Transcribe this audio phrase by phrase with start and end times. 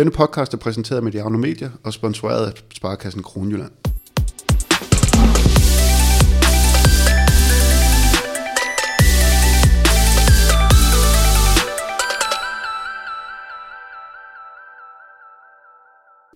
[0.00, 3.70] Denne podcast er præsenteret med Mediano Media og sponsoreret af Sparkassen Kronjylland.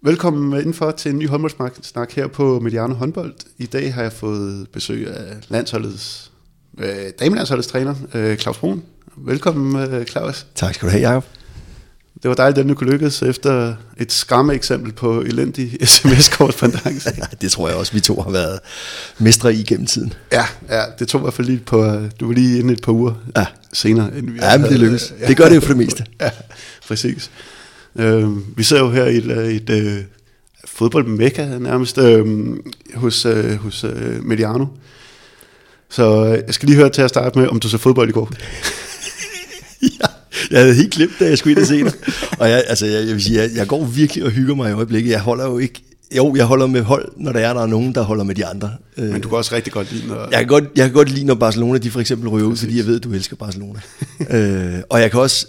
[0.03, 3.35] Velkommen indenfor til en ny håndboldsnak her på Mediano Håndbold.
[3.59, 6.33] I dag har jeg fået besøg af landsholdets,
[6.79, 6.87] øh,
[7.21, 8.83] damelandsholdets træner, øh, Claus Brun.
[9.17, 10.47] Velkommen, øh, Claus.
[10.55, 11.25] Tak skal du have, Jacob.
[12.23, 17.11] Det var dejligt, at det kunne lykkes efter et skræmme eksempel på elendig sms-korrespondence.
[17.41, 18.61] det tror jeg også, vi to har været
[19.19, 20.13] mestre i gennem tiden.
[20.33, 22.93] Ja, ja det tog i hvert fald lige på, du var lige inde et par
[22.93, 23.47] uger ja.
[23.73, 24.19] senere.
[24.19, 25.15] End vi ja, men det lykkedes.
[25.21, 25.27] Ja.
[25.27, 26.05] Det gør det jo for det meste.
[26.21, 26.31] Ja,
[26.89, 27.31] præcis.
[27.97, 30.07] Øh, vi ser jo her i et, et, et
[30.65, 32.27] fodboldmekka nærmest øh,
[32.95, 34.67] hos, øh, hos øh, Mediano.
[35.89, 38.13] Så øh, jeg skal lige høre til at starte med, om du så fodbold i
[38.13, 38.31] går.
[40.51, 41.97] Jeg havde helt glemt, da jeg skulle ind og se det.
[42.39, 44.73] Og jeg, altså, jeg, jeg vil sige, jeg, jeg går virkelig og hygger mig i
[44.73, 45.11] øjeblikket.
[45.11, 45.83] Jeg holder jo ikke
[46.17, 48.47] jo, jeg holder med hold, når der er, der er nogen, der holder med de
[48.47, 48.73] andre.
[48.97, 50.29] Men du kan også rigtig godt lide, når...
[50.31, 52.77] Jeg kan godt, jeg kan godt lide, når Barcelona de for eksempel ryger ud, fordi
[52.77, 53.81] jeg ved, at du elsker Barcelona.
[54.31, 55.47] øh, og jeg kan også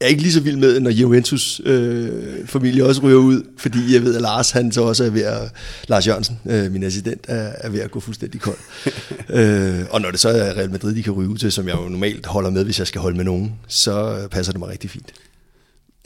[0.00, 3.94] jeg er ikke lige så vild med, når Juventus øh, familie også ryger ud, fordi
[3.94, 5.52] jeg ved, at Lars, han så også er ved at,
[5.88, 8.56] Lars Jørgensen, øh, min assistent, er, er ved at gå fuldstændig kold.
[9.38, 11.76] øh, og når det så er Real Madrid, de kan ryge ud til, som jeg
[11.76, 14.90] jo normalt holder med, hvis jeg skal holde med nogen, så passer det mig rigtig
[14.90, 15.12] fint.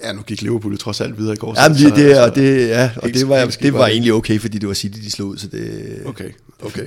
[0.02, 1.62] Ja, nu gik Liverpool trods alt videre i går.
[1.62, 4.68] Jamen, det, det, og det, ja, og det var, det var egentlig okay, fordi det
[4.68, 6.02] var City, de slog ud, så det...
[6.04, 6.30] Okay,
[6.62, 6.86] okay.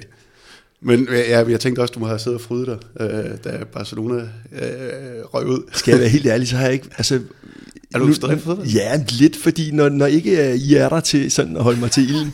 [0.85, 4.21] Men ja, jeg tænkte også, du må have siddet og frydet dig, øh, da Barcelona
[4.51, 5.63] øh, røg ud.
[5.73, 6.87] Skal jeg være helt ærlig, så har jeg ikke...
[6.97, 7.19] Altså,
[7.93, 8.75] er du stadig for det?
[8.75, 12.03] Ja, lidt, fordi når, når ikke I er der til sådan at holde mig til
[12.09, 12.33] ilden,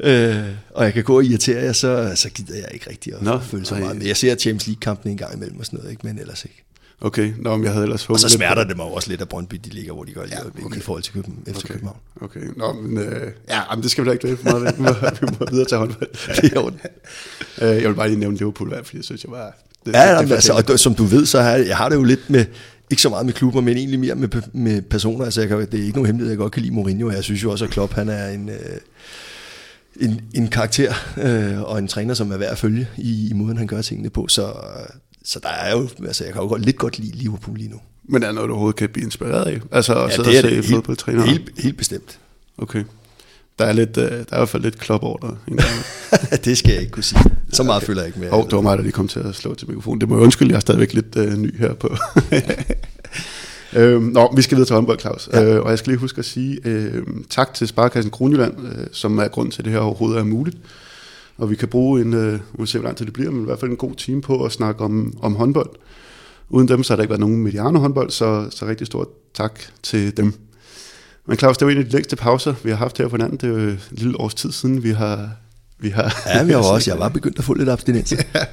[0.00, 0.36] øh,
[0.70, 3.38] og jeg kan gå og irritere jer, så, så gider jeg ikke rigtig at Nå,
[3.38, 3.96] føle så meget.
[3.96, 6.06] Men jeg ser Champions League-kampen en gang imellem og sådan noget, ikke?
[6.06, 6.64] men ellers ikke.
[7.02, 9.56] Okay, Nå, men jeg havde ellers Og så smerter det mig også lidt, at Brøndby
[9.64, 10.76] de ligger, hvor de gør ja, okay.
[10.76, 11.74] i forhold til København, FC okay.
[11.74, 11.96] København.
[12.20, 14.82] Okay, Nå, men, øh, ja, men det skal vi da ikke dvæle for meget Vi
[14.82, 14.88] må,
[15.20, 16.42] vi må videre til håndbold.
[16.42, 16.70] det er
[17.60, 19.56] øh, jeg vil bare lige nævne Liverpool, fordi jeg synes, jeg var...
[19.86, 21.96] Det, ja, det, det, altså, og som du ved, så har jeg, jeg har det
[21.96, 22.44] jo lidt med,
[22.90, 25.24] ikke så meget med klubber, men egentlig mere med, med personer.
[25.24, 27.24] Altså, jeg kan, det er ikke nogen hemmelighed, jeg godt kan lide Mourinho, og jeg
[27.24, 28.48] synes jo også, at Klopp, han er en...
[28.48, 28.56] Øh,
[30.00, 33.56] en, en karakter øh, og en træner, som er værd at følge i, i måden,
[33.56, 34.28] han gør tingene på.
[34.28, 34.52] Så,
[35.24, 37.80] så der er jo, altså jeg kan jo godt, lidt godt lide Liverpool lige nu.
[38.04, 39.60] Men er der noget, du overhovedet kan blive inspireret af?
[39.72, 41.26] Altså at ja, sidde og se fodboldtræner?
[41.26, 42.18] Helt, helt, bestemt.
[42.58, 42.84] Okay.
[43.58, 45.58] Der er, lidt, øh, der er i hvert fald lidt klop over dig.
[46.44, 47.20] det skal jeg ikke kunne sige.
[47.52, 48.30] Så meget ja, føler jeg ikke med.
[48.30, 50.00] Og det var mig, der lige kom til at slå til mikrofonen.
[50.00, 51.96] Det må jeg undskylde, jeg er stadigvæk lidt øh, ny her på.
[53.78, 55.28] øhm, nå, vi skal videre til håndbold, Claus.
[55.32, 55.44] Ja.
[55.44, 59.18] Øh, og jeg skal lige huske at sige øh, tak til Sparkassen Kronjylland, øh, som
[59.18, 60.56] er grund til, at det her overhovedet er muligt.
[61.40, 63.60] Og vi kan bruge en, øh, se hvor lang tid det bliver, men i hvert
[63.60, 65.70] fald en god time på at snakke om, om håndbold.
[66.48, 69.60] Uden dem, så har der ikke været nogen mediano håndbold, så, så rigtig stort tak
[69.82, 70.34] til dem.
[71.26, 73.38] Men Claus, det var en af de længste pauser, vi har haft her på hinanden.
[73.38, 75.30] Det er jo et lille års tid siden, vi har...
[75.78, 76.90] Vi har ja, vi har også.
[76.90, 78.12] Jeg var begyndt at få lidt abstinens.
[78.12, 78.44] ja,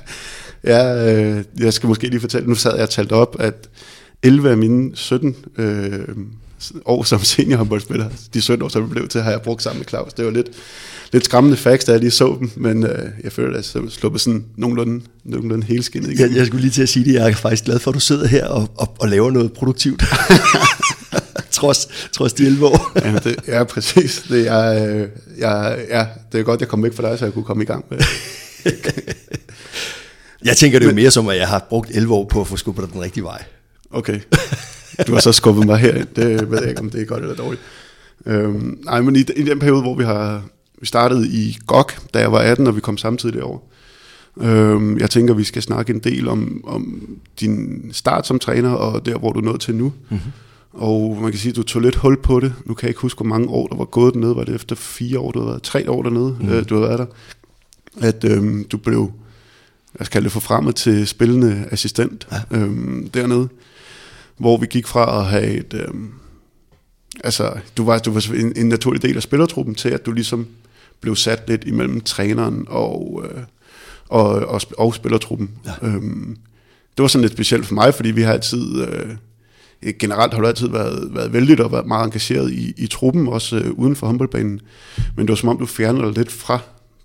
[0.63, 3.69] ja øh, jeg skal måske lige fortælle, nu sad jeg og talte op, at
[4.23, 5.99] 11 af mine 17 øh,
[6.85, 9.87] år som seniorhåndboldspiller, de 17 år, som jeg blev til, har jeg brugt sammen med
[9.87, 10.13] Claus.
[10.13, 10.47] Det var lidt,
[11.13, 14.21] lidt skræmmende facts, da jeg lige så dem, men øh, jeg føler, at jeg sluppet
[14.21, 16.29] sådan nogenlunde, nogenlunde helskinnet igen.
[16.29, 17.99] Jeg, jeg skulle lige til at sige det, jeg er faktisk glad for, at du
[17.99, 20.03] sidder her og, og, og laver noget produktivt.
[21.51, 22.91] trods, trods de 11 år.
[23.05, 24.25] ja, det, ja, præcis.
[24.29, 25.07] Det er, øh,
[25.37, 27.65] jeg, ja, det er godt, jeg kom væk fra dig, så jeg kunne komme i
[27.65, 27.99] gang med
[30.45, 32.57] Jeg tænker det jo mere som, at jeg har brugt 11 år på at få
[32.57, 33.43] skubbet dig den rigtige vej.
[33.91, 34.19] Okay.
[35.07, 36.05] Du har så skubbet mig her.
[36.15, 37.61] Det ved jeg ikke, om det er godt eller dårligt.
[38.25, 40.43] Øhm, nej, men i, i den periode, hvor vi har
[40.79, 43.59] vi startede i GOG, da jeg var 18, og vi kom samtidig derover.
[44.41, 47.09] Øhm, jeg tænker, vi skal snakke en del om, om
[47.39, 49.93] din start som træner, og der, hvor du nået til nu.
[50.09, 50.31] Mm-hmm.
[50.73, 52.53] Og man kan sige, at du tog lidt hul på det.
[52.65, 54.35] Nu kan jeg ikke huske, hvor mange år der var gået dernede.
[54.35, 55.63] Var det efter fire år, du havde været?
[55.63, 56.49] Tre år dernede, mm.
[56.49, 57.05] øh, du havde været der.
[58.07, 59.11] At øhm, du blev,
[59.99, 62.57] jeg skal kalde det forfremmet til spillende assistent ja.
[62.57, 63.49] øhm, dernede.
[64.37, 65.73] Hvor vi gik fra at have et...
[65.73, 66.09] Øhm,
[67.23, 70.47] altså, du var, du var en, en naturlig del af spillertruppen til, at du ligesom
[71.01, 73.41] blev sat lidt imellem træneren og, øh,
[74.09, 75.49] og, og, og spillertruppen.
[75.65, 75.87] Ja.
[75.87, 76.37] Øhm,
[76.97, 78.81] det var sådan lidt specielt for mig, fordi vi har altid...
[78.81, 79.15] Øh,
[79.99, 83.57] generelt har du altid været, været vældig og været meget engageret i, i truppen, også
[83.57, 84.61] øh, uden for håndboldbanen.
[85.15, 86.59] Men det var som om, du fjernede dig lidt fra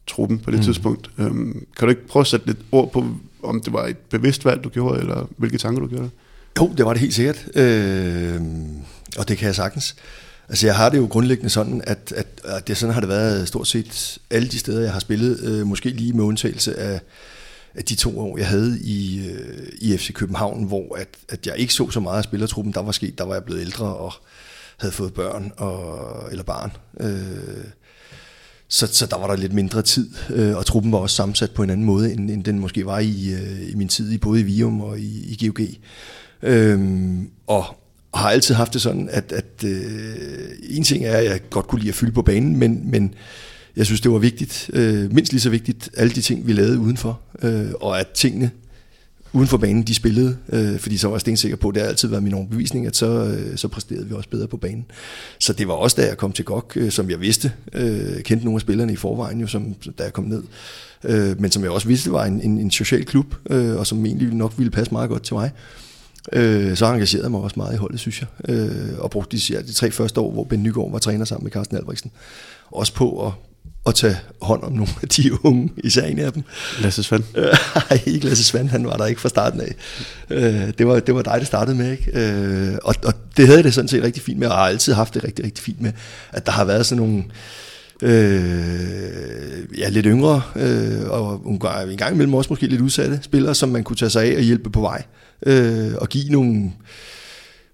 [0.06, 0.65] truppen på det mm.
[0.65, 1.11] tidspunkt.
[1.19, 3.06] Øhm, kan du ikke prøve at sætte lidt ord på,
[3.43, 6.11] om det var et bevidst valg, du gjorde, eller hvilke tanker du gjorde?
[6.61, 7.49] Jo, det var det helt sikkert.
[7.57, 8.41] Øh,
[9.19, 9.97] og det kan jeg sagtens.
[10.49, 13.49] Altså jeg har det jo grundlæggende sådan, at, at, at det sådan har det været
[13.49, 17.01] stort set alle de steder, jeg har spillet, øh, måske lige med undtagelse af,
[17.75, 21.57] af de to år, jeg havde i, øh, i FC København, hvor at, at jeg
[21.57, 22.75] ikke så så meget af spillertruppen.
[22.75, 24.13] Der var sket, der var jeg blevet ældre og
[24.77, 26.73] havde fået børn og, eller barn.
[27.01, 27.65] Øh,
[28.69, 31.63] så, så der var der lidt mindre tid, øh, og truppen var også sammensat på
[31.63, 34.41] en anden måde, end, end den måske var i, øh, i min tid i både
[34.41, 35.61] i Vium og i, i GOG.
[36.43, 37.65] Øhm, og
[38.15, 41.79] har altid haft det sådan, at, at øh, en ting er, at jeg godt kunne
[41.79, 43.15] lide at fylde på banen, men, men
[43.77, 46.79] jeg synes, det var vigtigt, øh, mindst lige så vigtigt, alle de ting, vi lavede
[46.79, 48.50] udenfor, øh, og at tingene
[49.33, 51.89] uden for banen, de spillede, øh, fordi så var jeg stensikker på, at det har
[51.89, 54.85] altid været min overbevisning, at så, øh, så præsterede vi også bedre på banen.
[55.39, 58.44] Så det var også, da jeg kom til GOG, øh, som jeg vidste, øh, kendte
[58.44, 60.43] nogle af spillerne i forvejen, jo, som, da jeg kom ned,
[61.05, 64.06] øh, men som jeg også vidste var en, en, en social klub, øh, og som
[64.06, 65.50] egentlig nok ville passe meget godt til mig.
[65.55, 65.81] Øh,
[66.77, 69.61] så engagerede jeg mig også meget i holdet, synes jeg, øh, og brugte de, ja,
[69.61, 72.11] de tre første år, hvor Ben Nygaard var træner sammen med Carsten Albrechtsen,
[72.71, 73.33] også på at
[73.87, 76.43] at tage hånd om nogle af de unge, især en af dem.
[76.81, 77.25] Lasse Svand?
[77.91, 79.75] Nej, ikke Lasse Svand, han var der ikke fra starten af.
[80.31, 82.21] Øh, det, var, det var dig, det startede med, ikke?
[82.21, 85.15] Øh, og, og det havde det sådan set rigtig fint med, og har altid haft
[85.15, 85.93] det rigtig, rigtig fint med,
[86.33, 87.25] at der har været sådan nogle,
[88.03, 91.43] øh, ja, lidt yngre, øh, og
[91.91, 94.43] en gang imellem også måske lidt udsatte spillere, som man kunne tage sig af og
[94.43, 95.22] hjælpe på vej, øh,
[96.00, 96.73] og give nogle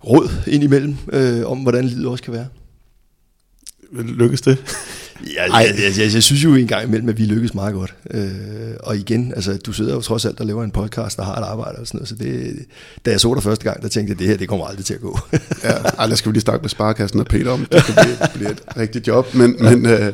[0.05, 2.47] råd indimellem, øh, om hvordan livet også kan være.
[3.93, 4.59] Lykkes det?
[5.35, 7.94] Ja, jeg, jeg, jeg, jeg synes jo en gang imellem, at vi lykkes meget godt.
[8.11, 8.20] Øh,
[8.81, 11.44] og igen, altså, du sidder jo trods alt og laver en podcast, der har et
[11.44, 12.56] arbejde og sådan noget, så det,
[13.06, 14.94] da jeg så dig første gang, der tænkte jeg, det her, det kommer aldrig til
[14.94, 15.19] at gå.
[15.65, 18.50] ja, ej, skal vi lige snakke med Sparkassen og Peter om, det kan blive, blive
[18.50, 20.12] et rigtigt job, men, men, øh,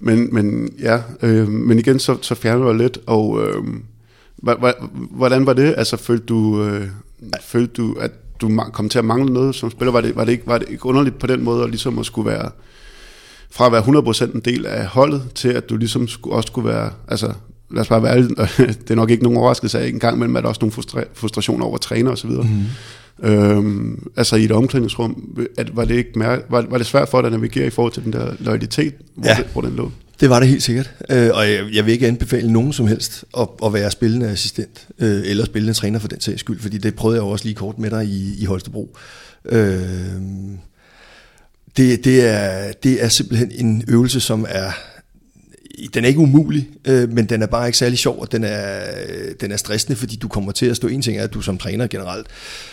[0.00, 3.64] men, men ja, øh, men igen, så, så fjerner du lidt, og øh,
[5.10, 5.74] hvordan var det?
[5.76, 6.86] Altså, følte du, øh,
[7.42, 9.92] følte du, at du kom til at mangle noget som spiller?
[9.92, 12.06] Var det, var det, ikke, var det ikke underligt på den måde, at ligesom at
[12.06, 12.50] skulle være
[13.50, 13.82] fra at være
[14.28, 17.32] 100% en del af holdet, til at du ligesom også skulle være, altså
[17.70, 18.22] lad os bare være
[18.82, 21.08] det er nok ikke nogen overraskelse af, en gang imellem er der også nogle frustra-
[21.14, 22.30] frustrationer over træner osv.
[22.30, 22.64] Mm.
[23.22, 27.20] Øhm, altså i et omklædningsrum, at, var, det ikke mær- var, var det svært for
[27.20, 29.34] dig at navigere i forhold til den der loyalitet, hvor, ja.
[29.34, 29.90] det, hvor den lå?
[30.20, 33.24] Det var det helt sikkert, øh, og jeg, jeg vil ikke anbefale nogen som helst
[33.38, 36.94] at, at være spillende assistent, øh, eller spillende træner for den sags skyld, fordi det
[36.94, 38.96] prøvede jeg jo også lige kort med dig i, i Holstebro.
[39.44, 39.78] Øh,
[41.76, 44.70] det, det, er, det er simpelthen en øvelse, som er
[45.86, 48.80] den er ikke umulig, øh, men den er bare ikke særlig sjov, og den er,
[49.40, 51.58] den er stressende, fordi du kommer til at stå, en ting er, at du som
[51.58, 52.26] træner generelt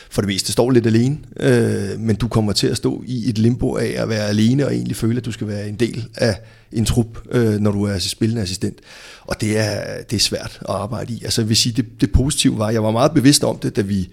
[0.10, 3.38] for det meste står lidt alene, øh, men du kommer til at stå i et
[3.38, 6.40] limbo af at være alene, og egentlig føle, at du skal være en del af
[6.72, 8.78] en trup, øh, når du er spillende assistent.
[9.22, 11.24] Og det er, det er svært at arbejde i.
[11.24, 13.81] Altså jeg vil sige, det, det positive var, jeg var meget bevidst om det, da
[13.81, 14.10] vi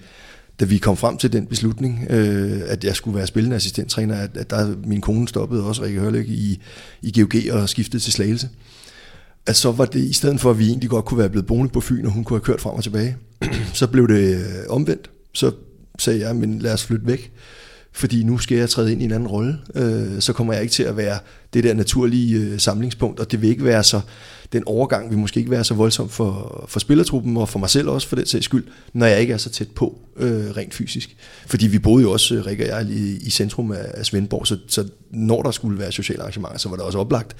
[0.61, 4.37] da vi kom frem til den beslutning, øh, at jeg skulle være spillende assistenttræner, at,
[4.37, 6.61] at der, min kone stoppede også Rikke Hørlæg i,
[7.03, 8.49] i GOG og skiftede til Slagelse.
[9.47, 11.73] At så var det, i stedet for at vi egentlig godt kunne være blevet boende
[11.73, 13.17] på Fyn, og hun kunne have kørt frem og tilbage,
[13.75, 15.11] så blev det øh, omvendt.
[15.33, 15.53] Så
[15.99, 17.33] sagde jeg, men lad os flytte væk
[17.93, 20.73] fordi nu skal jeg træde ind i en anden rolle, øh, så kommer jeg ikke
[20.73, 21.19] til at være
[21.55, 24.00] det der naturlige øh, samlingspunkt, og det vil ikke være så,
[24.53, 27.89] den overgang vil måske ikke være så voldsom for, for spillertruppen, og for mig selv
[27.89, 31.17] også for den sags skyld, når jeg ikke er så tæt på øh, rent fysisk.
[31.47, 34.47] Fordi vi boede jo også, øh, Rikke og jeg, i, i centrum af, af Svendborg,
[34.47, 37.37] så, så når der skulle være sociale arrangementer, så var det også oplagt,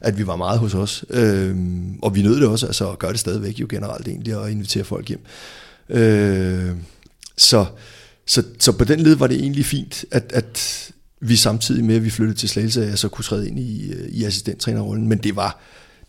[0.00, 1.04] at vi var meget hos os.
[1.10, 1.56] Øh,
[2.02, 4.84] og vi nød det også, altså at gøre det stadigvæk jo generelt egentlig, og invitere
[4.84, 5.20] folk hjem.
[5.88, 6.70] Øh,
[7.36, 7.66] så
[8.32, 10.90] så, så på den led var det egentlig fint, at, at
[11.20, 14.08] vi samtidig med, at vi flyttede til Slagelse, jeg så kunne træde ind i, øh,
[14.08, 15.08] i assistenttrænerrollen.
[15.08, 15.60] Men det var,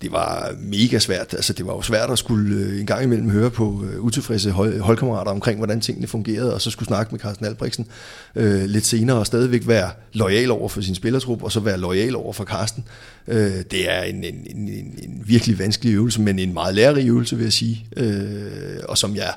[0.02, 1.34] det var mega svært.
[1.34, 4.52] Altså, det var jo svært at skulle øh, en gang imellem høre på øh, utilfredse
[4.52, 7.88] hold, holdkammerater omkring, hvordan tingene fungerede, og så skulle snakke med Carsten Albrechtsen
[8.36, 12.16] øh, lidt senere, og stadigvæk være lojal over for sin spillertrup, og så være lojal
[12.16, 12.84] over for Carsten.
[13.28, 14.70] Øh, det er en, en, en,
[15.04, 19.16] en virkelig vanskelig øvelse, men en meget lærerig øvelse, vil jeg sige, øh, og som
[19.16, 19.34] jeg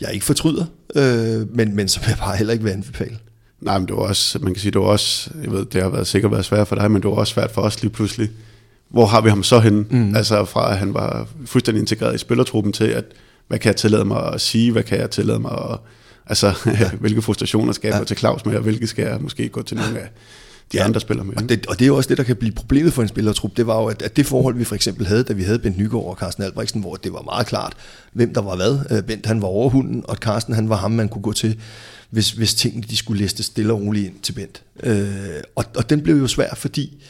[0.00, 0.64] jeg ikke fortryder,
[0.96, 3.18] øh, men, men som jeg bare heller ikke vil anbefale.
[3.60, 5.88] Nej, men det var også, man kan sige, det var også, jeg ved, det har
[5.88, 8.30] været sikkert været svært for dig, men det var også svært for os lige pludselig.
[8.88, 9.84] Hvor har vi ham så henne?
[9.90, 10.14] Mm.
[10.14, 13.04] Altså fra at han var fuldstændig integreret i spillertruppen til, at
[13.48, 15.78] hvad kan jeg tillade mig at sige, hvad kan jeg tillade mig at,
[16.26, 16.90] altså ja.
[17.00, 17.98] hvilke frustrationer skal jeg ja.
[17.98, 20.08] gå til Claus med, og hvilke skal jeg måske gå til nogle af
[20.72, 21.36] de ja, andre spiller med.
[21.36, 23.56] Og det, og det er jo også det, der kan blive problemet for en spillertrup.
[23.56, 25.78] Det var jo, at, at det forhold, vi for eksempel havde, da vi havde Bent
[25.78, 27.72] Nygaard og Carsten Albrechtsen, hvor det var meget klart,
[28.12, 28.78] hvem der var hvad.
[28.90, 31.58] Øh, Bent han var overhunden, og Carsten han var ham, man kunne gå til,
[32.10, 34.62] hvis, hvis tingene de skulle læste stille og roligt ind til Bent.
[34.82, 37.02] Øh, og, og den blev jo svær, fordi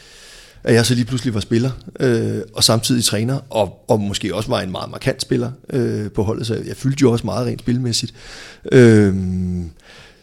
[0.63, 4.49] at jeg så lige pludselig var spiller, øh, og samtidig træner, og, og måske også
[4.49, 7.59] var en meget markant spiller øh, på holdet, så jeg fyldte jo også meget rent
[7.59, 8.13] spilmæssigt.
[8.71, 9.15] Øh,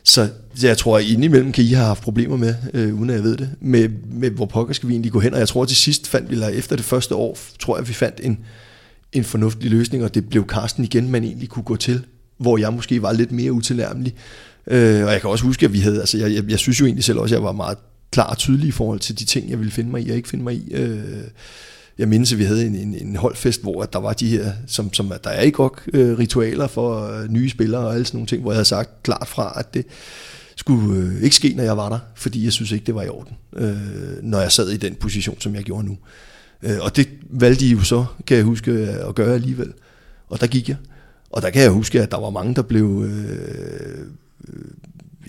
[0.05, 0.29] så
[0.63, 3.37] jeg tror, at indimellem kan I have haft problemer med, øh, uden at jeg ved
[3.37, 5.35] det, med, med hvor pokker skal vi egentlig gå hen.
[5.35, 7.83] Og jeg tror, at til sidst fandt vi, eller efter det første år, tror jeg,
[7.83, 8.39] at vi fandt en,
[9.13, 12.05] en fornuftig løsning, og det blev Karsten igen, man egentlig kunne gå til,
[12.39, 14.15] hvor jeg måske var lidt mere utilnærmelig.
[14.67, 16.87] Øh, og jeg kan også huske, at vi havde, altså jeg, jeg, jeg synes jo
[16.87, 17.79] egentlig selv også, at jeg var meget
[18.11, 20.29] klar og tydelig i forhold til de ting, jeg ville finde mig i og ikke
[20.29, 20.75] finde mig i.
[20.75, 21.01] Øh,
[21.99, 24.93] jeg mindes, at vi havde en, en, en holdfest, hvor der var de her, som,
[24.93, 28.27] som der er i GOG, øh, ritualer for øh, nye spillere og alle sådan nogle
[28.27, 29.87] ting, hvor jeg havde sagt klart fra, at det
[30.57, 33.09] skulle øh, ikke ske, når jeg var der, fordi jeg synes ikke, det var i
[33.09, 35.99] orden, øh, når jeg sad i den position, som jeg gjorde nu.
[36.63, 39.73] Øh, og det valgte de jo så, kan jeg huske, øh, at gøre alligevel.
[40.29, 40.77] Og der gik jeg.
[41.31, 43.29] Og der kan jeg huske, at der var mange, der blev øh,
[44.49, 44.65] øh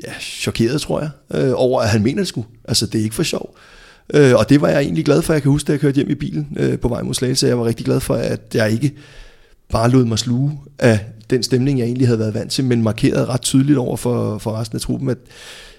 [0.03, 2.47] ja, chokeret, tror jeg, øh, over at han mener det skulle.
[2.63, 3.55] Altså, det er ikke for sjov.
[4.13, 5.33] Øh, og det var jeg egentlig glad for.
[5.33, 7.47] Jeg kan huske, da jeg kørte hjem i bilen øh, på vej mod Slagelse.
[7.47, 8.91] Jeg var rigtig glad for, at jeg ikke
[9.69, 10.99] bare lod mig sluge af
[11.29, 14.51] den stemning, jeg egentlig havde været vant til, men markerede ret tydeligt over for, for
[14.59, 15.17] resten af truppen, at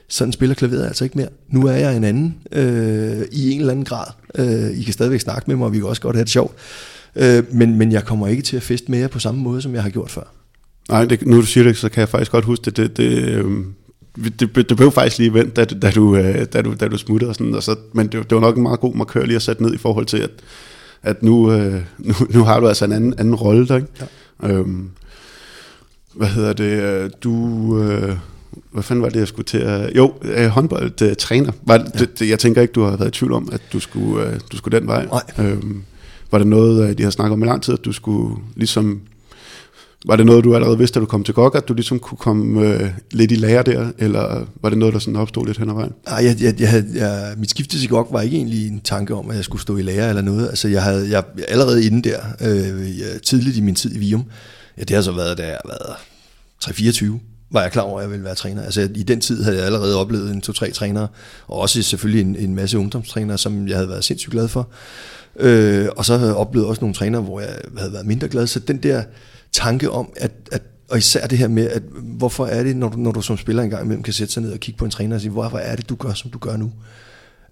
[0.09, 1.29] sådan spiller klaveret altså ikke mere.
[1.49, 4.07] Nu er jeg en anden øh, i en eller anden grad.
[4.35, 6.55] Øh, I kan stadigvæk snakke med mig, og vi kan også godt have det sjovt.
[7.17, 9.75] Øh, men, men jeg kommer ikke til at feste med jer på samme måde, som
[9.75, 10.35] jeg har gjort før.
[10.89, 12.77] Nej, det, nu du siger det, så kan jeg faktisk godt huske det.
[12.77, 13.75] Det, det, øhm,
[14.41, 17.29] det, det blev faktisk lige vendt, da, da, du, øh, da, du, da du smuttede
[17.29, 19.43] og sådan, og så, men det, det var nok en meget god markør lige at
[19.43, 20.31] sætte ned i forhold til, at,
[21.03, 23.89] at nu, øh, nu, nu har du altså en anden, anden rolle der, ikke?
[24.43, 24.49] Ja.
[24.49, 24.91] Øhm,
[26.15, 28.17] hvad hedder det, øh, du, øh,
[28.73, 31.85] hvad fanden var det, jeg skulle til at, jo, øh, håndbold øh, træner, var, ja.
[31.99, 34.41] det, det, jeg tænker ikke, du har været i tvivl om, at du skulle, øh,
[34.53, 35.07] du skulle den vej.
[35.07, 35.47] Nej.
[35.47, 35.83] Øhm,
[36.31, 39.00] var det noget, de har snakket om i lang tid, at du skulle ligesom
[40.07, 42.19] var det noget, du allerede vidste, da du kom til GOG, at du ligesom kunne
[42.19, 45.69] komme øh, lidt i lære der, eller var det noget, der sådan opstod lidt hen
[45.69, 45.92] ad vejen?
[46.07, 49.30] Nej, jeg, jeg, jeg jeg, mit skifte til GOG var ikke egentlig en tanke om,
[49.30, 50.49] at jeg skulle stå i lære eller noget.
[50.49, 54.25] Altså, jeg havde jeg, allerede inden der, øh, tidligt i min tid i Vium,
[54.78, 55.97] ja, det har så været, da jeg har været
[56.64, 57.04] 3-24,
[57.50, 58.62] var jeg klar over, at jeg ville være træner.
[58.62, 61.09] Altså i den tid havde jeg allerede oplevet en to-tre trænere,
[61.49, 64.69] og også selvfølgelig en, en masse ungdomstrænere, som jeg havde været sindssygt glad for.
[65.37, 68.47] Øh, og så havde jeg oplevet også nogle trænere, hvor jeg havde været mindre glad.
[68.47, 69.02] Så den der
[69.52, 72.97] tanke om, at, at og især det her med, at hvorfor er det, når du,
[72.97, 75.16] når du som spiller engang imellem kan sætte sig ned og kigge på en træner
[75.16, 76.73] og sige, hvorfor er det, du gør, som du gør nu?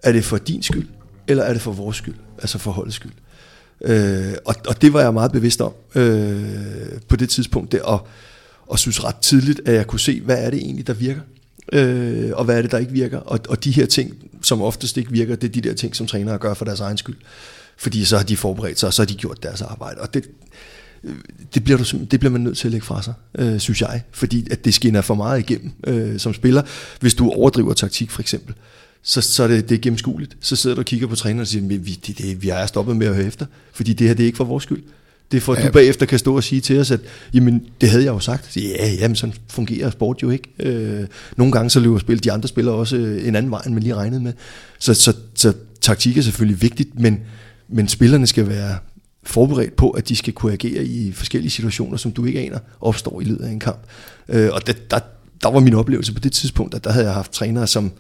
[0.03, 0.89] Er det for din skyld,
[1.29, 2.15] eller er det for vores skyld?
[2.39, 3.13] Altså for holdets skyld.
[3.81, 8.07] Øh, og, og det var jeg meget bevidst om øh, på det tidspunkt der, og,
[8.67, 11.21] og synes ret tidligt, at jeg kunne se, hvad er det egentlig, der virker,
[11.73, 13.19] øh, og hvad er det, der ikke virker.
[13.19, 16.07] Og, og de her ting, som oftest ikke virker, det er de der ting, som
[16.07, 17.17] trænere gør for deres egen skyld.
[17.77, 20.01] Fordi så har de forberedt sig, og så har de gjort deres arbejde.
[20.01, 20.25] Og det,
[21.55, 24.03] det bliver, du, det bliver man nødt til at lægge fra sig, øh, synes jeg.
[24.13, 26.63] Fordi at det skinner for meget igennem øh, som spiller.
[27.01, 28.55] Hvis du overdriver taktik for eksempel,
[29.03, 30.37] så, så er det, det er gennemskueligt.
[30.41, 32.97] Så sidder du og kigger på træneren og siger, vi, det, det, vi er stoppet
[32.97, 34.83] med at høre efter, fordi det her det er ikke for vores skyld.
[35.31, 35.67] Det er for, at ja.
[35.67, 37.01] du bagefter kan stå og sige til os, at
[37.35, 38.57] jamen, det havde jeg jo sagt.
[38.57, 40.49] Ja, jamen, sådan fungerer sport jo ikke.
[40.59, 43.83] Øh, nogle gange så løber spil, de andre spiller også en anden vej, end man
[43.83, 44.33] lige regnede med.
[44.79, 47.21] Så, så, så taktik er selvfølgelig vigtigt, men,
[47.69, 48.79] men spillerne skal være
[49.29, 53.21] forberedt på, at de skal kunne agere i forskellige situationer, som du ikke aner, opstår
[53.21, 53.79] i løbet af en kamp.
[54.29, 54.99] Øh, og det, der,
[55.43, 57.91] der var min oplevelse på det tidspunkt, at der havde jeg haft trænere, som,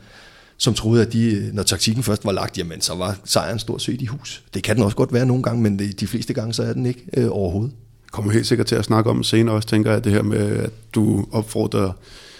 [0.56, 4.02] som troede, at de, når taktikken først var lagt, jamen så var sejren stort set
[4.02, 4.42] i hus.
[4.54, 6.72] Det kan den også godt være nogle gange, men det, de fleste gange så er
[6.72, 7.72] den ikke øh, overhovedet.
[8.12, 10.70] Kommer helt sikkert til at snakke om senere også, tænker jeg, det her med, at
[10.94, 11.92] du opfordrer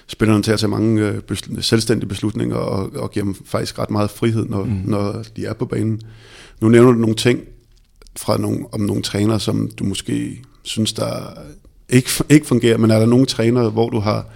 [0.07, 3.91] spillerne til at tage mange øh, besl- selvstændige beslutninger og, og giver dem faktisk ret
[3.91, 4.83] meget frihed, når, mm.
[4.85, 6.01] når de er på banen.
[6.61, 7.41] Nu nævner du nogle ting,
[8.19, 11.33] fra nogle, om nogle trænere, som du måske synes, der
[11.89, 14.27] ikke, ikke fungerer, men er der nogle trænere, hvor du har,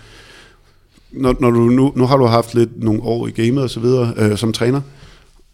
[1.10, 3.80] når, når du nu, nu har du haft lidt nogle år i gamet og så
[3.80, 4.80] videre øh, som træner,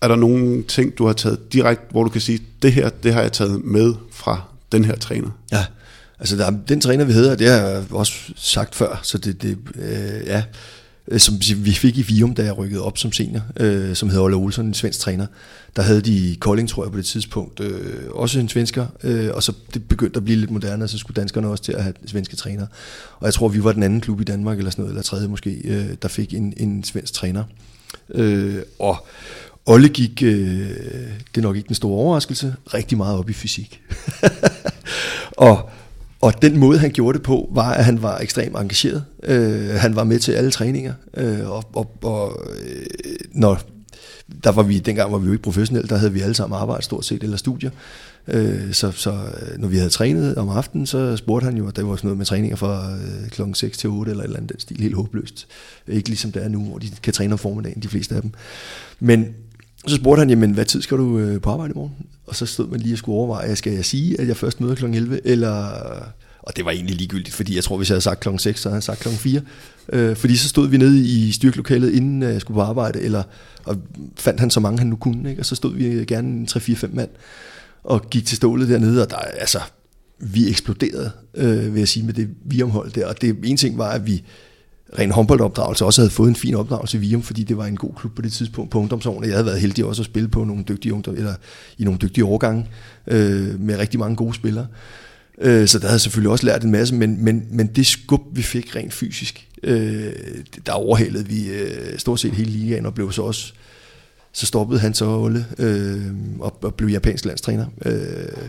[0.00, 3.14] er der nogle ting, du har taget direkte, hvor du kan sige, det her, det
[3.14, 4.42] har jeg taget med fra
[4.72, 5.30] den her træner?
[5.52, 5.64] Ja,
[6.18, 9.58] altså der, den træner, vi hedder, det har jeg også sagt før, så det, det
[9.74, 10.42] øh, ja, Øh,
[11.10, 14.24] Øh, som vi fik i Vium, da jeg rykkede op som senior, øh, som hedder
[14.24, 15.26] Olle Olsen, en svensk træner.
[15.76, 19.42] Der havde de Kolding, tror jeg, på det tidspunkt, øh, også en svensker, øh, og
[19.42, 21.94] så det begyndte at blive lidt moderne, og så skulle danskerne også til at have
[22.06, 22.66] svenske træner.
[23.18, 25.28] Og jeg tror, vi var den anden klub i Danmark, eller sådan noget, eller tredje
[25.28, 27.44] måske, øh, der fik en, en svensk træner.
[28.14, 29.06] Øh, og
[29.66, 30.68] Olle gik, øh,
[31.34, 33.80] det er nok ikke den store overraskelse, rigtig meget op i fysik.
[35.36, 35.70] og
[36.20, 39.04] og den måde, han gjorde det på, var, at han var ekstremt engageret.
[39.24, 42.86] Øh, han var med til alle træninger, øh, og, og, og øh,
[43.32, 43.60] når
[44.44, 46.84] der var vi, dengang var vi jo ikke professionelle, der havde vi alle sammen arbejdet
[46.84, 47.70] stort set, eller studier.
[48.28, 51.76] Øh, så, så øh, når vi havde trænet om aftenen, så spurgte han jo, at
[51.76, 54.36] der var sådan noget med træninger fra øh, klokken 6 til 8, eller et eller
[54.36, 55.46] andet den stil, helt håbløst.
[55.88, 58.30] Ikke ligesom det er nu, hvor de kan træne om formiddagen, de fleste af dem.
[59.00, 59.34] Men
[59.88, 61.92] så spurgte han, jamen, hvad tid skal du øh, på arbejde i morgen?
[62.26, 64.74] Og så stod man lige og skulle overveje, skal jeg sige, at jeg først møder
[64.74, 64.84] kl.
[64.84, 65.68] 11, eller...
[66.42, 68.28] Og det var egentlig ligegyldigt, fordi jeg tror, hvis jeg havde sagt kl.
[68.38, 69.08] 6, så havde han sagt kl.
[69.08, 69.40] 4.
[69.92, 73.22] Øh, fordi så stod vi nede i styrkelokalet, inden øh, jeg skulle på arbejde, eller,
[73.64, 73.76] og
[74.16, 75.30] fandt han så mange, han nu kunne.
[75.30, 75.42] Ikke?
[75.42, 77.10] Og så stod vi øh, gerne 3-4-5 mand,
[77.84, 79.60] og gik til stålet dernede, og der, altså,
[80.18, 83.06] vi eksploderede, øh, vil jeg sige, med det vi omhold der.
[83.06, 84.22] Og det ene ting var, at vi
[84.98, 87.90] ren håndboldopdragelse, også havde fået en fin opdragelse i Virum, fordi det var en god
[87.96, 89.26] klub på det tidspunkt på ungdomsårene.
[89.26, 91.34] Jeg havde været heldig også at spille på nogle dygtige ungdom, eller
[91.78, 92.66] i nogle dygtige årgange
[93.06, 94.66] øh, med rigtig mange gode spillere.
[95.40, 98.20] Øh, så der havde jeg selvfølgelig også lært en masse, men, men, men det skub,
[98.32, 100.12] vi fik rent fysisk, øh,
[100.66, 103.52] der overhalede vi øh, stort set hele ligaen, og blev så også,
[104.32, 106.06] så stoppede han så Ole øh,
[106.40, 107.66] og, og blev japansk landstræner.
[107.84, 108.48] Øh,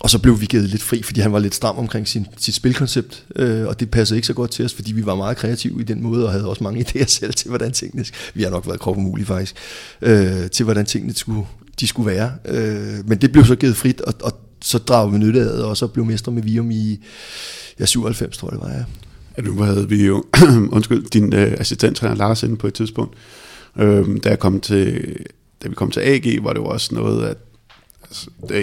[0.00, 2.54] og så blev vi givet lidt fri, fordi han var lidt stram omkring sin, sit
[2.54, 5.80] spilkoncept, øh, og det passede ikke så godt til os, fordi vi var meget kreative
[5.80, 8.66] i den måde, og havde også mange idéer selv til, hvordan tingene, vi har nok
[8.66, 9.54] været krop umulige faktisk,
[10.02, 11.46] øh, til hvordan tingene skulle,
[11.80, 12.32] de skulle være.
[12.44, 15.64] Øh, men det blev så givet frit, og, og så dragede vi nytte af det,
[15.64, 17.00] og så blev mestre med Vium i
[17.80, 18.84] ja, 97, tror jeg det var, ja.
[19.36, 20.24] Ja, nu havde vi jo,
[20.76, 23.16] undskyld, din øh, assistenttræner Lars inde på et tidspunkt.
[23.78, 25.16] Øh, da, jeg kom til,
[25.62, 27.36] da vi kom til AG, var det jo også noget, at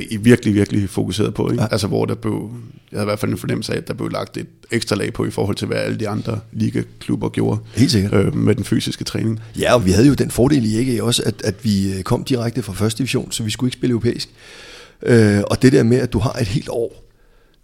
[0.10, 1.50] i virkelig, virkelig fokuseret på.
[1.52, 1.64] Ikke?
[1.64, 1.68] Ja.
[1.72, 2.52] Altså, hvor der blev,
[2.92, 5.14] jeg havde i hvert fald en fornemmelse af, at der blev lagt et ekstra lag
[5.14, 7.60] på i forhold til, hvad alle de andre ligaklubber gjorde.
[7.76, 8.14] Helt sikkert.
[8.14, 9.40] Øh, med den fysiske træning.
[9.60, 12.24] Ja, og vi havde jo den fordel i AG også, at, at vi øh, kom
[12.24, 14.30] direkte fra første division, så vi skulle ikke spille europæisk.
[15.06, 17.03] Øh, og det der med, at du har et helt år,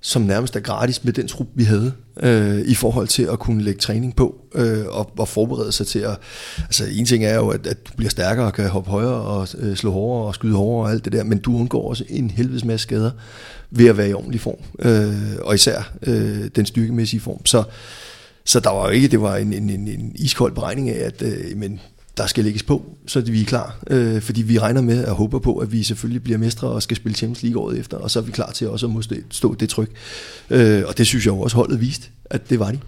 [0.01, 3.63] som nærmest er gratis med den trup, vi havde, øh, i forhold til at kunne
[3.63, 6.17] lægge træning på øh, og, og forberede sig til at...
[6.57, 9.47] Altså en ting er jo, at, at du bliver stærkere og kan hoppe højere og
[9.57, 12.29] øh, slå hårdere og skyde hårdere og alt det der, men du undgår også en
[12.29, 13.11] helvedes masse skader
[13.71, 17.45] ved at være i ordentlig form, øh, og især øh, den styrkemæssige form.
[17.45, 17.63] Så,
[18.45, 21.21] så der var jo ikke, det var en, en, en, en iskold beregning af, at
[21.21, 21.79] øh, men
[22.19, 23.79] der skal lægges på, så vi er klar.
[23.89, 26.97] Øh, fordi vi regner med og håber på, at vi selvfølgelig bliver mestre og skal
[26.97, 29.55] spille Champions League året efter, og så er vi klar til også at måste stå
[29.55, 29.89] det tryk.
[30.49, 32.79] Øh, og det synes jeg også holdet vist, at det var de.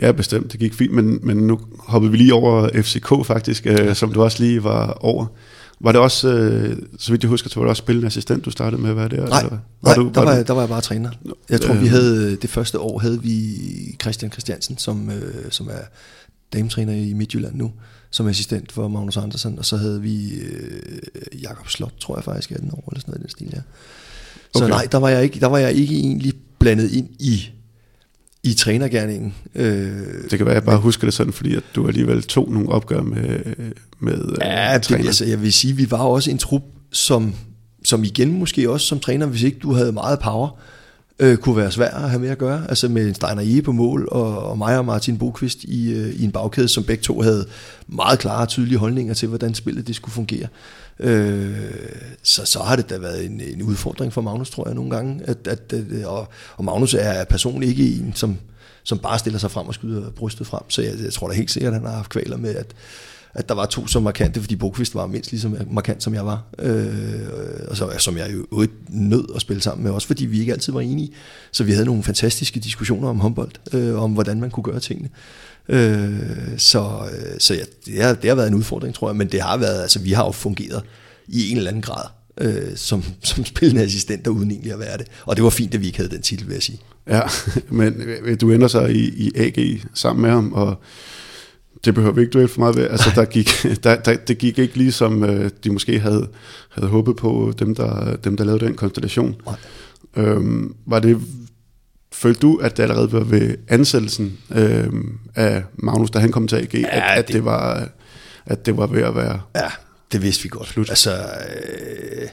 [0.00, 0.52] Ja, bestemt.
[0.52, 4.22] Det gik fint, men, men nu hoppede vi lige over FCK faktisk, øh, som du
[4.22, 5.26] også lige var over.
[5.80, 8.50] Var det også, øh, så vidt jeg husker, så var det også spillende assistent, du
[8.50, 9.26] startede med at være der?
[9.26, 9.58] Nej, eller?
[9.82, 10.36] nej du, der, var, du?
[10.36, 11.10] jeg, der var jeg bare træner.
[11.50, 13.56] Jeg tror, øh, vi havde, det første år havde vi
[14.02, 15.84] Christian Christiansen, som, øh, som er
[16.52, 17.72] dametræner i Midtjylland nu
[18.10, 22.52] som assistent for Magnus Andersen, og så havde vi øh, Jakob Slot, tror jeg faktisk,
[22.52, 23.60] er den over, eller sådan noget i den stil, ja.
[24.54, 24.68] Så okay.
[24.68, 27.50] nej, der var, jeg ikke, der var jeg ikke egentlig blandet ind i
[28.42, 29.34] i trænergærningen.
[29.54, 29.66] Øh,
[30.30, 32.52] det kan være, at jeg bare men, husker det sådan, fordi at du alligevel tog
[32.52, 33.40] nogle opgør med,
[34.00, 37.34] med ja, øh, det, altså, jeg vil sige, vi var også en trup, som,
[37.84, 40.58] som igen måske også som træner, hvis ikke du havde meget power,
[41.18, 42.66] øh, kunne være svær at have med at gøre.
[42.68, 46.24] Altså med Steiner Ege på mål, og, og mig og Martin Bokvist i, øh, i
[46.24, 47.46] en bagkæde, som begge to havde
[47.86, 50.48] meget klare og tydelige holdninger til, hvordan spillet det skulle fungere.
[51.00, 51.56] Øh,
[52.22, 55.24] så, så har det da været en, en udfordring for Magnus, tror jeg, nogle gange.
[55.24, 58.36] At, at, at, øh, og, og Magnus er personligt ikke en, som,
[58.82, 60.70] som bare stiller sig frem og skyder brystet frem.
[60.70, 62.66] Så jeg, jeg tror da helt sikkert, at han har haft kvaler med, at,
[63.36, 66.26] at der var to så markante, fordi Bokvist var mindst lige så markant, som jeg
[66.26, 66.42] var.
[66.58, 66.88] Øh,
[67.68, 70.72] og så, som jeg jo nød at spille sammen med, også fordi vi ikke altid
[70.72, 71.12] var enige.
[71.52, 75.08] Så vi havde nogle fantastiske diskussioner om håndbold, øh, om hvordan man kunne gøre tingene.
[75.68, 76.18] Øh,
[76.56, 79.40] så øh, så ja, det, har, det har været en udfordring, tror jeg, men det
[79.40, 80.82] har været, altså vi har jo fungeret
[81.28, 82.04] i en eller anden grad
[82.40, 85.06] øh, som, som spillende assistenter, uden egentlig at være det.
[85.24, 86.80] Og det var fint, at vi ikke havde den titel, vil jeg sige.
[87.08, 87.20] Ja,
[87.70, 90.80] men øh, du ender så i, i AG sammen med ham, og
[91.84, 92.88] det behøver vi ikke dvæle for meget ved.
[92.90, 93.48] Altså, der gik,
[93.84, 96.28] der, der, det gik ikke lige som øh, de måske havde,
[96.70, 99.36] havde håbet på, dem der, dem der lavede den konstellation.
[100.16, 101.20] Øhm, var det,
[102.12, 104.88] følte du, at det allerede var ved ansættelsen øh,
[105.34, 107.88] af Magnus, da han kom til AG, ja, at, at, det, det var,
[108.46, 109.40] at det var ved at være...
[109.56, 109.70] Ja,
[110.12, 110.68] det vidste vi godt.
[110.68, 110.88] Slut.
[110.88, 112.28] Altså, øh,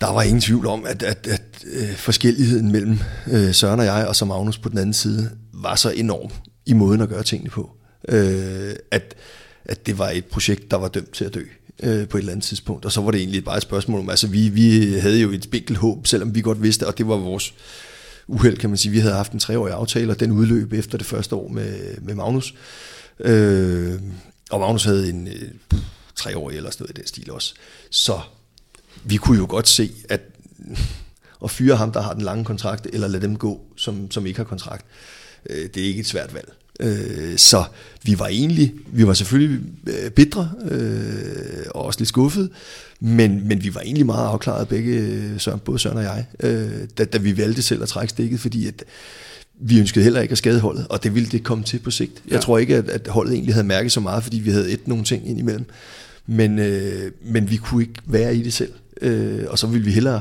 [0.00, 2.98] der var ingen tvivl om, at, at, at øh, forskelligheden mellem
[3.30, 6.30] øh, Søren og jeg, og så Magnus på den anden side, var så enorm
[6.66, 7.75] i måden at gøre tingene på
[8.08, 9.14] øh, at,
[9.64, 11.42] at det var et projekt, der var dømt til at dø
[11.82, 12.84] øh, på et eller andet tidspunkt.
[12.84, 15.44] Og så var det egentlig bare et spørgsmål om, altså vi, vi havde jo et
[15.44, 17.54] spinkelt håb, selvom vi godt vidste, og det var vores
[18.26, 18.92] uheld, kan man sige.
[18.92, 22.14] Vi havde haft en treårig aftale, og den udløb efter det første år med, med
[22.14, 22.54] Magnus.
[23.20, 23.94] Øh,
[24.50, 25.48] og Magnus havde en øh,
[26.16, 27.54] treårig eller sådan noget i den stil også.
[27.90, 28.20] Så
[29.04, 30.20] vi kunne jo godt se, at
[31.44, 34.38] at fyre ham, der har den lange kontrakt, eller lade dem gå, som, som ikke
[34.38, 34.86] har kontrakt,
[35.50, 36.52] øh, det er ikke et svært valg.
[36.80, 37.64] Øh, så
[38.02, 42.48] vi var egentlig, vi var selvfølgelig øh, bitre øh, og også lidt skuffede,
[43.00, 47.04] men, men vi var egentlig meget afklaret begge, Søren, både Søren og jeg, øh, da,
[47.04, 48.84] da vi valgte selv at trække stikket, fordi at
[49.60, 52.22] vi ønskede heller ikke at skade holdet, og det ville det komme til på sigt.
[52.26, 52.40] Jeg ja.
[52.40, 55.04] tror ikke, at, at holdet egentlig havde mærket så meget, fordi vi havde et nogle
[55.04, 55.64] ting ind imellem,
[56.26, 59.92] men, øh, men vi kunne ikke være i det selv, øh, og så ville vi
[59.92, 60.20] hellere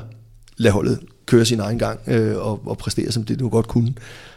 [0.57, 3.93] lade holdet køre sin egen gang øh, og, og præstere, som det nu godt kunne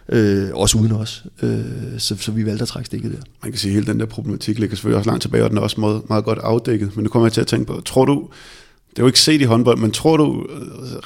[0.09, 1.25] øh, også uden os.
[1.43, 1.61] Øh,
[1.99, 3.19] så, så vi valgte at trække stikket der.
[3.43, 5.59] Man kan sige, at hele den der problematik ligger selvfølgelig også langt tilbage, og den
[5.59, 6.97] er også meget, meget godt afdækket.
[6.97, 8.29] Men nu kommer jeg til at tænke på, tror du,
[8.91, 10.59] det er jo ikke set i håndbold, men tror du øh,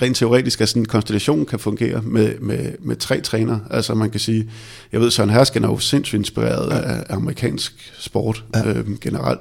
[0.03, 3.59] rent teoretisk, at sådan en konstellation kan fungere med, med, med tre træner?
[3.71, 4.51] Altså man kan sige,
[4.93, 6.77] jeg ved, Søren Hersken er jo sindssygt inspireret ja.
[6.77, 8.69] af, amerikansk sport ja.
[8.69, 9.41] øhm, generelt.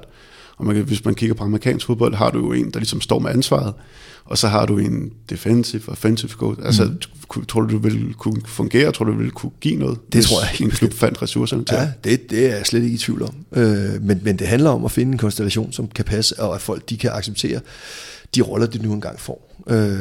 [0.56, 3.18] Og man hvis man kigger på amerikansk fodbold, har du jo en, der ligesom står
[3.18, 3.74] med ansvaret,
[4.24, 6.60] og så har du en defensive og offensive coach.
[6.64, 7.44] Altså, mm.
[7.44, 8.92] tror du, det vil kunne fungere?
[8.92, 9.98] Tror du, det vil kunne give noget?
[10.12, 11.74] Det tror jeg en klub fandt ressourcerne til.
[11.74, 13.34] Ja, det, det er jeg slet ikke i tvivl om.
[13.52, 16.60] Øh, men, men det handler om at finde en konstellation, som kan passe, og at
[16.60, 17.60] folk de kan acceptere
[18.34, 19.62] de roller, de nu engang får.
[19.68, 20.00] Øh,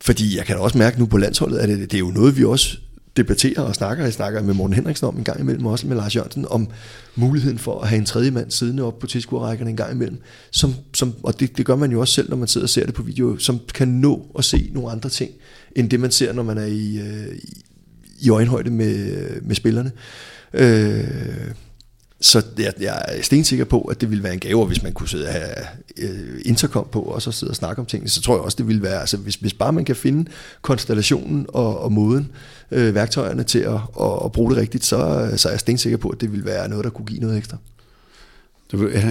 [0.00, 2.36] fordi jeg kan da også mærke nu på landsholdet, at det, det er jo noget,
[2.36, 2.78] vi også
[3.16, 4.04] debatterer og snakker.
[4.04, 6.68] Jeg snakker med Morten Henriksen om en gang imellem, også med Lars Jørgensen, om
[7.14, 10.20] muligheden for at have en tredje mand siddende op på tilskuerrækkerne en gang imellem.
[10.50, 12.86] Som, som, og det, det gør man jo også selv, når man sidder og ser
[12.86, 15.30] det på video, som kan nå at se nogle andre ting,
[15.76, 17.38] end det man ser, når man er i, øh,
[18.20, 19.92] i øjenhøjde med, øh, med spillerne.
[20.52, 21.50] Øh,
[22.20, 25.08] så jeg, jeg er stensikker på, at det ville være en gave, hvis man kunne
[25.08, 25.54] sidde og have
[25.98, 28.10] øh, intercom på, og så sidde og snakke om tingene.
[28.10, 30.30] Så tror jeg også, det ville være, altså hvis, hvis bare man kan finde
[30.62, 35.48] konstellationen og, og måden, øh, værktøjerne til at, at, at bruge det rigtigt, så, så
[35.48, 37.56] er jeg stensikker på, at det ville være noget, der kunne give noget ekstra.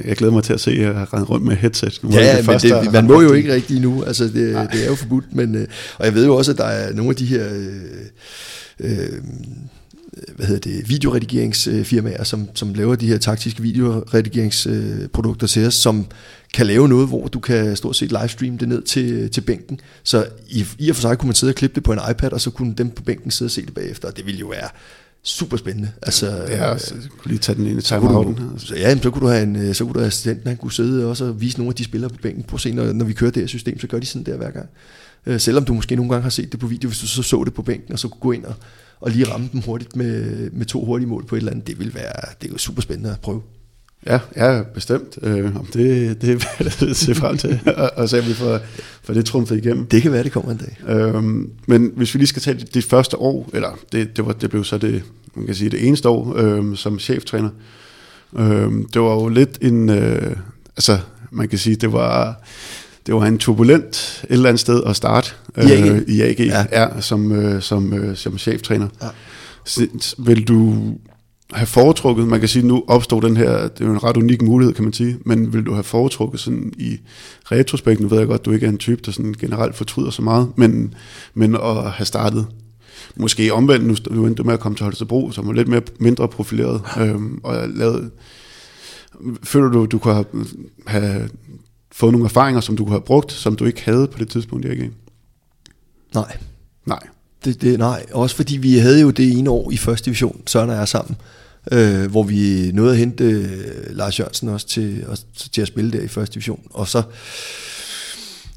[0.05, 1.99] Jeg glæder mig til at se jer rende rundt med headset.
[2.03, 4.33] Nu ja, det men første, det, man må jo ikke rigtig nu, altså det,
[4.73, 7.09] det er jo forbudt, men, øh, og jeg ved jo også, at der er nogle
[7.09, 7.47] af de her...
[7.53, 7.81] Øh,
[8.79, 9.21] øh,
[10.35, 16.05] hvad hedder det, videoredigeringsfirmaer, som, som laver de her taktiske videoredigeringsprodukter til os, som
[16.55, 19.79] kan lave noget, hvor du kan stort set livestreame det ned til, til bænken.
[20.03, 22.31] Så i, i og for sig kunne man sidde og klippe det på en iPad,
[22.31, 24.47] og så kunne dem på bænken sidde og se det bagefter, og det ville jo
[24.47, 24.69] være
[25.23, 25.91] super spændende.
[26.01, 28.39] Altså, ja, så kunne lige tage den ene timeouten.
[28.57, 30.71] Så, ja, så kunne du have en, øh, så kunne du have assistenten, han kunne
[30.71, 32.43] sidde også og vise nogle af de spillere på bænken.
[32.43, 34.37] Prøv at se, når, når vi kører det her system, så gør de sådan der
[34.37, 34.69] hver gang.
[35.25, 37.43] Øh, selvom du måske nogle gange har set det på video, hvis du så så
[37.43, 38.53] det på bænken, og så kunne gå ind og,
[38.99, 41.79] og lige ramme dem hurtigt med, med to hurtige mål på et eller andet, det
[41.79, 43.41] vil være, det er jo super spændende at prøve.
[44.05, 45.17] Ja, ja bestemt.
[45.21, 48.59] Øh, det, det er jeg se frem til, og, og så vi får,
[49.03, 49.85] får det trumfet igennem.
[49.85, 50.95] Det kan være, det kommer en dag.
[50.95, 54.33] Øhm, men hvis vi lige skal tage det, det første år, eller det, det, var,
[54.33, 55.03] det blev så det,
[55.35, 57.49] man kan sige, det eneste år øh, som cheftræner,
[58.37, 60.35] øh, det var jo lidt en, øh,
[60.77, 60.99] altså
[61.31, 62.41] man kan sige, det var
[63.05, 66.39] det var en turbulent et eller andet sted at starte I AG, øh, i AG
[66.39, 66.65] ja.
[66.71, 68.87] Ja, som, øh, som, øh, som cheftræner.
[69.01, 69.07] Ja.
[69.65, 69.87] Så,
[70.17, 70.83] vil du
[71.53, 74.41] have foretrukket, man kan sige, nu opstår den her, det er jo en ret unik
[74.41, 76.99] mulighed, kan man sige, men vil du have foretrukket sådan i
[77.43, 80.21] retrospekt, nu ved jeg godt, du ikke er en type, der sådan generelt fortryder så
[80.21, 80.93] meget, men,
[81.33, 82.47] men at have startet
[83.15, 85.81] måske omvendt, nu, nu endte du med at komme til Holstebro, som var lidt mere,
[85.99, 88.11] mindre profileret, øhm, og lavet,
[89.43, 90.25] føler du, du kunne have,
[90.87, 91.29] have
[91.91, 94.65] fået nogle erfaringer, som du kunne have brugt, som du ikke havde på det tidspunkt
[94.65, 94.89] i AG?
[96.13, 96.37] Nej.
[96.85, 97.07] Nej.
[97.45, 100.69] Det, det, nej, også fordi vi havde jo det ene år i første division, Søren
[100.69, 101.15] og jeg sammen,
[101.71, 103.49] øh, hvor vi nåede at hente øh,
[103.89, 106.61] Lars Jørgensen også til, også, til at spille der i første division.
[106.69, 107.03] Og så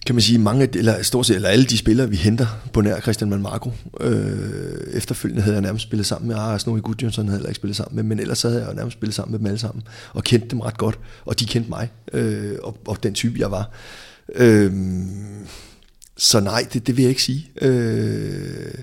[0.07, 3.01] kan man sige, mange, eller stort set, eller alle de spillere, vi henter på nær
[3.01, 7.49] Christian Malmarco, øh, efterfølgende havde jeg nærmest spillet sammen med Aras Snorri Gudjonsson, havde jeg
[7.49, 9.83] ikke spillet sammen med, men ellers havde jeg nærmest spillet sammen med dem alle sammen,
[10.13, 13.51] og kendte dem ret godt, og de kendte mig, øh, og, og den type, jeg
[13.51, 13.71] var.
[14.35, 14.73] Øh,
[16.19, 17.51] så nej, det, det vil jeg ikke sige.
[17.63, 18.75] Øh,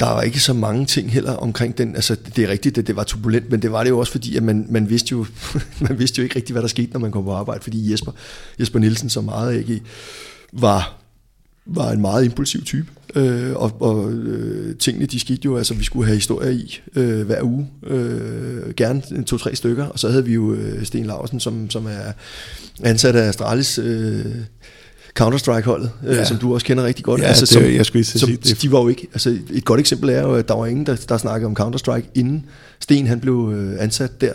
[0.00, 1.94] der var ikke så mange ting heller omkring den.
[1.94, 4.36] Altså, det er rigtigt, at det var turbulent, men det var det jo også fordi,
[4.36, 5.26] at man, man, vidste, jo,
[5.88, 8.12] man vidste jo ikke rigtigt, hvad der skete, når man kom på arbejde, fordi Jesper,
[8.60, 9.82] Jesper Nielsen, som meget ikke
[10.52, 10.98] var,
[11.66, 12.86] var en meget impulsiv type.
[13.14, 17.26] Øh, og og øh, tingene, de skete jo, altså vi skulle have historier i øh,
[17.26, 21.70] hver uge, øh, gerne to-tre stykker, og så havde vi jo øh, Sten Larsen, som,
[21.70, 22.12] som er
[22.82, 24.24] ansat af Astralis øh,
[25.20, 26.20] Counter-Strike-holdet, øh, ja.
[26.20, 27.20] øh, som du også kender rigtig godt.
[27.20, 28.62] Ja, altså, det, som, jeg skulle som, sige det.
[28.62, 30.96] De var jo ikke, altså, et godt eksempel er jo, at der var ingen, der,
[31.08, 32.44] der snakkede om Counter-Strike, inden
[32.80, 34.32] Sten han blev øh, ansat der.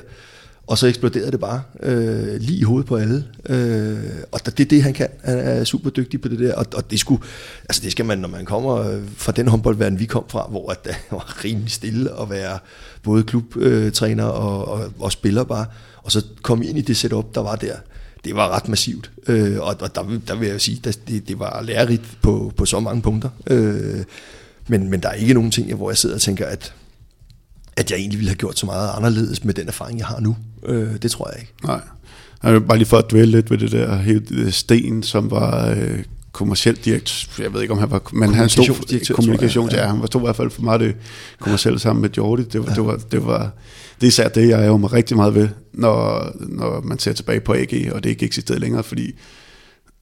[0.67, 3.25] Og så eksploderede det bare øh, lige i hovedet på alle.
[3.49, 3.97] Øh,
[4.31, 5.07] og det er det, han kan.
[5.23, 6.55] Han er super dygtig på det der.
[6.55, 7.23] Og, og det, skulle,
[7.69, 10.95] altså det skal man, når man kommer fra den håndboldverden, vi kom fra, hvor det
[11.11, 12.59] var rimelig stille at være
[13.03, 15.65] både klubtræner og, og, og spiller bare.
[15.97, 17.75] Og så komme ind i det setup, der var der
[18.25, 19.11] det var ret massivt.
[19.27, 22.65] Øh, og og der, der vil jeg sige, at det, det var lærerigt på, på
[22.65, 23.29] så mange punkter.
[23.47, 24.03] Øh,
[24.67, 26.73] men, men der er ikke nogen ting, hvor jeg sidder og tænker, at,
[27.75, 30.35] at jeg egentlig ville have gjort så meget anderledes med den erfaring, jeg har nu.
[30.65, 31.53] Øh, det tror jeg ikke.
[31.63, 31.81] Nej.
[32.43, 36.03] Jeg bare lige for at dvæle lidt ved det der hele Sten, som var øh,
[36.31, 39.87] kommersielt direktør, jeg ved ikke om han var, men han stod kommunikation, ja, ja.
[39.87, 40.95] han stod i hvert fald for meget det
[41.39, 42.43] kommercielle sammen med Jordi.
[42.43, 42.75] Det var, ja.
[42.75, 43.51] det var, det var
[44.01, 47.39] det er især det, jeg er mig rigtig meget ved, når, når man ser tilbage
[47.39, 49.11] på AG, og det ikke eksisterer længere, fordi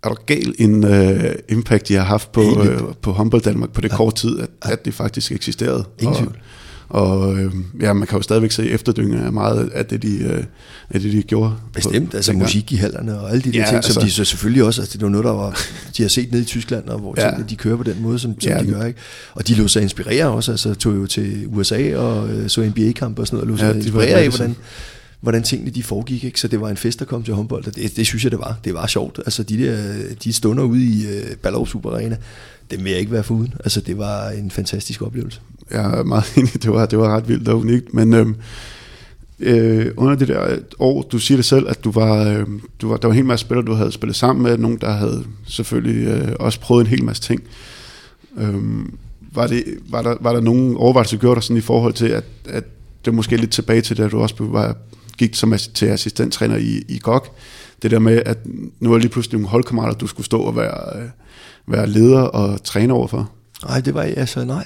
[0.04, 3.82] er der gal en uh, impact, de har haft på, uh, på Humboldt Danmark på
[3.82, 3.96] det ja.
[3.96, 4.72] kort tid, at, ja.
[4.72, 5.86] at det faktisk eksisterede.
[6.00, 6.34] Ingen og,
[6.90, 10.44] Og øh, ja, man kan jo stadigvæk se efterdynge af meget af det, de, øh,
[10.90, 11.54] af det, de gjorde.
[11.74, 12.44] Bestemt, på, altså dengang.
[12.46, 14.64] musik i hallerne og alle de der Ja, ja, ting, altså- som de så selvfølgelig
[14.64, 15.60] også, altså det var noget, der var,
[15.98, 17.24] de har set ned i Tyskland, og hvor Ja.
[17.26, 17.30] ja.
[17.30, 18.58] tingene, de kører på den måde, som, som Ja.
[18.58, 18.64] ja.
[18.64, 19.00] de gør, ikke?
[19.34, 23.22] Og de lå sig inspirere også, altså tog jo til USA og øh, så NBA-kampe
[23.22, 24.56] og sådan noget, og lå Ja, sig var inspirere af, hvordan,
[25.22, 26.40] hvordan tingene de foregik, ikke?
[26.40, 28.40] Så det var en fest, der kom til håndbold, og det, det synes jeg, det
[28.40, 28.58] var.
[28.64, 29.20] Det var sjovt.
[29.26, 32.18] Altså de der, de stunder ude i øh, Ballerup Super Arena,
[32.72, 33.54] dem vil jeg ikke være foruden.
[33.60, 35.40] Altså det var en fantastisk oplevelse.
[35.72, 38.36] Jeg er meget enig, det var, det var ret vildt og unikt, men øhm,
[39.40, 42.46] øh, under det der år, du siger det selv, at du var, øh,
[42.82, 44.92] du var, der var en hel masse spillere, du havde spillet sammen med, nogen, der
[44.92, 47.44] havde selvfølgelig øh, også prøvet en hel masse ting.
[48.38, 48.94] Øhm,
[49.32, 52.08] var, det, var, der, var der nogen overvejelser, du gjorde dig sådan i forhold til,
[52.08, 52.64] at, at
[53.06, 54.76] det måske lidt tilbage til, da du også var,
[55.20, 57.36] gik som assi- til assistenttræner i, i GOG,
[57.82, 58.38] det der med, at
[58.80, 61.10] nu er lige pludselig nogle holdkammerater, du skulle stå og være, øh,
[61.68, 63.32] være leder og træner overfor.
[63.68, 64.66] Nej, det var jeg, altså nej.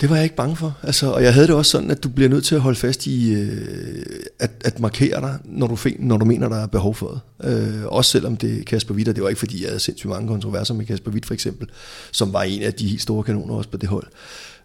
[0.00, 0.78] Det var jeg ikke bange for.
[0.82, 3.06] Altså, og jeg havde det også sådan, at du bliver nødt til at holde fast
[3.06, 4.06] i, øh,
[4.38, 7.48] at, at markere dig, når du, find, når du mener, der er behov for det.
[7.50, 10.10] Øh, også selvom det er Kasper Witt, og det var ikke fordi, jeg havde sindssygt
[10.10, 11.68] mange kontroverser med Kasper Witt for eksempel,
[12.12, 14.06] som var en af de helt store kanoner også på det hold.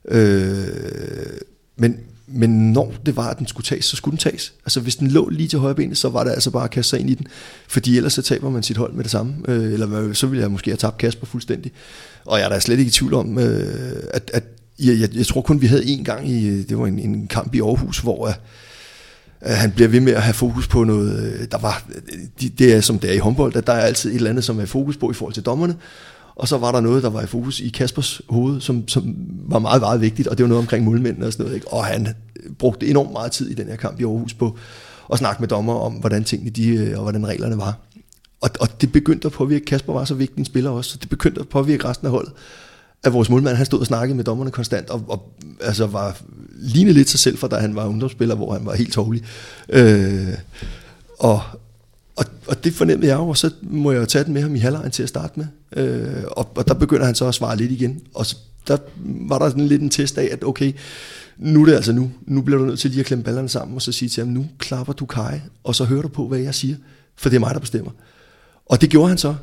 [0.07, 0.67] Øh,
[1.77, 4.53] men, men når det var, at den skulle tages, så skulle den tages.
[4.65, 6.89] Altså hvis den lå lige til højre benet, så var det altså bare at kaste
[6.89, 7.27] sig ind i den.
[7.67, 9.35] Fordi ellers så taber man sit hold med det samme.
[9.47, 11.71] Øh, eller så ville jeg måske have tabt Kasper fuldstændig.
[12.25, 14.43] Og jeg er da slet ikke i tvivl om, øh, at, at
[14.79, 17.55] jeg, jeg, jeg tror kun, vi havde en gang i, det var en, en kamp
[17.55, 18.33] i Aarhus, hvor øh,
[19.43, 22.73] at han bliver ved med at have fokus på noget, øh, der var, øh, det
[22.73, 24.65] er som det er i håndbold, at der er altid et eller andet, som er
[24.65, 25.75] fokus på i forhold til dommerne,
[26.35, 29.15] og så var der noget, der var i fokus i Kaspers hoved, som, som
[29.47, 31.73] var meget, meget vigtigt, og det var noget omkring målmændene og sådan noget, ikke?
[31.73, 34.57] og han øh, brugte enormt meget tid i den her kamp i Aarhus på
[35.13, 37.79] at snakke med dommer om, hvordan tingene de, øh, og hvordan reglerne var.
[38.41, 41.09] Og, og det begyndte at påvirke, Kasper var så vigtig en spiller også, så det
[41.09, 42.33] begyndte at påvirke resten af holdet,
[43.03, 46.17] at vores målmand, han stod og snakkede med dommerne konstant, og, og altså var,
[46.51, 49.23] lignede lidt sig selv, for da han var ungdomsspiller, hvor han var helt tovlig.
[49.69, 50.27] Øh,
[51.19, 51.41] og,
[52.15, 54.55] og, og det fornemmede jeg jo, og så må jeg jo tage den med ham
[54.55, 55.45] i halvlejen til at starte med.
[55.75, 59.39] Øh, og, og der begynder han så at svare lidt igen, og så, der var
[59.39, 60.73] der sådan lidt en test af, at okay,
[61.37, 62.11] nu er det altså nu.
[62.27, 64.33] Nu bliver du nødt til lige at klemme ballerne sammen, og så sige til ham,
[64.33, 66.75] nu klapper du Kai, og så hører du på, hvad jeg siger,
[67.15, 67.91] for det er mig, der bestemmer.
[68.65, 69.35] Og det gjorde han så,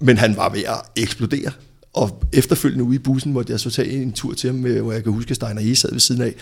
[0.00, 1.50] men han var ved at eksplodere.
[1.92, 5.02] Og efterfølgende ude i bussen måtte jeg så tage en tur til ham, hvor jeg
[5.02, 5.74] kan huske, at Steiner E.
[5.74, 6.34] sad ved siden af.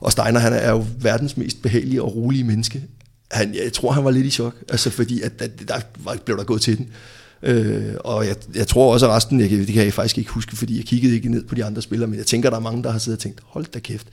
[0.00, 2.82] Og Steiner, han er jo verdens mest behagelige og rolige menneske.
[3.30, 6.36] Han, jeg tror, han var lidt i chok, altså fordi at, at der var, blev
[6.36, 6.88] der gået til den.
[7.42, 10.30] Øh, og jeg, jeg tror også, at resten, jeg, kan- det kan jeg faktisk ikke
[10.30, 12.60] huske, fordi jeg kiggede ikke ned på de andre spillere, men jeg tænker, der er
[12.60, 14.06] mange, der har siddet og tænkt, hold da kæft.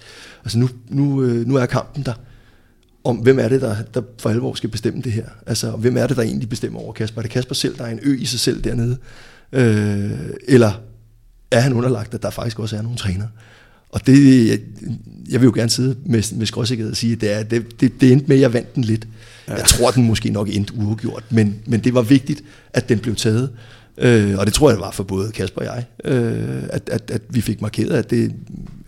[0.44, 2.14] Altså nu, nu, øh, nu er kampen der
[3.04, 5.26] om, hvem er det, der, der for alvor skal bestemme det her?
[5.48, 7.18] Altså, hvem er det, der egentlig bestemmer over Kasper?
[7.20, 8.98] Er det Kasper selv, der er en ø i sig selv dernede?
[9.52, 10.12] Øh,
[10.48, 10.82] eller
[11.52, 13.28] er han underlagt, at der faktisk også er nogle træner?
[13.90, 14.60] Og det, jeg,
[15.30, 18.02] jeg vil jo gerne sidde med, med skråsikkerhed og sige, at det, er, det, det,
[18.02, 19.08] det endte med, at jeg vandt den lidt.
[19.48, 19.54] Ja.
[19.56, 23.16] Jeg tror, den måske nok endte uafgjort, men, men det var vigtigt, at den blev
[23.16, 23.50] taget.
[23.98, 27.12] Øh, og det tror jeg, det var for både Kasper og jeg, øh, at, at,
[27.12, 28.34] at vi fik markeret, at det,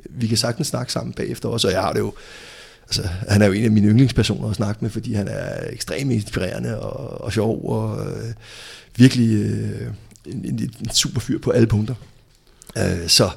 [0.10, 2.14] vi kan sagtens snakke sammen bagefter også, og jeg har det jo,
[2.84, 6.12] altså, han er jo en af mine yndlingspersoner at snakke med, fordi han er ekstremt
[6.12, 8.34] inspirerende og, og sjov, og øh,
[8.96, 9.88] virkelig øh,
[10.26, 11.96] en, en, en super fyr på alle punkter.
[12.78, 13.30] Øh, så,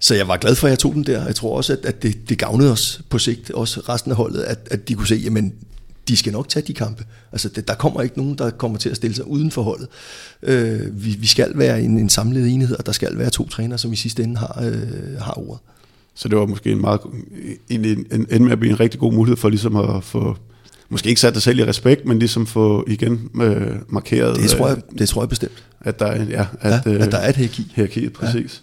[0.00, 1.26] så jeg var glad for, at jeg tog den der.
[1.26, 4.42] Jeg tror også, at, at det, det gavnede os på sigt, også resten af holdet,
[4.42, 5.54] at, at de kunne se, jamen,
[6.08, 7.04] de skal nok tage de kampe.
[7.32, 9.88] Altså, det, der kommer ikke nogen, der kommer til at stille sig uden for holdet.
[10.42, 13.78] Øh, vi, vi skal være en, en samlet enhed, og der skal være to trænere,
[13.78, 15.60] som i sidste ende har, øh, har ordet.
[16.14, 17.00] Så det var måske en meget,
[17.68, 20.36] en, en, en, en med at blive en rigtig god mulighed for ligesom at få,
[20.88, 24.68] måske ikke sat dig selv i respekt, men ligesom få igen øh, markeret, Det tror,
[24.68, 25.64] jeg, øh, det tror jeg bestemt.
[25.80, 27.72] at der er, ja, At, at, ja, at der er et hierarki.
[27.74, 28.62] hierarkiet, præcis.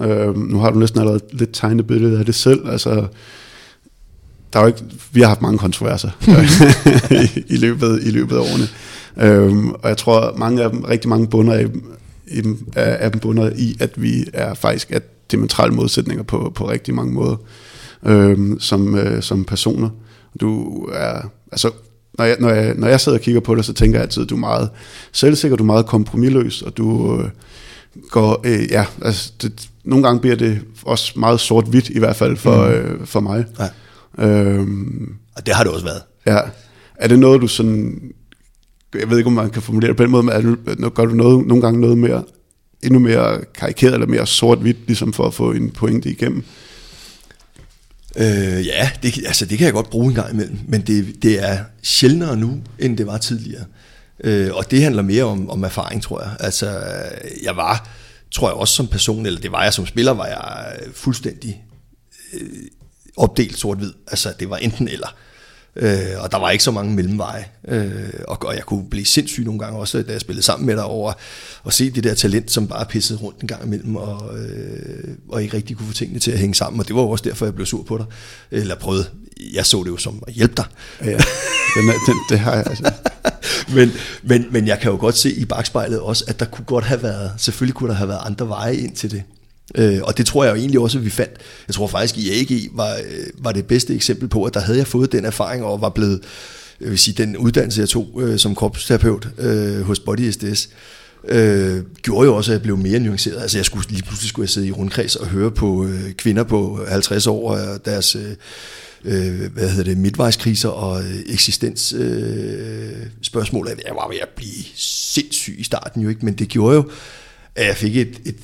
[0.00, 0.06] Ja.
[0.06, 3.06] Øh, nu har du næsten allerede lidt tegnet billedet af det selv, altså
[4.52, 6.10] der er jo ikke, vi har haft mange kontroverser
[7.22, 8.68] i, i, løbet, i løbet af årene.
[9.16, 11.66] Øhm, og jeg tror, mange af dem, rigtig mange bunder af,
[12.26, 12.42] i
[12.76, 14.98] af, dem bunder i, at vi er faktisk er
[15.30, 17.36] diametrale modsætninger på, på rigtig mange måder
[18.06, 19.88] øhm, som, øh, som personer.
[20.40, 21.70] Du er, altså,
[22.18, 24.22] når jeg, når, jeg, når jeg sidder og kigger på dig, så tænker jeg altid,
[24.22, 24.70] at du er meget
[25.12, 27.28] selvsikker, du er meget kompromilløs, og du øh,
[28.10, 32.36] går, øh, ja, altså, det, nogle gange bliver det også meget sort-hvidt, i hvert fald
[32.36, 32.72] for, mm.
[32.72, 33.44] øh, for mig.
[33.58, 33.68] Ja.
[34.18, 36.02] Øhm, Og det har det også været.
[36.26, 36.40] Ja.
[36.94, 38.00] Er det noget, du sådan...
[38.94, 41.04] Jeg ved ikke, om man kan formulere det på den måde, men er du, gør
[41.04, 42.24] du noget, nogle gange noget mere,
[42.82, 46.44] endnu mere karikeret eller mere sort-hvidt, ligesom for at få en pointe igennem?
[48.16, 51.48] Øh, ja, det, altså, det kan jeg godt bruge en gang imellem, men det, det
[51.48, 53.64] er sjældnere nu, end det var tidligere.
[54.24, 56.30] Øh, og det handler mere om, om erfaring, tror jeg.
[56.40, 56.80] Altså,
[57.42, 57.88] jeg var,
[58.30, 61.62] tror jeg også som person, eller det var jeg som spiller, var jeg fuldstændig
[62.34, 62.40] øh,
[63.18, 63.92] opdelt sort-hvid.
[64.06, 65.14] Altså, det var enten eller.
[65.76, 67.44] Øh, og der var ikke så mange mellemveje.
[67.68, 70.76] Øh, og, og jeg kunne blive sindssyg nogle gange også, da jeg spillede sammen med
[70.76, 71.12] dig over
[71.66, 75.42] at se det der talent, som bare pissede rundt en gang imellem, og, øh, og
[75.42, 76.80] ikke rigtig kunne få tingene til at hænge sammen.
[76.80, 78.06] Og det var også derfor, jeg blev sur på dig.
[78.50, 79.06] Eller prøvede.
[79.54, 80.64] Jeg så det jo som at hjælpe dig.
[81.04, 81.10] Ja,
[81.76, 82.92] den, er, den, det har jeg altså.
[83.76, 86.84] men, men, men jeg kan jo godt se i bagspejlet også, at der kunne godt
[86.84, 89.22] have været, selvfølgelig kunne der have været andre veje ind til det.
[89.74, 91.32] Øh, og det tror jeg jo egentlig også, at vi fandt.
[91.68, 94.78] Jeg tror faktisk, i AG var, øh, var det bedste eksempel på, at der havde
[94.78, 96.20] jeg fået den erfaring og var blevet,
[96.80, 100.68] jeg vil sige, den uddannelse, jeg tog øh, som kropsterapeut øh, hos Body SDS,
[101.28, 103.42] øh, gjorde jo også, at jeg blev mere nuanceret.
[103.42, 106.42] Altså jeg skulle lige pludselig skulle jeg sidde i rundkreds og høre på øh, kvinder
[106.44, 108.34] på 50 år og deres øh,
[109.04, 113.68] øh, hvad hedder det, midtvejskriser og øh, eksistens øh, spørgsmål.
[113.86, 116.90] Jeg var ved at blive sindssyg i starten jo ikke, men det gjorde jo,
[117.54, 118.36] at jeg fik et, et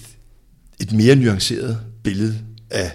[0.81, 2.39] et mere nuanceret billede
[2.71, 2.91] af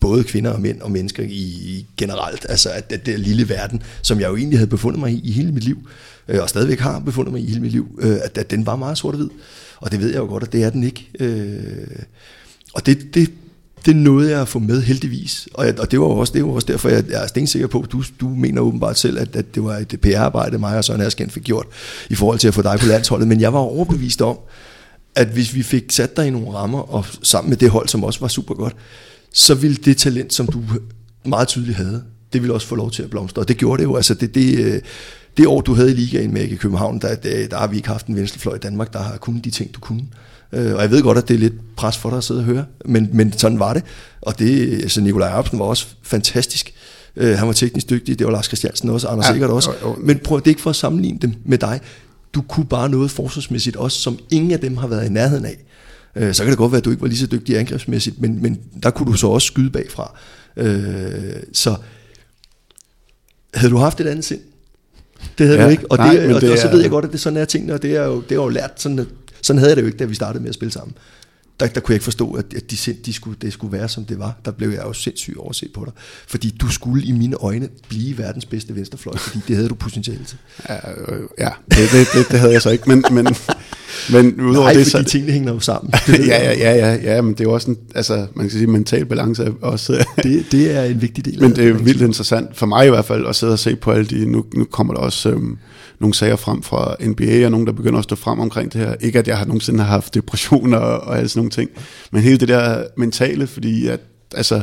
[0.00, 4.20] både kvinder og mænd og mennesker i generelt, altså at, at det lille verden, som
[4.20, 5.88] jeg jo egentlig havde befundet mig i i hele mit liv,
[6.28, 8.76] øh, og stadigvæk har befundet mig i hele mit liv, øh, at, at den var
[8.76, 9.28] meget sort-hvid.
[9.76, 11.10] Og det ved jeg jo godt, at det er den ikke.
[11.20, 11.86] Øh,
[12.74, 13.30] og det, det,
[13.86, 15.48] det nåede jeg at få med heldigvis.
[15.54, 17.80] Og, jeg, og det var også, det var også derfor, jeg, jeg er stensikker på,
[17.80, 21.00] at du, du mener åbenbart selv, at, at det var et PR-arbejde, mig og Søren
[21.00, 21.66] Asken fik gjort,
[22.10, 23.28] i forhold til at få dig på landsholdet.
[23.28, 24.38] Men jeg var overbevist om,
[25.14, 28.04] at hvis vi fik sat dig i nogle rammer, og sammen med det hold, som
[28.04, 28.76] også var super godt,
[29.32, 30.62] så ville det talent, som du
[31.24, 33.42] meget tydeligt havde, det ville også få lov til at blomstre.
[33.42, 33.96] Og det gjorde det jo.
[33.96, 34.80] Altså det, det, øh,
[35.36, 37.88] det år, du havde i ligaen med i København, der, der, der har vi ikke
[37.88, 40.02] haft en venstrefløj i Danmark, der har kun de ting, du kunne.
[40.52, 42.44] Øh, og jeg ved godt, at det er lidt pres for dig at sidde og
[42.44, 43.82] høre, men, men sådan var det.
[44.22, 46.74] Og det, altså Nikolaj Arpsen var også fantastisk.
[47.16, 49.70] Øh, han var teknisk dygtig, det var Lars Christiansen også, Anders ja, Sikkert også.
[49.98, 51.80] Men prøv, det er ikke for at sammenligne dem med dig
[52.34, 55.64] du kunne bare noget forsvarsmæssigt også, som ingen af dem har været i nærheden af.
[56.16, 58.42] Øh, så kan det godt være, at du ikke var lige så dygtig angrebsmæssigt, men,
[58.42, 60.18] men der kunne du så også skyde bagfra.
[60.56, 61.76] Øh, så
[63.54, 64.40] havde du haft et andet sind?
[65.38, 67.04] Det havde ja, du ikke, og, nej, det, og, det og, så ved jeg godt,
[67.04, 69.06] at det sådan er tingene, og det er jo, det er jo lært, sådan,
[69.42, 70.94] sådan havde jeg det jo ikke, da vi startede med at spille sammen
[71.60, 74.04] der, der kunne jeg ikke forstå, at, at de, de skulle, det skulle være, som
[74.04, 74.40] det var.
[74.44, 75.92] Der blev jeg jo sindssygt overset på dig.
[76.26, 80.24] Fordi du skulle i mine øjne blive verdens bedste venstrefløj, fordi det havde du potentiale
[80.24, 80.38] til.
[80.68, 83.26] Ja, øh, ja det, det, det, det havde jeg så ikke, men, men,
[84.12, 84.86] men udover Nej, det...
[84.86, 85.92] så, tingene hænger jo sammen.
[86.08, 88.66] ja, ja, ja, ja, ja, men det er jo også en, altså, man kan sige,
[88.66, 90.04] mental balance er også...
[90.22, 93.04] det, det er en vigtig del Men det er vildt interessant, for mig i hvert
[93.04, 95.30] fald, at sidde og se på alle de, nu, nu kommer der også...
[95.30, 95.58] Øhm,
[96.00, 98.94] nogle sager frem fra NBA, og nogen, der begynder at stå frem omkring det her.
[99.00, 101.70] Ikke at jeg har nogensinde har haft depressioner og, og alle sådan nogle ting,
[102.12, 104.00] men hele det der mentale, fordi at,
[104.34, 104.62] altså,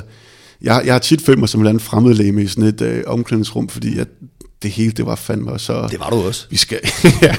[0.61, 3.03] jeg, jeg har tit følt mig som en eller anden fremmedlæme i sådan et øh,
[3.07, 4.07] omklædningsrum, fordi at
[4.63, 5.87] det hele, det var fandme så...
[5.91, 6.47] Det var du også.
[6.49, 6.79] Vi skal,
[7.21, 7.35] ja,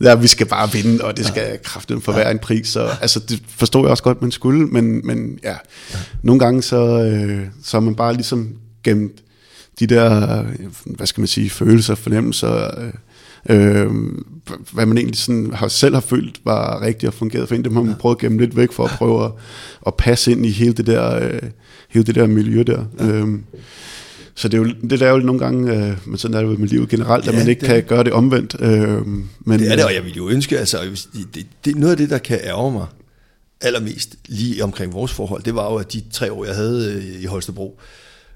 [0.00, 1.56] ja, vi skal bare vinde, og det skal ja.
[1.56, 2.18] kraften for ja.
[2.18, 2.68] hver en pris.
[2.68, 5.56] Så, altså, det forstår jeg også godt, man skulle, men, men ja,
[5.90, 5.98] ja.
[6.22, 8.48] nogle gange så, øh, så er man bare ligesom
[8.84, 9.12] gemt
[9.80, 10.42] de der,
[10.84, 12.92] hvad skal man sige, følelser, fornemmelser, øh,
[13.48, 13.90] øh,
[14.72, 17.64] hvad man egentlig sådan har, selv har følt var rigtigt og fungeret for en.
[17.64, 17.98] Det har man ja.
[17.98, 19.30] prøvet at gemme lidt væk for at prøve at,
[19.86, 21.42] at passe ind i hele det der, øh,
[21.88, 22.84] hele det der miljø der.
[22.98, 23.06] Ja.
[23.06, 23.38] Øh,
[24.38, 26.56] så det er jo, det er jo nogle gange, øh, men sådan er det jo
[26.56, 28.56] med livet generelt, ja, at man ikke det, kan gøre det omvendt.
[28.60, 30.78] Øh, men, det er det, og jeg vil jo ønske, altså,
[31.12, 32.86] det, det, det, noget af det, der kan ærge mig
[33.60, 37.22] allermest lige omkring vores forhold, det var jo, at de tre år, jeg havde øh,
[37.22, 37.80] i Holstebro,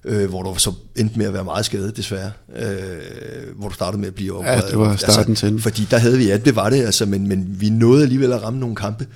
[0.04, 4.00] øh, hvor du så endte med at være meget skadet desværre, øh, hvor du startede
[4.00, 4.62] med at blive opereret.
[4.62, 5.60] Ja, det var starten altså, til.
[5.60, 8.42] Fordi der havde vi, ja, det var det, altså, men, men vi nåede alligevel at
[8.42, 9.06] ramme nogle kampe,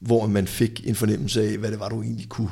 [0.00, 2.50] hvor man fik en fornemmelse af, hvad det var, du egentlig kunne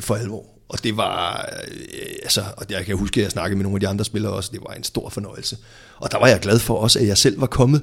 [0.00, 0.57] for alvor.
[0.68, 3.80] Og det var, øh, altså, og jeg kan huske, at jeg snakkede med nogle af
[3.80, 5.56] de andre spillere også, det var en stor fornøjelse.
[5.96, 7.82] Og der var jeg glad for også, at jeg selv var kommet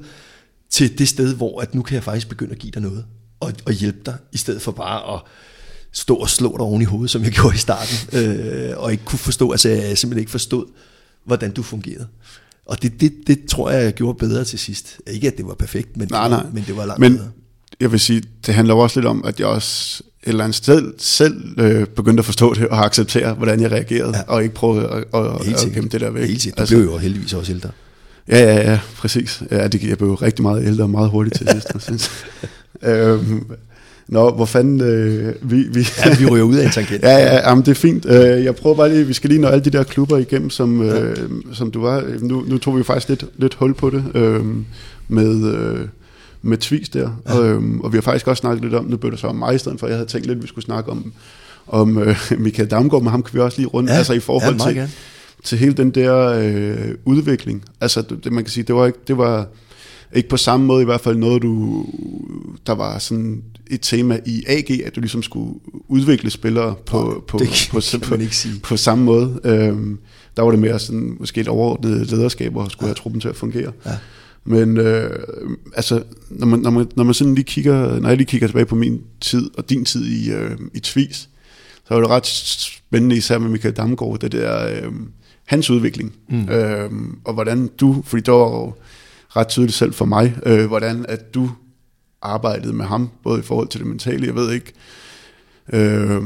[0.69, 3.05] til det sted, hvor at nu kan jeg faktisk begynde at give dig noget,
[3.39, 5.21] og, og hjælpe dig, i stedet for bare at
[5.91, 9.05] stå og slå dig oven i hovedet, som jeg gjorde i starten, øh, og ikke
[9.05, 10.65] kunne forstå, altså jeg simpelthen ikke forstod,
[11.25, 12.07] hvordan du fungerede.
[12.65, 14.99] Og det, det, det tror jeg, jeg gjorde bedre til sidst.
[15.07, 16.45] Ikke at det var perfekt, men, nej, nej.
[16.53, 17.31] men det var langt men, bedre.
[17.79, 21.59] Jeg vil sige, det handler også lidt om, at jeg også eller andet sted selv
[21.59, 24.21] øh, begyndte at forstå det og acceptere, hvordan jeg reagerede, ja.
[24.27, 25.25] og ikke prøve at, at,
[25.77, 26.27] at, det der væk.
[26.27, 26.57] Helt sikkert.
[26.57, 27.69] Du altså, blev jo heldigvis også ældre.
[28.29, 29.43] Ja, ja, ja, præcis.
[29.51, 31.67] Ja, det, jeg blev rigtig meget ældre og meget hurtigt til sidst.
[31.79, 32.11] synes.
[32.83, 33.45] øhm,
[34.07, 34.81] Nå, hvor fanden...
[34.81, 37.03] Øh, vi, vi, ja, vi ryger ud af en tangent.
[37.09, 38.05] ja, ja, jamen, det er fint.
[38.05, 40.81] Øh, jeg prøver bare lige, vi skal lige nå alle de der klubber igennem, som,
[40.81, 41.17] øh,
[41.53, 42.03] som du var.
[42.19, 44.45] Nu, nu tog vi faktisk lidt, lidt hul på det øh,
[45.07, 45.53] med...
[45.53, 45.79] Øh,
[46.45, 47.33] med Tvis der, ja.
[47.33, 49.35] og, øhm, og vi har faktisk også snakket lidt om, nu blev det så om
[49.35, 51.13] mig i stedet for, jeg havde tænkt lidt, at vi skulle snakke om,
[51.67, 53.95] om øh, Michael Damgaard, men ham kan vi også lige rundt, ja.
[53.95, 54.89] altså i forhold ja, til,
[55.43, 58.99] til hele den der øh, udvikling, altså det, det, man kan sige, det var ikke,
[59.07, 59.47] det var,
[60.13, 61.85] ikke på samme måde i hvert fald noget, du,
[62.67, 67.37] der var sådan et tema i AG, at du ligesom skulle udvikle spillere på, på,
[67.37, 68.59] det på, kan på, man på, ikke sige.
[68.63, 69.39] på samme måde.
[69.43, 69.99] Øhm,
[70.37, 73.35] der var det mere sådan, måske et overordnet lederskab, og skulle have truppen til at
[73.35, 73.71] fungere.
[73.85, 73.91] Ja.
[74.45, 75.19] Men øh,
[75.75, 78.65] altså, når man, når, man, når man sådan lige kigger, når jeg lige kigger tilbage
[78.65, 81.29] på min tid, og din tid i, øh, i Tvis,
[81.87, 84.91] så var det ret spændende, især med Michael Damgaard, det der, øh,
[85.45, 86.13] hans udvikling.
[86.29, 86.49] Mm.
[86.49, 86.91] Øh,
[87.23, 88.73] og hvordan du, fordi det var jo
[89.35, 91.51] ret tydeligt selv for mig, øh, hvordan at du
[92.21, 94.73] arbejdede med ham, både i forhold til det mentale, jeg ved ikke,
[95.73, 96.21] øh,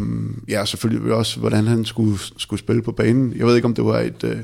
[0.47, 3.33] ja, selvfølgelig også, hvordan han skulle, skulle spille på banen.
[3.37, 4.23] Jeg ved ikke, om det var et...
[4.23, 4.37] Øh,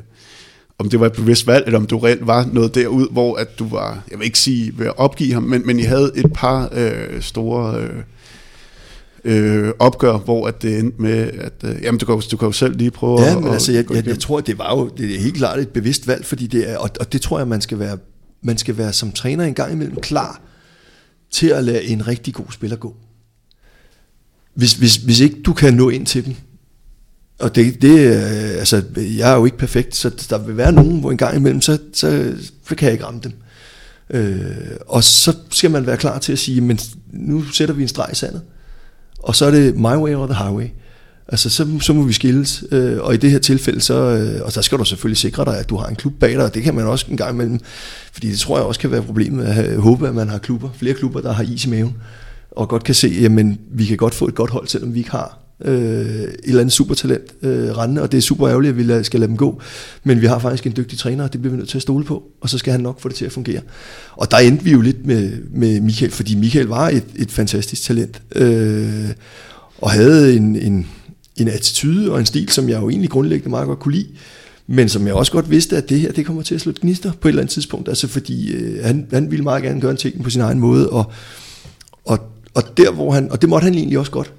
[0.77, 3.59] om det var et bevidst valg, eller om du reelt var noget derud, hvor at
[3.59, 6.33] du var, jeg vil ikke sige ved at opgive ham, men, men I havde et
[6.33, 8.03] par øh, store øh,
[9.25, 12.51] øh, opgør, hvor at det endte med, at øh, jamen, du, kan, du kan jo
[12.51, 15.15] selv lige prøve Ja, at, men altså, jeg, jeg, jeg tror, det var jo det
[15.15, 17.61] er helt klart et bevidst valg, fordi det er, og, og det tror jeg, man
[17.61, 17.97] skal være,
[18.43, 20.41] man skal være som træner en gang imellem klar
[21.31, 22.95] til at lade en rigtig god spiller gå.
[24.53, 26.35] Hvis, hvis, hvis ikke du kan nå ind til dem,
[27.39, 30.99] og det, det øh, altså, jeg er jo ikke perfekt, så der vil være nogen,
[30.99, 32.33] hvor en gang imellem, så, så,
[32.67, 33.33] så kan jeg ikke ramme dem.
[34.09, 34.45] Øh,
[34.87, 36.79] og så skal man være klar til at sige, men
[37.13, 38.41] nu sætter vi en streg i sandet,
[39.19, 40.67] og så er det my way or the highway.
[41.27, 44.51] Altså, så, så må vi skilles, øh, og i det her tilfælde, så, øh, og
[44.51, 46.63] så skal du selvfølgelig sikre dig, at du har en klub bag dig, og det
[46.63, 47.59] kan man også en gang imellem,
[48.13, 50.69] fordi det tror jeg også kan være problemet, at have- håbe, at man har klubber,
[50.77, 51.95] flere klubber, der har is i maven,
[52.51, 55.11] og godt kan se, jamen, vi kan godt få et godt hold, selvom vi ikke
[55.11, 59.03] har øh, et eller andet supertalent øh, rendende, og det er super ærgerligt, at vi
[59.03, 59.61] skal lade dem gå,
[60.03, 62.05] men vi har faktisk en dygtig træner, og det bliver vi nødt til at stole
[62.05, 63.61] på, og så skal han nok få det til at fungere.
[64.11, 67.83] Og der endte vi jo lidt med, med Michael, fordi Michael var et, et fantastisk
[67.83, 69.09] talent, øh,
[69.77, 70.87] og havde en, en,
[71.35, 74.07] en attitude og en stil, som jeg jo egentlig grundlæggende meget godt kunne lide,
[74.67, 77.11] men som jeg også godt vidste, at det her, det kommer til at slå gnister
[77.21, 79.97] på et eller andet tidspunkt, altså fordi øh, han, han ville meget gerne gøre en
[79.97, 81.11] ting på sin egen måde, og,
[82.05, 82.19] og,
[82.53, 84.33] og der hvor han, og det måtte han egentlig også godt,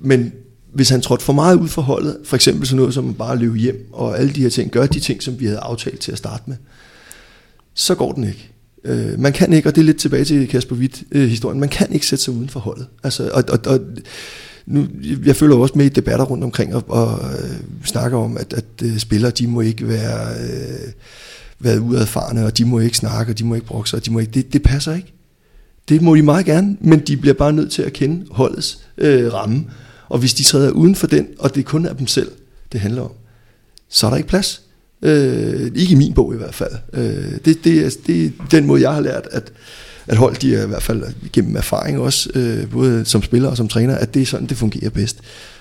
[0.00, 0.32] men
[0.74, 3.38] hvis han trådte for meget ud for holdet, for eksempel sådan noget som bare at
[3.38, 6.12] løbe hjem, og alle de her ting, gør de ting, som vi havde aftalt til
[6.12, 6.56] at starte med,
[7.74, 8.50] så går den ikke.
[8.84, 11.68] Øh, man kan ikke, og det er lidt tilbage til Kasper Witt øh, historien, man
[11.68, 12.86] kan ikke sætte sig uden for holdet.
[13.02, 13.80] Altså, og, og, og
[14.66, 14.86] nu,
[15.24, 18.64] jeg følger også med i debatter rundt omkring og, og øh, snakker om, at, at
[18.82, 20.92] øh, spillere, de må ikke være, øh,
[21.58, 24.18] være udadfarne, og de må ikke snakke, og de må ikke brokse, og de må
[24.18, 25.12] ikke, det, det passer ikke.
[25.88, 29.32] Det må de meget gerne, men de bliver bare nødt til at kende holdets øh,
[29.32, 29.64] ramme.
[30.12, 32.30] Og hvis de træder uden for den, og det kun er dem selv,
[32.72, 33.10] det handler om,
[33.88, 34.62] så er der ikke plads.
[35.02, 36.72] Øh, ikke i min bog i hvert fald.
[36.92, 39.52] Øh, det, det, er, det er den måde, jeg har lært, at,
[40.06, 43.56] at hold de er i hvert fald gennem erfaring også, øh, både som spiller og
[43.56, 45.16] som træner, at det er sådan, det fungerer bedst.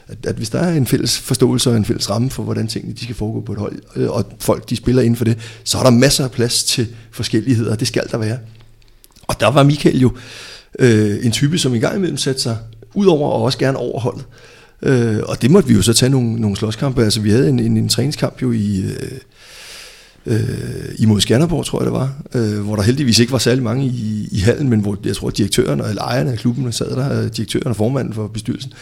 [0.08, 2.94] At, at hvis der er en fælles forståelse og en fælles ramme for, hvordan tingene
[2.94, 5.78] de skal foregå på et hold, øh, og folk de spiller inden for det, så
[5.78, 8.38] er der masser af plads til forskelligheder, og det skal der være.
[9.28, 10.12] Og der var Michael jo
[10.80, 12.58] øh, en type, som i gang imellem satte sig
[12.94, 14.26] udover og også gerne overholdet.
[14.82, 17.04] Øh, og det måtte vi jo så tage nogle, nogle slåskampe.
[17.04, 19.18] Altså vi havde en, en, en træningskamp jo i, øh,
[20.26, 23.86] øh, imod Skanderborg, tror jeg det var, øh, hvor der heldigvis ikke var særlig mange
[23.86, 27.24] i, i hallen, men hvor jeg tror, at direktøren eller ejerne af klubben sad der,
[27.24, 28.74] øh, direktøren og formanden for bestyrelsen,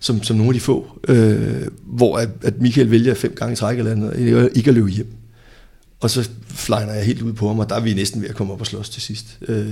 [0.00, 3.56] som, som nogle af de få, øh, hvor at, at Michael vælger fem gange i
[3.56, 5.12] træk eller andet, ikke at løbe hjem.
[6.00, 8.34] Og så flyner jeg helt ud på ham, og der er vi næsten ved at
[8.34, 9.38] komme op og slås til sidst.
[9.48, 9.66] Øh,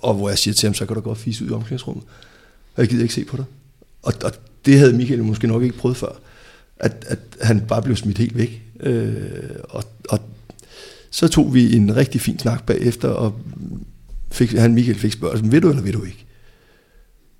[0.00, 2.04] og hvor jeg siger til ham, så kan du godt fise ud i omklædningsrummet.
[2.78, 3.44] Og jeg gider ikke se på dig.
[4.02, 4.32] Og, og
[4.66, 6.20] det havde Michael måske nok ikke prøvet før.
[6.76, 8.62] At, at han bare blev smidt helt væk.
[8.80, 9.14] Øh,
[9.68, 10.20] og, og
[11.10, 13.40] så tog vi en rigtig fin snak bagefter, og
[14.32, 16.26] fik, han Michael fik spørgsmål, vil du eller vil du ikke?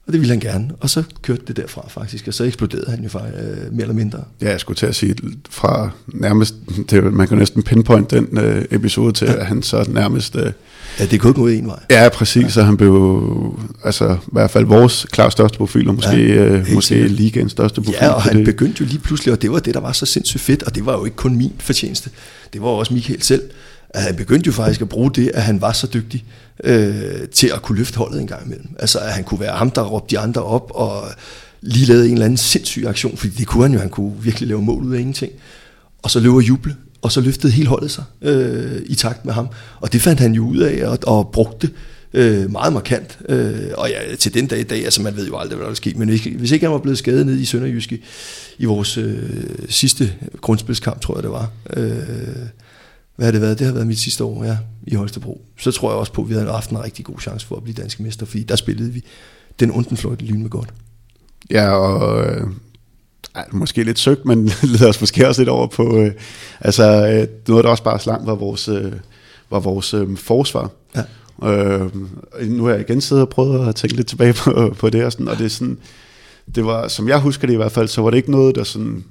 [0.09, 3.03] Og det ville han gerne, og så kørte det derfra faktisk, og så eksploderede han
[3.03, 4.25] jo faktisk, øh, mere eller mindre.
[4.43, 5.15] Ja, jeg skulle til at sige,
[5.51, 6.55] fra nærmest,
[6.91, 9.35] det, man kan næsten pinpoint den øh, episode til, ja.
[9.41, 10.37] at han så nærmest...
[10.37, 10.53] Øh,
[10.99, 11.79] Ja, det kunne gå en vej.
[11.91, 12.49] Ja, præcis, ja.
[12.49, 16.67] så han blev altså i hvert fald vores klart største profil, og måske, Ja, øh,
[16.75, 17.99] måske ligaens største profil.
[18.03, 18.45] Ja, og han det.
[18.45, 20.87] begyndte jo lige pludselig, og det var det, der var så sindssygt fedt, og det
[20.87, 22.11] var jo ikke kun min fortjeneste,
[22.53, 23.43] det var også Michael selv,
[23.91, 26.25] at han begyndte jo faktisk at bruge det, at han var så dygtig
[26.65, 28.69] øh, til at kunne løfte holdet en gang imellem.
[28.79, 31.03] Altså, at han kunne være ham, der råbte de andre op, og
[31.61, 34.49] lige lavede en eller anden sindssyg aktion, fordi det kunne han jo, han kunne virkelig
[34.49, 35.33] lave mål ud af ingenting.
[36.03, 39.33] Og så løb og juble, og så løftede hele holdet sig øh, i takt med
[39.33, 39.49] ham.
[39.81, 41.71] Og det fandt han jo ud af, og, og brugte
[42.15, 43.19] øh, meget markant.
[43.29, 45.71] Øh, og ja, til den dag i dag, altså man ved jo aldrig, hvad der
[45.71, 48.03] vil ske, men hvis, hvis ikke han var blevet skadet ned i Sønderjyske
[48.59, 49.23] i vores øh,
[49.69, 51.99] sidste grundspilskamp, tror jeg det var, øh,
[53.19, 53.59] hvad har det været?
[53.59, 54.57] Det har været mit sidste år, ja,
[54.87, 55.41] i Holstebro.
[55.57, 57.63] Så tror jeg også på, at vi havde haft en rigtig god chance for at
[57.63, 59.05] blive danske mester, fordi der spillede vi
[59.61, 60.69] den onden fløjte lyn med godt.
[61.51, 62.47] Ja, og øh,
[63.35, 66.13] ej, måske lidt søgt, men leder os måske også lidt over på, øh,
[66.61, 68.93] altså øh, noget, der også bare slang var vores, øh,
[69.51, 70.71] var vores øh, forsvar.
[70.97, 71.03] Ja.
[71.51, 71.91] Øh,
[72.49, 75.13] nu har jeg igen siddet og prøvet at tænke lidt tilbage på, på det, og,
[75.13, 75.79] sådan, og det er sådan,
[76.55, 78.65] det var, som jeg husker det i hvert fald, så var det ikke noget, der
[78.65, 79.05] sådan,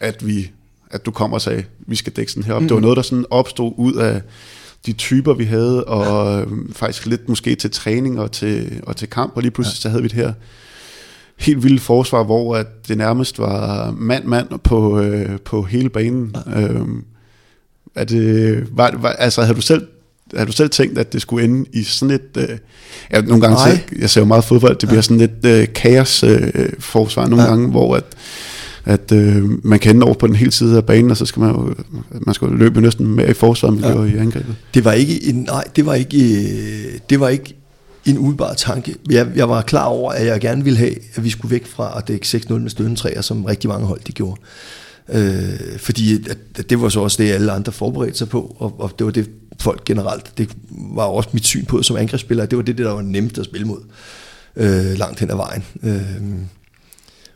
[0.00, 0.50] at vi,
[0.90, 2.62] at du kommer og sagde, vi skal dække sådan her op.
[2.62, 2.68] Mm.
[2.68, 4.22] Det var noget, der sådan opstod ud af
[4.86, 6.44] de typer, vi havde, og ja.
[6.72, 9.80] faktisk lidt måske til træning og til, og til kamp, og lige pludselig ja.
[9.80, 10.32] så havde vi det her
[11.38, 16.36] helt vildt forsvar, hvor at det nærmest var mand-mand på, øh, på hele banen.
[16.46, 16.60] Ja.
[16.62, 17.04] Øhm,
[17.94, 19.86] er det, var, var, altså havde du selv
[20.36, 22.36] har du selv tænkt, at det skulle ende i sådan et...
[22.36, 22.58] Øh,
[23.12, 27.22] ja, nogle gange, så, jeg ser jo meget fodbold, det bliver sådan et øh, kaos-forsvar
[27.22, 27.50] øh, nogle ja.
[27.50, 28.04] gange, hvor at,
[28.84, 31.40] at øh, man kan ende over på den hele side af banen, og så skal
[31.40, 31.74] man jo
[32.20, 34.04] man skal løbe næsten mere i forsvaret, end ja.
[34.04, 34.56] i angrebet.
[34.74, 37.56] Det var ikke en, nej, det var ikke, øh, det var ikke
[38.06, 38.94] en udbar tanke.
[39.10, 41.98] Jeg, jeg var klar over, at jeg gerne ville have, at vi skulle væk fra
[41.98, 44.40] at dække 6-0 med stødentræer, som rigtig mange hold de gjorde.
[45.08, 48.92] Øh, fordi at, det var så også det, alle andre forberedte sig på, og, og
[48.98, 49.30] det var det
[49.60, 53.02] folk generelt, det var også mit syn på som angrebsspiller, det var det, der var
[53.02, 53.80] nemt at spille mod
[54.56, 55.64] øh, langt hen ad vejen.
[55.82, 56.00] Øh,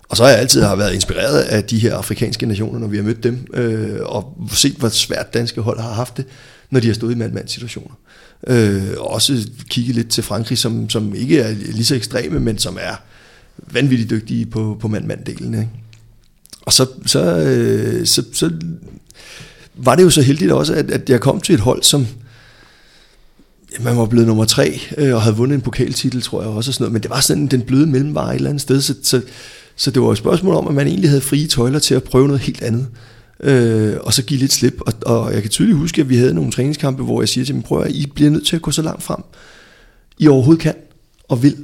[0.08, 2.96] og så har jeg altid har været inspireret af de her afrikanske nationer, når vi
[2.96, 6.24] har mødt dem, øh, og set, hvor svært danske hold har haft det,
[6.70, 7.94] når de har stået i mand-mand situationer.
[8.46, 12.78] Øh, også kigge lidt til Frankrig, som, som ikke er lige så ekstreme, men som
[12.80, 12.94] er
[13.56, 15.54] vanvittigt dygtige på, på mand-mand-delen.
[15.54, 15.68] Ikke?
[16.60, 18.50] Og så, så, øh, så, så
[19.74, 22.06] var det jo så heldigt også, at, at jeg kom til et hold, som
[23.72, 26.70] ja, man var blevet nummer tre, øh, og havde vundet en pokaltitel, tror jeg også,
[26.70, 28.94] og sådan noget, men det var sådan den bløde mellemvare et eller andet sted, så,
[29.02, 29.22] så,
[29.78, 32.26] så det var et spørgsmål om, at man egentlig havde frie tøjler til at prøve
[32.26, 32.86] noget helt andet,
[33.40, 36.34] øh, og så give lidt slip, og, og jeg kan tydeligt huske, at vi havde
[36.34, 38.70] nogle træningskampe, hvor jeg siger til dem, prøv at I bliver nødt til at gå
[38.70, 39.20] så langt frem,
[40.18, 40.74] I overhovedet kan
[41.28, 41.56] og vil,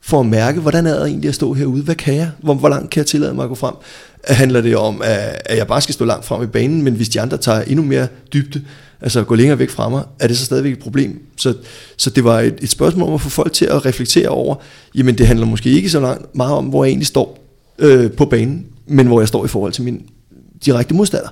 [0.00, 1.82] for at mærke, hvordan er det egentlig at stå herude?
[1.82, 2.30] Hvad kan jeg?
[2.42, 3.74] Hvor, hvor langt kan jeg tillade mig at gå frem?
[4.24, 7.08] Handler det om, at, at jeg bare skal stå langt frem i banen, men hvis
[7.08, 8.62] de andre tager endnu mere dybde,
[9.00, 11.22] altså går længere væk fra mig, er det så stadigvæk et problem?
[11.36, 11.54] Så,
[11.96, 14.56] så det var et, et spørgsmål om at få folk til at reflektere over,
[14.94, 17.47] jamen det handler måske ikke så langt, meget om, hvor jeg egentlig står
[17.78, 20.02] øh, på banen, men hvor jeg står i forhold til min
[20.64, 21.28] direkte modstander.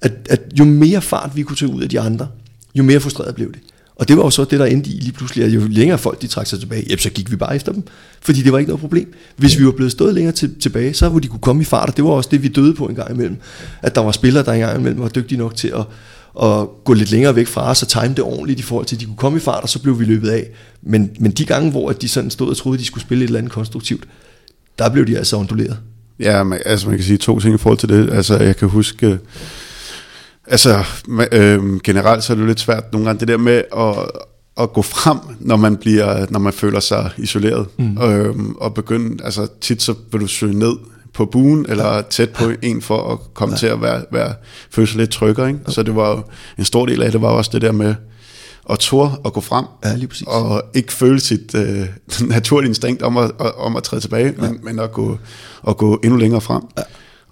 [0.00, 2.28] At, at jo mere fart vi kunne tage ud af de andre,
[2.74, 3.60] jo mere frustreret blev det.
[3.96, 6.22] Og det var jo så det, der endte i lige pludselig, at jo længere folk
[6.22, 7.82] de trak sig tilbage, jamen, så gik vi bare efter dem.
[8.20, 9.12] Fordi det var ikke noget problem.
[9.36, 11.88] Hvis vi var blevet stået længere til, tilbage, så ville de kunne komme i fart,
[11.88, 13.36] og det var også det, vi døde på en gang imellem.
[13.82, 15.84] At der var spillere, der en gang imellem var dygtige nok til at,
[16.42, 19.00] at gå lidt længere væk fra os og time det ordentligt i forhold til, at
[19.00, 20.48] de kunne komme i fart, og så blev vi løbet af.
[20.82, 23.28] Men, men de gange, hvor de sådan stod og troede, at de skulle spille et
[23.28, 24.04] eller andet konstruktivt,
[24.78, 25.78] der blev de altså onduleret.
[26.20, 28.12] Ja, man, altså man kan sige to ting i forhold til det.
[28.12, 29.18] Altså jeg kan huske,
[30.46, 30.84] Altså,
[31.32, 33.94] øh, generelt så er det jo lidt svært nogle gange, det der med at,
[34.62, 37.98] at gå frem, når man bliver, når man føler sig isoleret, mm.
[37.98, 40.72] øh, og begynde, altså tit så vil du søge ned
[41.14, 43.58] på buen, eller tæt på en for at komme ja.
[43.58, 44.34] til at være, være,
[44.70, 45.60] føle sig lidt tryggere, ikke?
[45.68, 46.22] Så det var jo,
[46.58, 47.94] en stor del af det var også det der med,
[48.70, 50.26] at turde at gå frem, ja, lige præcis.
[50.26, 51.88] og ikke føle sit øh,
[52.20, 54.48] naturlige instinkt om at, om at træde tilbage, ja.
[54.48, 55.18] men, men at, gå,
[55.68, 56.62] at gå endnu længere frem.
[56.78, 56.82] Ja.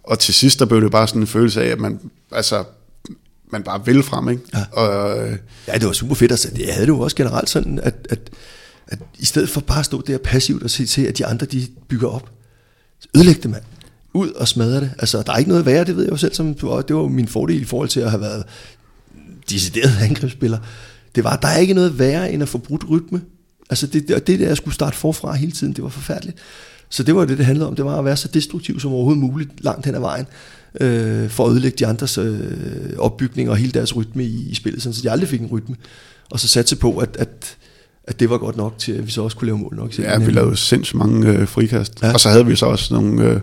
[0.04, 2.00] Og til sidst, der blev det bare sådan en følelse af, at man,
[2.32, 2.64] altså,
[3.52, 4.42] man bare vil frem, ikke?
[4.54, 4.64] Ja.
[4.72, 5.36] Og, øh,
[5.68, 6.30] ja, det var super fedt.
[6.30, 8.30] Altså, jeg havde det jo også generelt sådan, at, at,
[8.88, 11.46] at i stedet for bare at stå der passivt og se til, at de andre
[11.46, 12.30] de bygger op,
[13.16, 13.62] ødelæg det, mand.
[14.14, 14.90] Ud og smadre det.
[14.98, 17.08] Altså, der er ikke noget værre, det ved jeg jo selv, som, det var jo
[17.08, 18.44] min fordel i forhold til at have været
[19.50, 20.58] decideret angrebsspiller.
[21.14, 23.22] Det var, der er ikke noget værre, end at få brudt rytme.
[23.70, 26.38] Altså, det, det, det der, jeg skulle starte forfra hele tiden, det var forfærdeligt.
[26.88, 27.76] Så det var det, det handlede om.
[27.76, 30.26] Det var at være så destruktiv som overhovedet muligt langt hen ad vejen
[30.80, 32.50] øh, for at ødelægge de andres øh,
[32.98, 35.76] opbygning og hele deres rytme i, i spillet, sådan, så de aldrig fik en rytme.
[36.30, 37.56] Og så satse på, at, at,
[38.04, 39.98] at det var godt nok til, at vi så også kunne lave mål nok.
[39.98, 42.02] Ja, vi lavede sindssygt mange øh, frikast.
[42.02, 42.12] Ja.
[42.12, 43.24] Og så havde vi så også nogle...
[43.24, 43.40] Øh,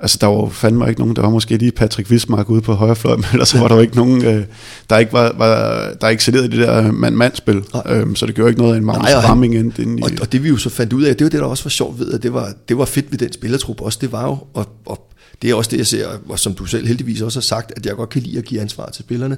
[0.00, 2.96] altså der var fandme ikke nogen, der var måske lige Patrick Wismark ude på højre
[2.96, 4.44] fløj, men ellers var der jo ikke nogen, øh,
[4.90, 8.60] der ikke var, var der excelleret i det der mand-mand-spil, øhm, så det gjorde ikke
[8.60, 10.02] noget af en Magnus Ramming ind, ind i...
[10.02, 11.70] Og, og, det vi jo så fandt ud af, det var det, der også var
[11.70, 14.38] sjovt ved, at det var, det var fedt ved den spillertrup også, det var jo
[14.60, 14.98] at, at
[15.42, 17.86] det er også det, jeg ser, og som du selv heldigvis også har sagt, at
[17.86, 19.36] jeg godt kan lide at give ansvar til spillerne,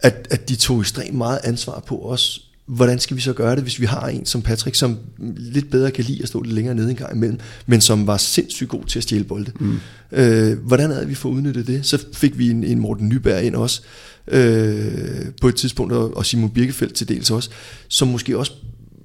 [0.00, 2.45] at, at de tog ekstremt meget ansvar på os.
[2.66, 4.98] Hvordan skal vi så gøre det, hvis vi har en som Patrick, som
[5.36, 8.16] lidt bedre kan lide at stå lidt længere nede en gang imellem, men som var
[8.16, 9.52] sindssygt god til at stjæle bolde.
[9.60, 9.78] Mm.
[10.12, 11.86] Øh, hvordan havde vi fået udnyttet det?
[11.86, 13.82] Så fik vi en, en Morten Nyberg ind også,
[14.28, 17.50] øh, på et tidspunkt, og, og Simon Birkefeldt til dels også,
[17.88, 18.52] som måske også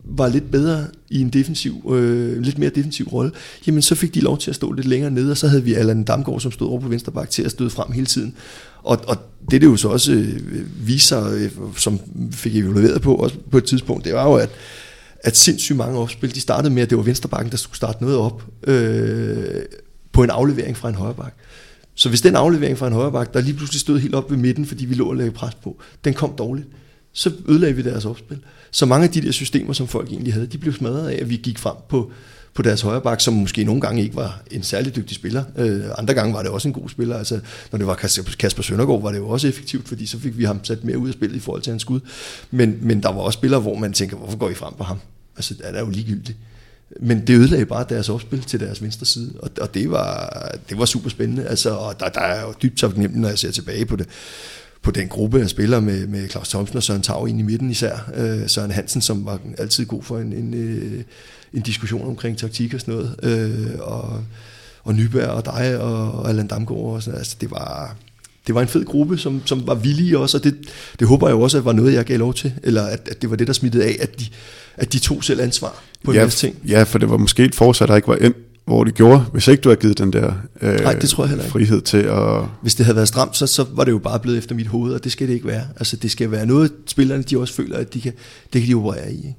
[0.05, 3.32] var lidt bedre i en defensiv, øh, lidt mere defensiv rolle,
[3.68, 5.74] jamen så fik de lov til at stå lidt længere nede, og så havde vi
[5.74, 8.34] Allan Damgaard, som stod over på venstre bak til at støde frem hele tiden.
[8.84, 9.17] Og, og
[9.51, 11.99] det, det jo så også øh, viser, øh, som
[12.32, 14.49] fik evalueret på også på et tidspunkt, det var jo, at,
[15.19, 18.17] at sindssygt mange opspil, de startede med, at det var venstrebakken, der skulle starte noget
[18.17, 19.61] op øh,
[20.11, 21.36] på en aflevering fra en højreback.
[21.95, 24.65] Så hvis den aflevering fra en højreback, der lige pludselig stod helt op ved midten,
[24.65, 26.67] fordi vi lå og lagde pres på, den kom dårligt,
[27.13, 28.39] så ødelagde vi deres opspil.
[28.71, 31.29] Så mange af de der systemer, som folk egentlig havde, de blev smadret af, at
[31.29, 32.11] vi gik frem på,
[32.54, 35.43] på deres højre bak, som måske nogle gange ikke var en særlig dygtig spiller.
[35.58, 37.18] Øh, andre gange var det også en god spiller.
[37.18, 37.39] Altså,
[37.72, 37.95] når det var
[38.39, 41.08] Kasper Søndergaard, var det jo også effektivt, fordi så fik vi ham sat mere ud
[41.08, 41.99] af spillet i forhold til hans skud.
[42.52, 44.97] Men, men der var også spillere, hvor man tænker, hvorfor går I frem på ham?
[45.36, 46.38] Altså, det er jo ligegyldigt.
[46.99, 50.78] Men det ødelagde bare deres opspil til deres venstre side, og, og det, var, det
[50.78, 51.45] var super spændende.
[51.45, 54.08] Altså, og der, der er jo dybt taknemmelig, når jeg ser tilbage på det
[54.82, 57.71] på den gruppe af spillere med, med Claus Thomsen og Søren Tav ind i midten
[57.71, 58.11] især.
[58.15, 61.03] Øh, Søren Hansen, som var altid god for en, en, øh,
[61.53, 63.15] en diskussion omkring taktik og sådan noget.
[63.23, 64.23] Øh, og,
[64.84, 67.95] og Nyberg og dig og Allan Damgaard og sådan Altså, det var,
[68.47, 70.55] det var en fed gruppe, som, som var villige også, og det,
[70.99, 73.29] det håber jeg også, at var noget, jeg gav lov til, eller at, at det
[73.29, 74.25] var det, der smittede af, at de,
[74.77, 76.55] at de tog selv ansvar på ja, en masse ting.
[76.67, 78.32] Ja, for det var måske et forsat, der ikke var
[78.66, 81.34] hvor det gjorde, hvis ikke du havde givet den der øh, Nej, det tror jeg
[81.34, 81.49] ikke.
[81.49, 82.43] frihed til at...
[82.62, 84.93] Hvis det havde været stramt, så, så var det jo bare blevet efter mit hoved,
[84.93, 85.64] og det skal det ikke være.
[85.76, 88.14] Altså, det skal være noget, spillerne de også føler, at de kan,
[88.53, 89.18] det kan de operere i.
[89.18, 89.36] Ikke?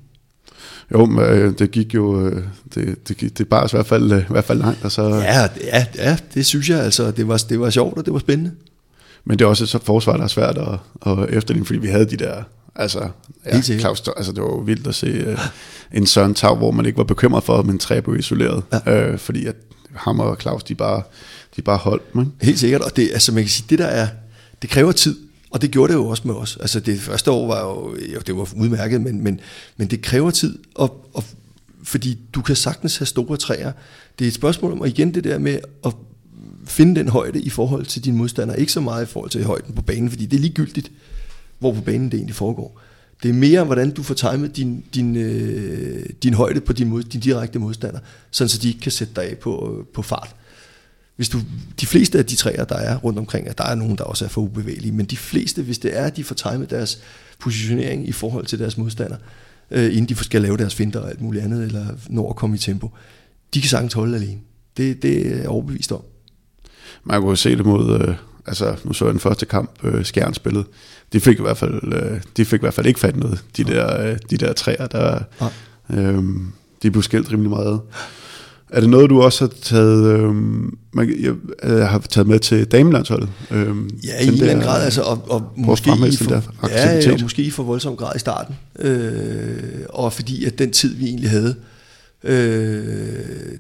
[0.93, 2.43] Jo, men øh, det gik jo, øh,
[2.75, 4.85] det, det, gik, det bare i hvert fald, i hvert fald langt.
[4.85, 8.05] Og så, ja, ja, ja, det synes jeg, altså, det var, det var sjovt, og
[8.05, 8.53] det var spændende.
[9.25, 10.79] Men det er også et forsvar, der er svært at,
[11.12, 12.43] at efterligne, fordi vi havde de der,
[12.75, 13.09] altså,
[13.47, 15.39] ja, Claus, altså det var jo vildt at se uh,
[15.93, 19.12] en Søren Tav, hvor man ikke var bekymret for, at man træ blev isoleret, ja.
[19.12, 19.57] uh, fordi at
[19.93, 21.03] ham og Claus, de bare,
[21.57, 22.03] de bare holdt.
[22.18, 22.31] Ikke?
[22.43, 24.09] Helt sikkert, og det, altså man kan sige, det der er,
[24.62, 25.16] det kræver tid,
[25.51, 26.59] og det gjorde det jo også med os.
[26.61, 29.41] Altså det første år var jo, jo det var udmærket, men, men,
[29.77, 31.25] men det kræver tid, og, og,
[31.83, 33.73] fordi du kan sagtens have store træer.
[34.18, 35.93] Det er et spørgsmål om, og igen det der med at
[36.64, 38.55] finde den højde i forhold til din modstander.
[38.55, 40.91] Ikke så meget i forhold til højden på banen, fordi det er ligegyldigt,
[41.63, 42.81] hvor på banen det egentlig foregår.
[43.23, 47.03] Det er mere, hvordan du får timet din, din, øh, din højde på din, mod,
[47.03, 47.99] din direkte modstander,
[48.31, 50.35] sådan så de ikke kan sætte dig af på, øh, på fart.
[51.17, 51.39] Hvis du,
[51.81, 54.25] de fleste af de træer, der er rundt omkring, at der er nogen, der også
[54.25, 57.03] er for ubevægelige, men de fleste, hvis det er, at de får timet deres
[57.39, 59.17] positionering i forhold til deres modstander,
[59.71, 62.57] øh, inden de skal lave deres finder og alt muligt andet, eller når at komme
[62.57, 62.91] i tempo,
[63.55, 64.41] de kan sagtens holde alene.
[64.77, 66.03] Det, det er jeg overbevist om.
[67.05, 68.15] Man kunne se det mod, øh,
[68.47, 70.64] altså nu så jeg den første kamp, øh, Skjern spillede.
[71.12, 73.64] De fik i hvert fald, øh, de fik i hvert fald ikke fat noget, de
[73.64, 75.18] der, øh, de der træer, der,
[75.90, 76.24] øh,
[76.82, 77.80] de blev skilt rimelig meget.
[78.70, 80.34] Er det noget, du også har taget, øh,
[80.93, 83.28] man, jeg, jeg har taget med til damelandsholdet?
[83.51, 87.20] Øh, ja, i en eller anden grad, altså, og, og måske, i for, ja, og
[87.22, 88.55] måske i for voldsom grad i starten.
[88.78, 91.72] Øh, og fordi at den tid, vi egentlig havde, øh,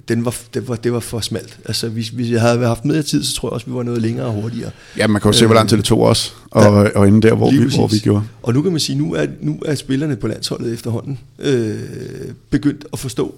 [0.08, 1.58] den var, det, var, det var for smalt.
[1.64, 4.02] Altså, hvis, hvis jeg havde haft mere tid, så tror jeg også, vi var noget
[4.02, 4.70] længere og hurtigere.
[4.96, 7.22] Ja, man kan jo se, hvor lang tid det tog os, og, ja, og inden
[7.22, 8.24] der, hvor vi, hvor vi gjorde.
[8.42, 11.80] Og nu kan man sige, nu er, nu er spillerne på landsholdet efterhånden øh,
[12.50, 13.34] begyndt at forstå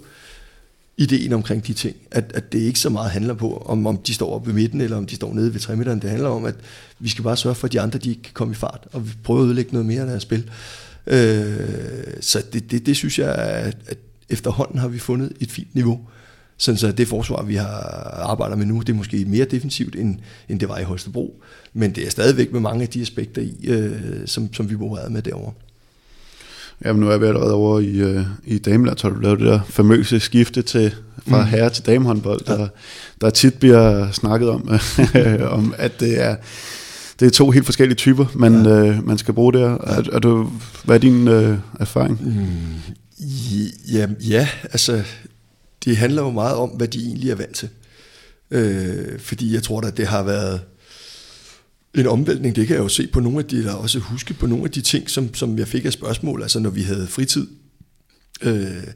[0.96, 1.96] ideen omkring de ting.
[2.10, 4.80] At, at det ikke så meget handler på, om, om de står oppe ved midten,
[4.80, 6.54] eller om de står nede ved 3 Det handler om, at
[6.98, 9.06] vi skal bare sørge for, at de andre de ikke kan komme i fart, og
[9.06, 10.50] vi prøver at ødelægge noget mere af deres spil.
[11.06, 11.46] Øh,
[12.20, 13.98] så det, det, det synes jeg, at, at
[14.28, 16.00] efterhånden har vi fundet et fint niveau.
[16.56, 17.66] Sådan så det forsvar, vi har
[18.22, 20.16] arbejdet med nu, det er måske mere defensivt, end,
[20.48, 21.42] end det var i Holstebro.
[21.72, 23.92] Men det er stadigvæk med mange af de aspekter i, øh,
[24.26, 25.52] som, som vi opereret med derovre.
[26.84, 29.60] Jamen nu er vi allerede over i, øh, i dameland, har du lavet det der
[29.68, 30.94] famøse skifte til,
[31.26, 31.46] fra mm.
[31.46, 32.52] herre til damehåndbold, ja.
[32.52, 32.68] der,
[33.20, 34.68] der tit bliver snakket om,
[35.58, 36.36] om at det er,
[37.20, 38.70] det er to helt forskellige typer, man, ja.
[38.70, 39.70] øh, man skal bruge der.
[39.70, 40.50] Er, er du,
[40.84, 42.20] hvad er din øh, erfaring?
[42.22, 42.94] Mm,
[43.92, 45.04] Ja, ja, altså
[45.84, 47.68] det handler jo meget om, hvad de egentlig er vant til.
[48.50, 50.60] Øh, fordi jeg tror da, det har været
[51.94, 54.46] en omvæltning, det kan jeg jo se på nogle af de, der også huske på
[54.46, 57.46] nogle af de ting, som, som jeg fik af spørgsmål, altså når vi havde fritid,
[58.42, 58.86] øh,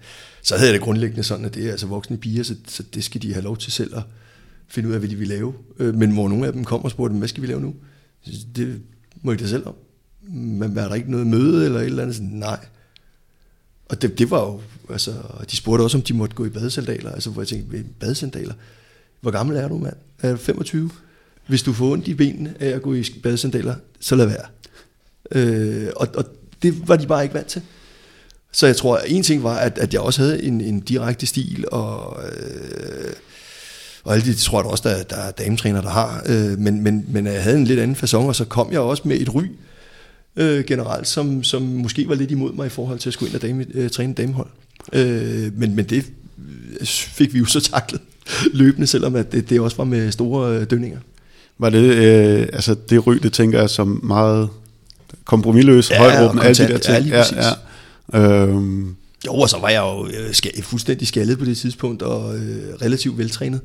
[0.43, 3.05] så havde jeg det grundlæggende sådan, at det er altså voksne piger, så, så det
[3.05, 4.03] skal de have lov til selv at
[4.69, 5.55] finde ud af, hvad de vil lave.
[5.79, 7.75] Øh, men hvor nogle af dem kom og spurgte dem, hvad skal vi lave nu?
[8.57, 8.81] Det
[9.23, 9.75] må I da selv om.
[10.33, 12.17] Men var der ikke noget møde eller et eller andet?
[12.17, 12.67] Så, nej.
[13.89, 14.61] Og det, det var jo,
[14.91, 15.13] altså,
[15.51, 18.55] de spurgte også, om de måtte gå i badesandaler, altså hvor jeg tænkte, badesandaler?
[19.21, 19.97] Hvor gammel er du, mand?
[20.23, 20.91] Er du 25?
[21.47, 24.45] Hvis du får ondt i benene af at gå i badesandaler, så lad være.
[25.33, 26.25] Øh, og, og
[26.63, 27.63] det var de bare ikke vant til.
[28.53, 31.27] Så jeg tror, at en ting var, at, at jeg også havde en, en direkte
[31.27, 33.13] stil, og, øh,
[34.05, 37.05] og alle de tror jeg også, der, der er dametræner, der har, øh, men, men,
[37.09, 39.43] men jeg havde en lidt anden façon, og så kom jeg også med et ry,
[39.43, 39.49] øh,
[40.67, 43.43] generelt, som, som måske var lidt imod mig i forhold til at skulle ind og
[43.43, 44.49] dame, øh, træne damehold.
[44.93, 46.05] Øh, men, men det
[46.85, 48.01] fik vi jo så taklet
[48.53, 50.99] løbende, selvom at det, det også var med store øh, dønninger.
[51.59, 54.49] Var det, øh, altså det ry, det tænker jeg som meget
[55.25, 57.07] kompromilløs, ja, højråbende, alle de der ting.
[57.07, 57.55] Ja, ja,
[58.13, 58.45] ja.
[58.45, 58.97] Øhm.
[59.27, 62.75] Jo, og så var jeg jo øh, skal, fuldstændig skaldet på det tidspunkt, og øh,
[62.83, 63.61] relativt veltrænet.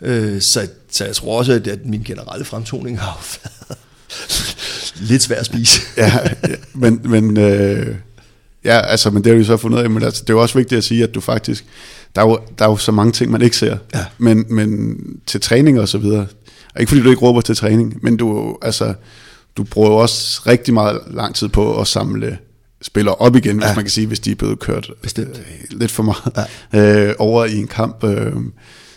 [0.00, 3.78] Øh, så, så jeg tror også, at, at min generelle fremtoning har været
[5.00, 5.80] lidt svært at spise.
[5.96, 6.12] ja,
[6.74, 7.96] men, men, øh,
[8.64, 10.42] ja, altså, men det har vi så fundet ud af, men altså, det er jo
[10.42, 11.64] også vigtigt at sige, at du faktisk,
[12.16, 14.04] der er jo, der er jo så mange ting, man ikke ser, Ja.
[14.18, 16.26] men, men til træning og så videre,
[16.74, 18.94] og ikke fordi du ikke råber til træning, men du, altså,
[19.56, 22.38] du bruger jo også rigtig meget lang tid på at samle
[22.82, 23.74] spillere op igen, hvis Ja.
[23.74, 25.28] man kan sige, hvis de er blevet kørt Bestemt.
[25.38, 27.08] øh, lidt for meget ja.
[27.08, 28.04] øh, over i en kamp.
[28.04, 28.32] Øh,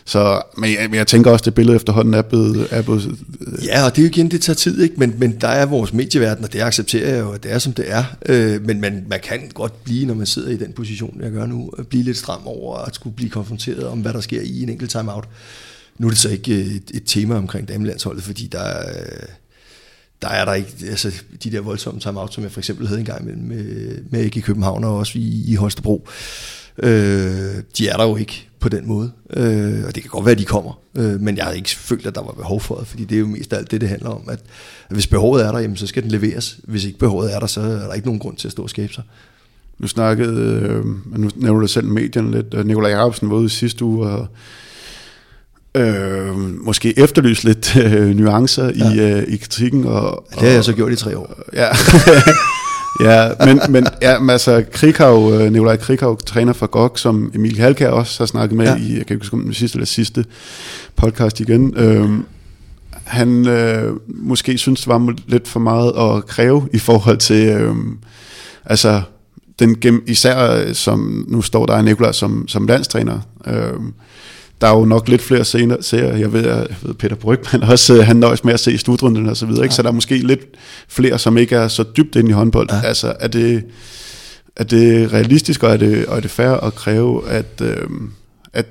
[0.08, 3.20] så, men, jeg, men jeg tænker også, at det billede efterhånden er blevet, er blevet
[3.42, 4.96] øh, Ja, og det er jo igen, det tager tid, ikke?
[4.98, 7.74] Men, men der er vores medieverden, og det accepterer jeg jo, at det er, som
[7.74, 8.04] det er.
[8.26, 11.46] Øh, men man, man kan godt blive, når man sidder i den position, jeg gør
[11.46, 14.64] nu, at blive lidt stram over at skulle blive konfronteret om, hvad der sker i
[14.64, 15.28] en enkelt timeout.
[15.98, 19.10] Nu er det så ikke øh, et, et tema omkring damelandsholdet, fordi der er,
[20.22, 21.12] der er der ikke altså,
[21.44, 24.42] de der voldsomme timeout, som jeg for eksempel havde engang med, med, med ikke i
[24.42, 26.08] København og også i, i Holstebro.
[26.78, 30.32] Øh, de er der jo ikke på den måde, øh, og det kan godt være,
[30.32, 32.88] at de kommer, øh, men jeg har ikke følt, at der var behov for det,
[32.88, 34.40] fordi det er jo mest af alt det, det handler om, at,
[34.90, 36.60] at hvis behovet er der, jamen, så skal den leveres.
[36.64, 38.70] Hvis ikke behovet er der, så er der ikke nogen grund til at stå og
[38.70, 39.04] skabe sig.
[39.80, 40.86] Nu snakkede, øh,
[41.20, 44.28] nu nævner du selv medierne lidt, Nikolaj Jacobsen var ude i sidste uge og
[45.76, 46.36] øh,
[46.66, 48.94] måske efterlyst lidt øh, nuancer ja.
[48.94, 49.86] i, øh, i kritikken.
[49.86, 51.40] Og, Det har jeg så gjort i tre år.
[51.54, 51.68] Ja,
[53.00, 57.58] ja men, men ja, men altså Krikau, øh, Nikolaj Krikau, træner for GOG, som Emil
[57.60, 58.76] Halkær også har snakket med Ja.
[58.76, 60.26] i, jeg kan ikke huske om den sidste eller sidste
[60.96, 62.10] podcast igen, øh,
[63.04, 67.76] han øh, måske synes, det var lidt for meget at kræve i forhold til, øh,
[68.66, 69.02] altså
[69.60, 73.74] den især øh, som, nu står der Nikolaj som, som landstræner, øh,
[74.62, 76.16] der er jo nok lidt flere scener, serier.
[76.16, 79.46] Jeg ved, jeg ved Peter Brygman også, han nøjes med at se slutrunden og så
[79.46, 79.76] videre, ikke?
[79.76, 80.42] så der er måske lidt
[80.88, 82.70] flere, som ikke er så dybt inde i håndbold.
[82.72, 82.76] Ja.
[82.76, 82.88] Ja.
[82.88, 83.64] Altså, er det,
[84.56, 87.88] er det realistisk, og er det, og er det fair at kræve, at, øh,
[88.54, 88.66] at,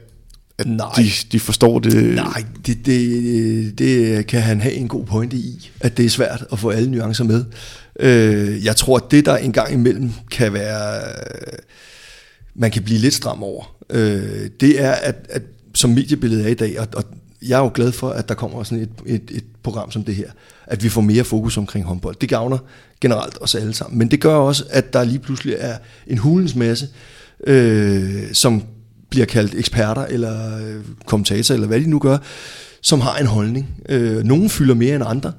[0.58, 0.86] at Nej.
[0.96, 2.14] de, de forstår det?
[2.14, 6.44] Nej, det, det, det kan han have en god pointe i, at det er svært
[6.52, 7.44] at få alle nuancer med.
[8.00, 11.00] Øh, jeg tror, at det der en gang imellem kan være,
[12.54, 15.42] man kan blive lidt stram over, øh, det er, at, at
[15.74, 17.04] som mediebilledet er i dag, og, og
[17.42, 20.14] jeg er jo glad for, at der kommer sådan et, et, et program som det
[20.14, 20.30] her,
[20.66, 22.16] at vi får mere fokus omkring håndbold.
[22.20, 22.58] Det gavner
[23.00, 26.54] generelt os alle sammen, men det gør også, at der lige pludselig er en hulens
[26.54, 26.88] masse,
[27.46, 28.62] øh, som
[29.10, 32.18] bliver kaldt eksperter eller øh, kommentatorer, eller hvad de nu gør,
[32.80, 33.82] som har en holdning.
[33.88, 35.32] Øh, nogle fylder mere end andre.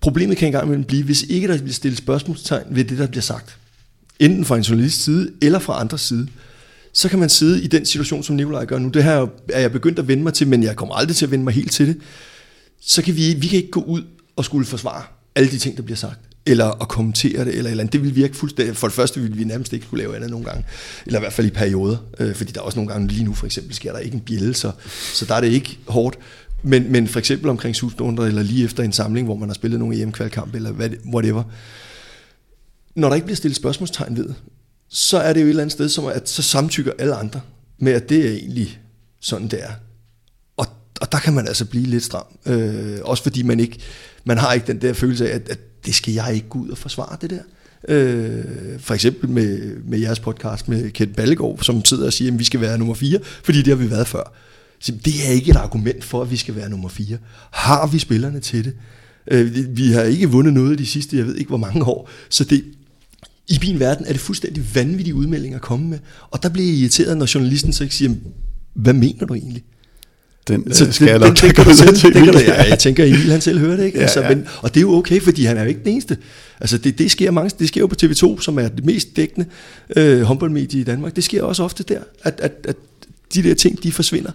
[0.00, 3.22] Problemet kan engang imellem blive, hvis ikke der bliver stillet spørgsmålstegn ved det, der bliver
[3.22, 3.56] sagt.
[4.18, 6.28] Enten fra en journalists side, eller fra andres side.
[6.92, 8.88] Så kan man sidde i den situation, som Nikolaj gør nu.
[8.88, 11.30] Det her er jeg begyndt at vende mig til, men jeg kommer aldrig til at
[11.30, 11.96] vende mig helt til det.
[12.80, 14.02] Så kan vi, vi kan ikke gå ud
[14.36, 15.02] og skulle forsvare
[15.34, 17.92] alle de ting, der bliver sagt eller at kommentere det, eller, eller andet.
[17.92, 18.76] Det vil virke fuldstændig.
[18.76, 20.64] For det første ville vi nærmest ikke kunne lave andet nogle gange,
[21.06, 23.34] eller i hvert fald i perioder, øh, fordi der er også nogle gange, lige nu
[23.34, 24.72] for eksempel, sker der ikke en bjælle, så,
[25.14, 26.18] så der er det ikke hårdt.
[26.62, 29.78] Men, men for eksempel omkring slutrunder, eller lige efter en samling, hvor man har spillet
[29.80, 31.42] nogle EM-kvalkamp, eller hvad, whatever.
[32.94, 34.28] Når der ikke bliver stillet spørgsmålstegn ved,
[34.90, 37.40] så er det jo et eller andet sted, som at så samtykker alle andre
[37.78, 38.80] med, at det er egentlig
[39.20, 39.72] sådan, det er.
[40.56, 40.66] Og,
[41.00, 42.26] og der kan man altså blive lidt stram.
[42.46, 43.78] Øh, også fordi man ikke,
[44.24, 46.68] man har ikke den der følelse af, at, at det skal jeg ikke gå ud
[46.68, 47.42] og forsvare det der.
[47.88, 48.44] Øh,
[48.78, 52.44] for eksempel med, med jeres podcast med Kent Ballegaard, som sidder og siger, at vi
[52.44, 54.32] skal være nummer 4, fordi det har vi været før.
[54.80, 57.18] Så det er ikke et argument for, at vi skal være nummer 4.
[57.50, 58.74] Har vi spillerne til det?
[59.30, 62.44] Øh, vi har ikke vundet noget de sidste, jeg ved ikke hvor mange år, så
[62.44, 62.64] det,
[63.50, 65.98] i min verden er det fuldstændig vanvittige udmeldinger at komme med.
[66.30, 68.10] Og der bliver jeg irriteret, når journalisten så ikke siger,
[68.74, 69.62] hvad mener du egentlig?
[70.48, 72.14] Den Så øh, skal jeg den, nok den, den, ud selv, til.
[72.14, 73.98] den kan du, ja, jeg tænker, Emil han selv hører det, ikke?
[73.98, 74.28] Ja, altså, ja.
[74.28, 76.16] Men, og det er jo okay, fordi han er jo ikke den eneste.
[76.60, 79.46] Altså, det, det, sker mange, det sker jo på TV2, som er det mest dækkende
[79.96, 81.16] øh, håndboldmedie i Danmark.
[81.16, 82.76] Det sker også ofte der, at, at, at
[83.34, 84.30] de der ting, de forsvinder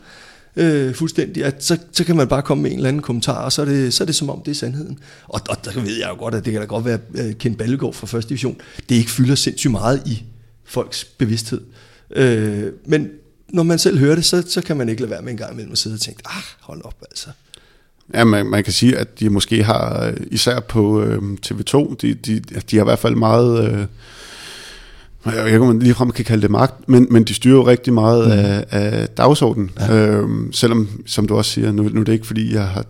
[0.56, 1.46] øh, fuldstændig.
[1.46, 3.66] At så, så kan man bare komme med en eller anden kommentar, og så er
[3.66, 5.00] det, så er det som om, det er sandheden.
[5.28, 7.34] Og, og der ved jeg jo godt, at det kan da godt være, at øh,
[7.34, 8.58] Ken Ballegaard fra første division,
[8.90, 10.24] det ikke fylder sindssygt meget i
[10.64, 11.62] folks bevidsthed.
[12.12, 13.10] Øh, men
[13.50, 15.54] når man selv hører det, så, så kan man ikke lade være med en gang
[15.54, 17.28] imellem at sidde og tænke, ah, hold op altså.
[18.14, 22.14] Ja, man, man kan sige, at de måske har, øh, især på øh, TV2, de,
[22.14, 23.86] de, de har i hvert fald meget, øh,
[25.26, 28.26] jeg om man ligefrem kan kalde det magt, men, men de styrer jo rigtig meget
[28.26, 28.32] mm.
[28.32, 29.72] af, af dagsordenen.
[29.80, 29.96] Ja.
[29.96, 32.86] Øhm, selvom, som du også siger, nu, nu er det ikke fordi, jeg har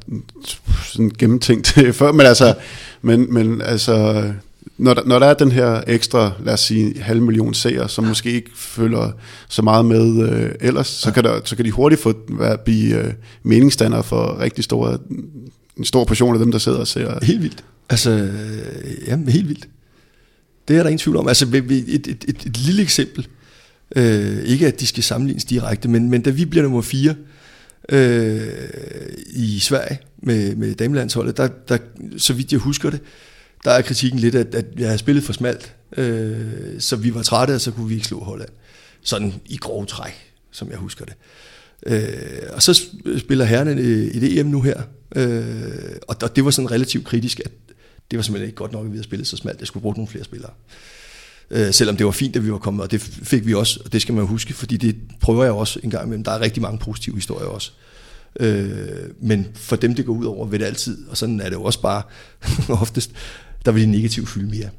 [0.86, 2.54] sådan gennemtænkt det før, men altså,
[3.02, 4.24] men, men altså
[4.78, 8.04] når der, når der er den her ekstra, lad os sige, halv million seere, som
[8.04, 9.12] måske ikke følger
[9.50, 12.96] så meget med øh, ellers, så, kan der, så kan de hurtigt få, være, blive
[12.96, 13.14] øh,
[13.44, 14.98] meningsstandere for rigtig store,
[15.78, 17.26] en stor portion af dem, der sidder og ser.
[17.26, 17.64] Helt vildt.
[17.90, 19.68] Altså, øh, ja, helt vildt.
[20.68, 21.28] Det er der ingen tvivl om.
[21.28, 23.28] Altså, et, et, et, et, lille eksempel.
[23.96, 27.16] Øh, ikke at de skal sammenlignes direkte, men, men da vi bliver nummer 4
[27.90, 28.48] øh,
[29.28, 31.78] i Sverige med, med damelandsholdet, der, der,
[32.18, 33.02] så vidt jeg husker det,
[33.64, 36.36] der er kritikken lidt, at, at jeg har spillet for smalt, øh,
[36.80, 38.50] så vi var trætte, og så kunne vi ikke slå Holland.
[39.02, 40.14] Sådan i grove træk,
[40.52, 41.14] som jeg husker det.
[41.86, 42.82] Øh, og så
[43.18, 44.82] spiller herrene et EM nu her,
[45.16, 47.52] øh, og, og det var sådan relativt kritisk, at
[48.12, 49.94] det var simpelthen ikke godt nok, at vi havde spillet så smalt, jeg skulle bruge
[49.94, 50.52] nogle flere spillere.
[51.52, 53.94] Øh, selvom det var fint, at vi var kommet, og det fik vi også, og
[53.94, 56.24] det skal man huske, fordi det prøver jeg også en gang imellem.
[56.24, 57.72] Der er rigtig mange positive historier også.
[58.40, 61.56] Øh, men for dem, det går ud over, vil det altid, og sådan er det
[61.56, 62.02] jo også bare
[62.82, 63.12] oftest,
[63.66, 64.70] der vil de negative fylde mere.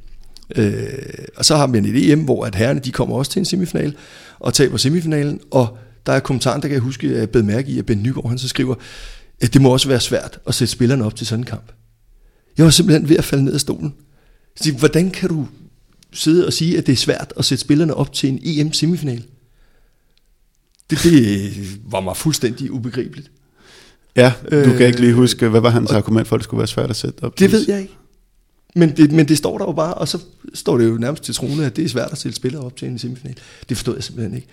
[0.57, 3.45] Øh, og så har vi en EM, hvor at herrerne de kommer også til en
[3.45, 3.97] semifinal,
[4.39, 7.71] og taber semifinalen, og der er kommentaren, der kan jeg huske, at jeg bed mærke
[7.71, 8.75] i, at Ben Nygaard han så skriver,
[9.41, 11.73] at det må også være svært at sætte spillerne op til sådan en kamp.
[12.59, 13.95] Jeg var simpelthen ved at falde ned af stolen.
[14.57, 15.49] Så, hvordan kan du
[16.13, 19.23] sidde og sige, at det er svært at sætte spillerne op til en EM-semifinal?
[20.91, 21.53] Det, det
[21.85, 23.31] var mig fuldstændig ubegribeligt.
[24.17, 26.59] Ja, du kan ikke lige øh, huske, hvad var hans argument for, at det skulle
[26.59, 27.39] være svært at sætte op?
[27.39, 27.93] Det ved jeg ikke.
[28.75, 30.19] Men det, men det står der jo bare, og så
[30.55, 32.89] står det jo nærmest til trone, at det er svært at sætte spillere op til
[32.89, 33.37] en semifinal.
[33.69, 34.49] Det forstod jeg simpelthen ikke.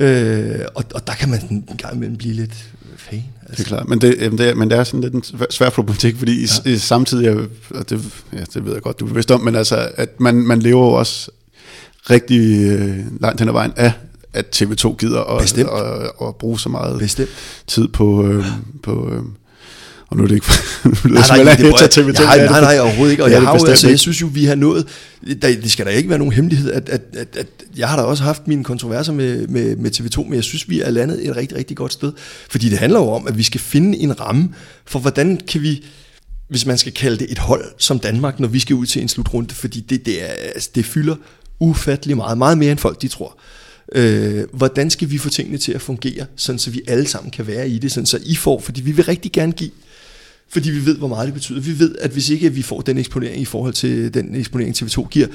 [0.00, 3.24] Øh, og, og der kan man en gang imellem blive lidt fan.
[3.42, 3.56] Altså.
[3.56, 6.46] Det er klart, men det, det, men det er sådan lidt en svær problematik, fordi
[6.64, 6.70] ja.
[6.70, 8.00] i, samtidig, og det,
[8.32, 10.86] ja, det ved jeg godt, du er bevidst om, men altså, at man, man lever
[10.86, 11.30] jo også
[12.10, 13.92] rigtig øh, langt hen ad vejen af
[14.32, 17.30] at TV2 gider at, at, at, at bruge så meget Bestemt.
[17.66, 18.44] tid på, øh,
[18.82, 19.22] på øh,
[20.10, 20.46] og nu er det ikke,
[20.84, 22.22] nu nej, nej, det er TV2.
[22.22, 23.24] Nej, nej, nej, overhovedet ikke.
[23.24, 24.88] Og jeg, har jo, altså, jeg synes jo, vi har nået,
[25.42, 27.46] der, det skal da ikke være nogen hemmelighed, at, at, at, at
[27.76, 30.80] jeg har da også haft mine kontroverser med, med, med TV2, men jeg synes, vi
[30.80, 32.12] er landet et rigtig, rigtig godt sted.
[32.50, 34.48] Fordi det handler jo om, at vi skal finde en ramme
[34.86, 35.84] for, hvordan kan vi,
[36.48, 39.08] hvis man skal kalde det et hold som Danmark, når vi skal ud til en
[39.08, 41.16] slutrunde, fordi det, det, er, altså, det fylder
[41.60, 43.38] ufattelig meget, meget mere end folk de tror.
[43.92, 47.46] Øh, hvordan skal vi få tingene til at fungere, sådan så vi alle sammen kan
[47.46, 49.70] være i det, sådan så I får, fordi vi vil rigtig gerne give
[50.48, 51.60] fordi vi ved, hvor meget det betyder.
[51.60, 55.08] Vi ved, at hvis ikke vi får den eksponering i forhold til den eksponering, TV2
[55.08, 55.26] giver,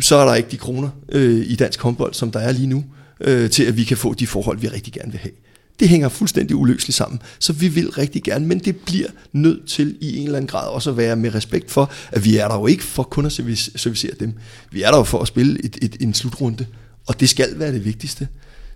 [0.00, 2.84] så er der ikke de kroner øh, i dansk håndbold, som der er lige nu,
[3.20, 5.32] øh, til at vi kan få de forhold, vi rigtig gerne vil have.
[5.80, 7.22] Det hænger fuldstændig uløseligt sammen.
[7.38, 10.68] Så vi vil rigtig gerne, men det bliver nødt til i en eller anden grad
[10.68, 13.32] også at være med respekt for, at vi er der jo ikke for kun at
[13.76, 14.32] servicere dem.
[14.70, 16.66] Vi er der jo for at spille et, et, en slutrunde,
[17.06, 18.28] og det skal være det vigtigste.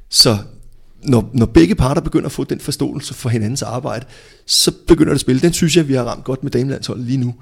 [0.09, 0.39] Så
[1.03, 4.07] når, når begge parter begynder at få den forståelse for hinandens arbejde,
[4.47, 5.41] så begynder det at spille.
[5.41, 7.35] Den synes jeg, vi har ramt godt med damelandsholdet lige nu.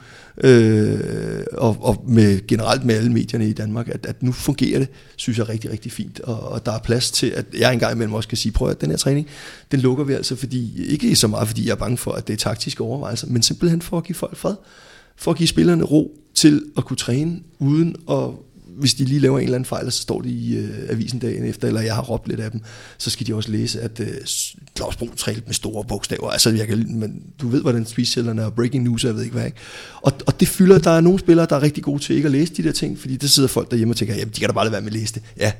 [0.44, 4.88] Øh, og, og med generelt med alle medierne i Danmark, at, at nu fungerer det,
[5.16, 6.20] synes jeg rigtig, rigtig fint.
[6.20, 8.80] Og, og der er plads til, at jeg engang imellem også kan sige, prøv at
[8.80, 9.26] den her træning,
[9.72, 12.32] den lukker vi altså, fordi, ikke så meget fordi jeg er bange for, at det
[12.32, 14.54] er taktiske overvejelser, men simpelthen for at give folk fred.
[15.16, 18.30] For at give spillerne ro til at kunne træne, uden at
[18.78, 21.44] hvis de lige laver en eller anden fejl, så står de i øh, avisen dagen
[21.44, 22.60] efter, eller jeg har råbt lidt af dem,
[22.98, 24.06] så skal de også læse, at øh,
[24.76, 26.30] Claus Brun trælte med store bogstaver.
[26.30, 29.46] Altså, jeg kan, men du ved, hvordan speechsellerne er, breaking news, jeg ved ikke hvad,
[29.46, 29.58] ikke?
[30.02, 32.32] Og, og det fylder, der er nogle spillere, der er rigtig gode til ikke at
[32.32, 34.52] læse de der ting, fordi der sidder folk derhjemme og tænker, jamen, de kan da
[34.52, 35.22] bare lade være med at læse det.
[35.36, 35.52] Ja,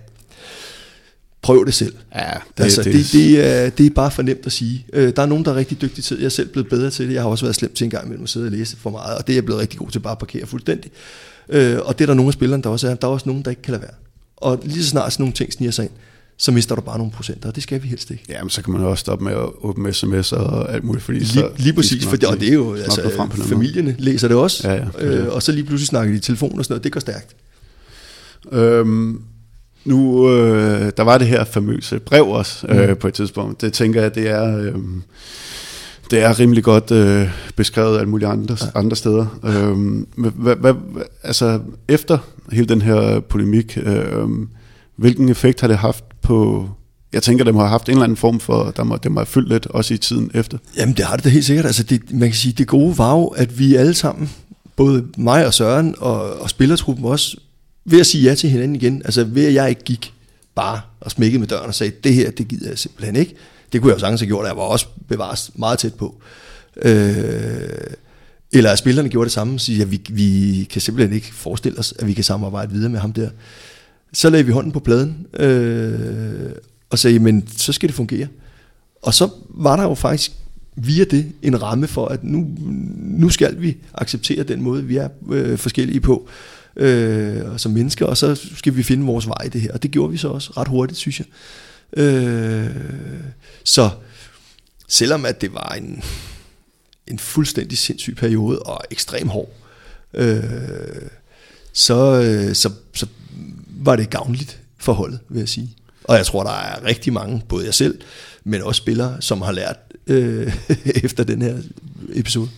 [1.42, 1.94] prøv det selv.
[2.14, 4.86] Ja, det, altså, det, det, det, er, det er bare for nemt at sige.
[4.92, 6.22] Øh, der er nogen, der er rigtig dygtige til det.
[6.22, 7.14] Jeg er selv blevet bedre til det.
[7.14, 9.18] Jeg har også været slem til en gang imellem at sidde og læse for meget,
[9.18, 10.90] og det er jeg blevet rigtig god til bare at parkere fuldstændig.
[11.48, 12.94] Øh, og det er der nogle af spillerne, der også er.
[12.94, 13.94] Der er også nogen, der ikke kan lade være.
[14.36, 15.92] Og lige så snart sådan nogle ting sniger sig ind,
[16.36, 18.24] så mister du bare nogle procenter, og det skal vi helst ikke.
[18.28, 21.18] Ja, men så kan man også stoppe med at åbne sms og alt muligt, fordi
[21.18, 21.50] lige, så...
[21.56, 24.02] Lige præcis, for det, og det er jo, altså, frem på familierne måde.
[24.04, 26.64] læser det også, ja, ja, øh, og så lige pludselig snakker de i telefon og
[26.64, 27.36] sådan noget, det går stærkt.
[28.52, 29.22] Øhm,
[29.84, 32.96] nu, øh, der var det her famøse brev også øh, mm.
[32.96, 33.60] på et tidspunkt.
[33.60, 34.58] Det tænker jeg, det er...
[34.58, 34.74] Øh,
[36.10, 38.66] det er rimelig godt øh, beskrevet alle mulige andre, ja.
[38.74, 39.26] andre steder.
[39.44, 40.74] Øhm, hvad, hvad,
[41.22, 42.18] altså, efter
[42.52, 44.28] hele den her polemik, øh,
[44.96, 46.68] hvilken effekt har det haft på...
[47.12, 48.72] Jeg tænker, det må have haft en eller anden form for...
[48.76, 50.58] Der må, det må have fyldt lidt, også i tiden efter.
[50.76, 51.66] Jamen, det har det da helt sikkert.
[51.66, 54.30] Altså, det, man kan sige, det gode var jo, at vi alle sammen,
[54.76, 57.36] både mig og Søren og, og spillertruppen også,
[57.84, 60.12] ved at sige ja til hinanden igen, altså ved at jeg ikke gik
[60.54, 63.34] bare og smækkede med døren og sagde, det her, det gider jeg simpelthen ikke
[63.72, 66.20] det kunne jeg jo sagtens have gjort, og jeg var også bevares meget tæt på.
[66.82, 67.68] Øh,
[68.52, 71.78] eller at spillerne gjorde det samme, og siger, at vi, vi kan simpelthen ikke forestille
[71.78, 73.30] os, at vi kan samarbejde videre med ham der.
[74.12, 76.50] Så lagde vi hånden på pladen, øh,
[76.90, 78.28] og sagde, men så skal det fungere.
[79.02, 80.32] Og så var der jo faktisk
[80.76, 82.46] via det en ramme for, at nu,
[83.00, 86.28] nu skal vi acceptere den måde, vi er øh, forskellige på
[86.76, 89.72] øh, som mennesker, og så skal vi finde vores vej i det her.
[89.72, 91.26] Og det gjorde vi så også ret hurtigt, synes jeg.
[91.96, 92.70] Øh,
[93.64, 93.90] så
[94.88, 96.02] selvom at det var en,
[97.06, 99.50] en fuldstændig sindssyg periode og ekstrem hård,
[100.14, 100.40] øh,
[101.72, 103.06] så, øh, så, så
[103.66, 105.76] var det gavnligt for holdet, vil jeg sige.
[106.04, 108.00] Og jeg tror, der er rigtig mange, både jeg selv,
[108.44, 110.56] men også spillere, som har lært øh,
[111.04, 111.58] efter den her
[112.14, 112.48] episode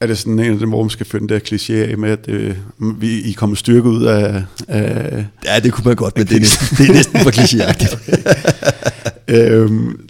[0.00, 2.28] er det sådan en af dem, hvor man skal finde der kliché af med, at
[2.28, 2.54] øh,
[3.00, 5.24] vi, I kommer styrke ud af, af...
[5.44, 7.96] Ja, det kunne man godt, men det er næsten, det er næsten for klichéagtigt.
[9.36, 10.00] øhm,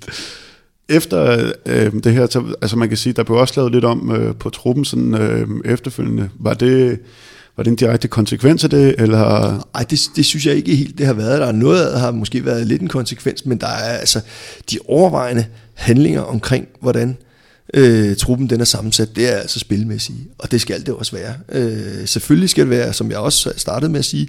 [0.88, 4.12] efter øh, det her, så, altså man kan sige, der blev også lavet lidt om
[4.16, 6.28] øh, på truppen sådan, øh, efterfølgende.
[6.40, 6.98] Var det,
[7.56, 9.50] var det en direkte konsekvens af det, eller?
[9.74, 11.40] Nej, det, det synes jeg ikke helt, det har været.
[11.40, 14.20] Der er noget det har måske været lidt en konsekvens, men der er altså
[14.70, 17.16] de overvejende handlinger omkring, hvordan
[17.74, 21.34] øh, truppen den er sammensat, det er altså spilmæssigt, og det skal det også være.
[21.52, 24.28] Øh, selvfølgelig skal det være, som jeg også startede med at sige,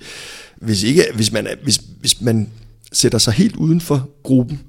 [0.55, 2.49] hvis, ikke, hvis, man, er, hvis, hvis man
[2.91, 4.59] sætter sig helt uden for gruppen,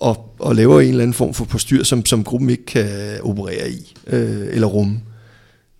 [0.00, 3.70] og, og laver en eller anden form for postyr, som, som gruppen ikke kan operere
[3.70, 5.00] i, øh, eller rumme,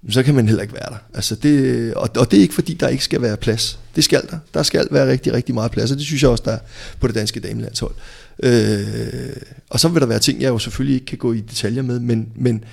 [0.08, 0.98] så kan man heller ikke være der.
[1.14, 3.78] Altså det, og, og det er ikke fordi, der ikke skal være plads.
[3.96, 4.38] Det skal der.
[4.54, 6.58] Der skal være rigtig, rigtig meget plads, og det synes jeg også, der er
[7.00, 7.94] på det danske damelandshold.
[7.94, 9.36] Øh, Øh,
[9.70, 12.00] og så vil der være ting, jeg jo selvfølgelig ikke kan gå i detaljer med,
[12.00, 12.64] men, men,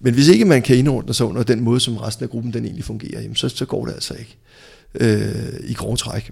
[0.00, 2.64] men hvis ikke man kan indordne sig under den måde, som resten af gruppen den
[2.64, 4.36] egentlig fungerer, jamen så, så går det altså ikke
[4.94, 6.30] øh, i grove træk.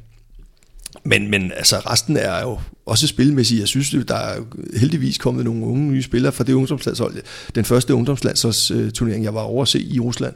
[1.05, 3.61] Men, men altså resten er jo også spilmæssigt.
[3.61, 4.41] Jeg synes, der er
[4.77, 7.17] heldigvis kommet nogle unge nye spillere fra det ungdomslandshold.
[7.55, 10.35] Den første ungdomslandsholdsturnering, jeg var over at se i Rusland,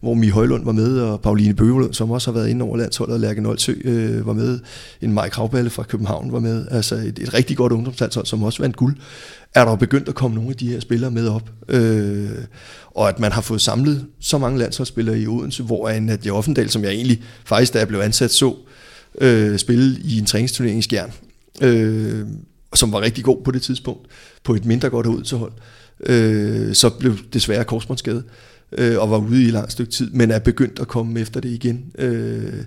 [0.00, 3.14] hvor Mi Højlund var med, og Pauline Bøvelund, som også har været inde over landsholdet,
[3.14, 4.58] og Lærke Nolsø øh, var med.
[5.02, 6.66] En Mike Kravballe fra København var med.
[6.70, 8.96] Altså et, et rigtig godt ungdomslandshold, som også vandt guld.
[9.54, 11.50] Er der begyndt at komme nogle af de her spillere med op.
[11.68, 12.30] Øh,
[12.90, 16.70] og at man har fået samlet så mange landsholdsspillere i Odense, hvor en at Offendal,
[16.70, 18.54] som jeg egentlig faktisk, da jeg blev ansat, så
[19.20, 21.12] øh, spille i en træningsturnering i Skjern,
[21.62, 22.26] øh,
[22.74, 24.06] som var rigtig god på det tidspunkt,
[24.44, 25.52] på et mindre godt Odensehold.
[26.00, 28.22] Øh, så blev desværre korsbåndsskade
[28.72, 31.40] øh, og var ude i et langt stykke tid, men er begyndt at komme efter
[31.40, 31.84] det igen.
[31.98, 32.62] Øh,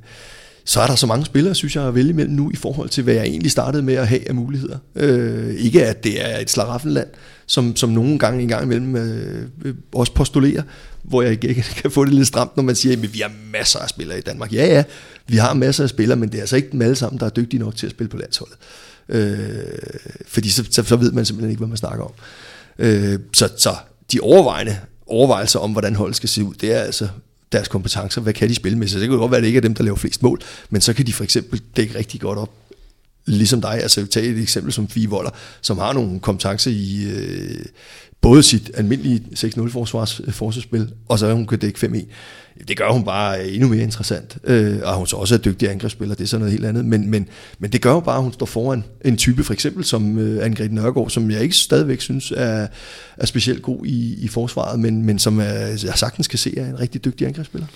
[0.69, 3.03] så er der så mange spillere, synes jeg, at vælge imellem nu i forhold til,
[3.03, 4.77] hvad jeg egentlig startede med at have af muligheder.
[4.95, 7.07] Øh, ikke at det er et slaraffenland,
[7.45, 10.63] som, som nogle gange engang imellem øh, øh, også postulerer,
[11.03, 13.79] hvor jeg ikke kan få det lidt stramt, når man siger, at vi har masser
[13.79, 14.53] af spillere i Danmark.
[14.53, 14.83] Ja, ja,
[15.27, 17.29] vi har masser af spillere, men det er altså ikke dem alle sammen, der er
[17.29, 18.57] dygtige nok til at spille på landsholdet.
[19.09, 19.37] Øh,
[20.27, 22.11] fordi så, så, så ved man simpelthen ikke, hvad man snakker om.
[22.79, 23.75] Øh, så, så
[24.11, 24.77] de overvejende
[25.09, 27.07] overvejelser om, hvordan holdet skal se ud, det er altså
[27.51, 28.21] deres kompetencer.
[28.21, 28.87] Hvad kan de spille med?
[28.87, 30.81] Så det kan godt være, at det ikke er dem, der laver flest mål, men
[30.81, 32.51] så kan de for eksempel dække rigtig godt op
[33.29, 35.31] ligesom dig, altså tage et eksempel som Fie Voller,
[35.61, 37.65] som har nogle kompetencer i øh,
[38.21, 42.05] både sit almindelige 6-0 forsvars, øh, forsvarsspil, og så hun kan dække 5-1
[42.67, 44.37] det gør hun bare øh, endnu mere interessant.
[44.43, 46.85] Øh, og hun så også er dygtig angrebsspiller, det er sådan noget helt andet.
[46.85, 47.27] Men, men,
[47.59, 50.45] men det gør jo bare, at hun står foran en type, for eksempel som øh,
[50.45, 52.67] Anne-Grethe Nørgaard, som jeg ikke stadigvæk synes er,
[53.17, 55.43] er specielt god i, i forsvaret, men, men som er,
[55.83, 57.67] jeg sagtens kan se er en rigtig dygtig angrebsspiller.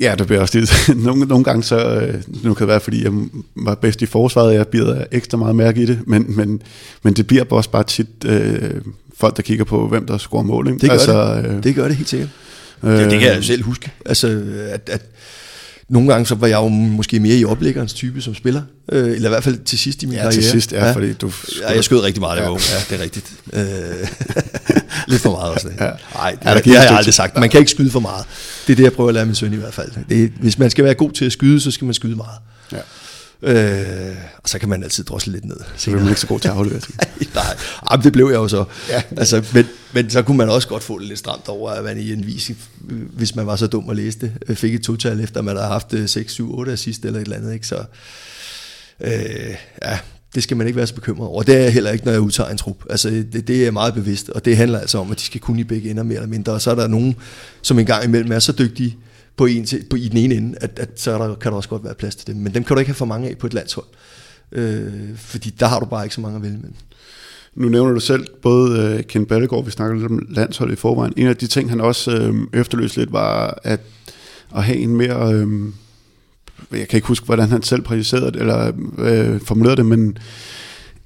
[0.00, 0.88] Ja, det bliver også lidt.
[1.04, 3.12] nogle, nogle gange så, øh, nu kan det være, fordi jeg
[3.56, 6.62] var bedst i forsvaret, jeg bliver ekstra meget mærke i det, men, men,
[7.02, 8.80] men det bliver også bare tit øh,
[9.20, 10.68] folk, der kigger på, hvem der scorer mål.
[10.68, 10.78] Ikke?
[10.78, 11.46] Det gør altså, det.
[11.46, 12.28] Øh, det gør det helt sikkert.
[12.82, 13.90] Øh, det, det kan jeg jo selv huske.
[14.06, 14.42] Altså,
[14.72, 15.02] at, at
[15.88, 18.62] nogle gange så var jeg jo måske mere i oplæggerens type som spiller,
[18.92, 20.34] øh, eller i hvert fald til sidst i min ja, karriere.
[20.34, 20.92] til sidst, ja, ja.
[20.92, 21.32] fordi du...
[21.60, 22.50] Ja, jeg skød rigtig meget, ja.
[22.50, 22.56] ja,
[22.90, 23.32] det er rigtigt.
[23.52, 23.62] Øh,
[25.10, 25.68] lidt for meget også.
[25.68, 25.76] Det.
[25.80, 25.90] Ja.
[26.14, 27.38] Nej, det, ja, det, det har jeg aldrig sagt.
[27.38, 28.24] Man kan ikke skyde for meget.
[28.66, 29.90] Det er det, jeg prøver at lære min søn i hvert fald.
[30.08, 32.38] Det, hvis man skal være god til at skyde, så skal man skyde meget.
[32.72, 32.78] Ja.
[33.42, 35.56] Øh, og så kan man altid drosle lidt ned.
[35.76, 36.80] Så bliver man ikke så god til at aflevere.
[37.34, 37.56] Nej,
[37.90, 38.64] Jamen, det blev jeg jo så.
[38.88, 39.02] Ja.
[39.16, 41.98] Altså, men, men så kunne man også godt få det lidt stramt over, at man
[41.98, 42.50] i en vis,
[43.12, 45.94] hvis man var så dum at læse det, fik et total efter, man havde haft
[46.06, 47.54] 6, 7, 8 assist eller et eller andet.
[47.54, 47.66] Ikke?
[47.66, 47.84] Så
[49.00, 49.98] øh, ja,
[50.34, 51.42] det skal man ikke være så bekymret over.
[51.42, 52.84] Det er jeg heller ikke, når jeg udtager en trup.
[52.90, 55.60] Altså, det, det er meget bevidst, og det handler altså om, at de skal kunne
[55.60, 56.52] i begge ender mere eller mindre.
[56.52, 57.16] Og så er der nogen,
[57.62, 58.96] som en gang imellem er så dygtige,
[59.40, 61.68] på, en til, på i den ene ende, at, at så der, kan der også
[61.68, 62.36] godt være plads til dem.
[62.36, 63.86] Men dem kan du ikke have for mange af på et landshold.
[64.52, 66.68] Øh, fordi der har du bare ikke så mange at vælge med.
[67.54, 71.12] Nu nævner du selv både uh, Ken Ballegaard, vi snakker lidt om landshold i forvejen.
[71.16, 73.80] En af de ting, han også øh, efterløste lidt, var at,
[74.56, 75.34] at have en mere...
[75.34, 75.48] Øh,
[76.72, 80.18] jeg kan ikke huske, hvordan han selv præciserede det, eller øh, formulerede det, men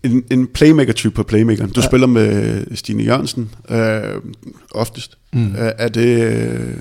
[0.03, 1.71] en, en playmaker-type på playmakeren.
[1.71, 1.87] Du ja.
[1.87, 4.21] spiller med Stine Jørgensen øh,
[4.71, 5.19] oftest.
[5.33, 5.55] Mm.
[5.57, 6.23] Er, er det...
[6.23, 6.77] Øh,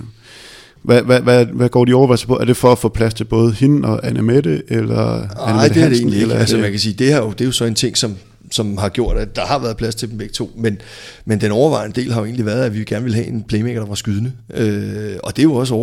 [0.83, 2.37] hvad, hvad, hvad, hvad går de overvejelser på?
[2.39, 5.83] Er det for at få plads til både hende og Anne Mette, eller Nej, det
[5.83, 6.33] er det egentlig ikke.
[6.33, 8.15] Altså, man kan sige, det, her, det er jo så en ting, som,
[8.51, 10.77] som har gjort, at der har været plads til dem begge to, men,
[11.25, 13.79] men den overvejende del har jo egentlig været, at vi gerne vil have en playmaker,
[13.79, 14.31] der var skydende.
[14.53, 15.73] Øh, og det er jo også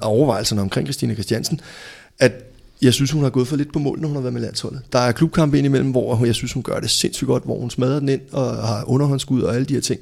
[0.00, 1.60] overvejelserne omkring Christina Christiansen,
[2.18, 2.32] at
[2.82, 4.80] jeg synes, hun har gået for lidt på mål, når hun har været med landsholdet.
[4.92, 7.98] Der er klubkampe indimellem, hvor jeg synes, hun gør det sindssygt godt, hvor hun smadrer
[7.98, 10.00] den ind og har underhåndsskud og alle de her ting.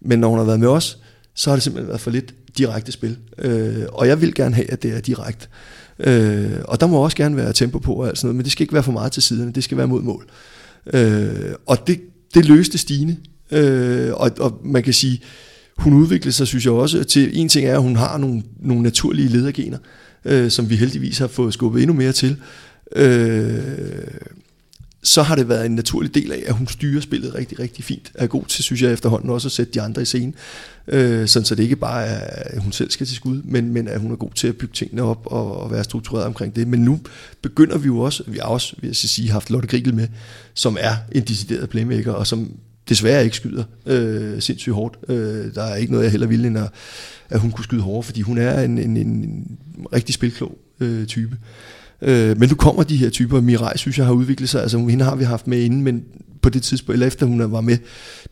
[0.00, 0.98] Men når hun har været med os,
[1.38, 3.16] så har det simpelthen været for lidt direkte spil.
[3.38, 5.48] Øh, og jeg vil gerne have, at det er direkte.
[5.98, 8.52] Øh, og der må også gerne være tempo på og alt sådan noget, men det
[8.52, 10.26] skal ikke være for meget til siderne, det skal være mod mål.
[10.92, 12.00] Øh, og det,
[12.34, 13.16] det løste Stine,
[13.50, 15.22] øh, og, og man kan sige,
[15.76, 18.82] hun udviklede sig, synes jeg også, til en ting er, at hun har nogle, nogle
[18.82, 19.78] naturlige ledergener,
[20.24, 22.36] øh, som vi heldigvis har fået skubbet endnu mere til.
[22.96, 23.58] Øh,
[25.02, 28.12] så har det været en naturlig del af, at hun styrer spillet rigtig, rigtig fint.
[28.14, 30.34] Er god til, synes jeg efterhånden, også at sætte de andre i scenen.
[30.88, 32.20] Øh, sådan så det ikke bare er,
[32.54, 34.74] at hun selv skal til skud, men, men at hun er god til at bygge
[34.74, 36.68] tingene op og, og være struktureret omkring det.
[36.68, 37.00] Men nu
[37.42, 40.08] begynder vi jo også, vi har også, vil jeg sige, haft Lotte Grigel med,
[40.54, 42.52] som er en decideret playmaker, og som
[42.88, 44.98] desværre ikke skyder øh, sindssygt hårdt.
[45.08, 46.70] Øh, der er ikke noget, jeg heller ville, end at,
[47.28, 49.46] at hun kunne skyde hårdere, fordi hun er en, en, en
[49.92, 51.36] rigtig spilklog øh, type.
[52.02, 53.40] Øh, men nu kommer de her typer.
[53.40, 54.62] Mirai synes jeg har udviklet sig.
[54.62, 56.04] Altså hende har vi haft med inden, men
[56.42, 57.78] på det tidspunkt, eller efter hun var med,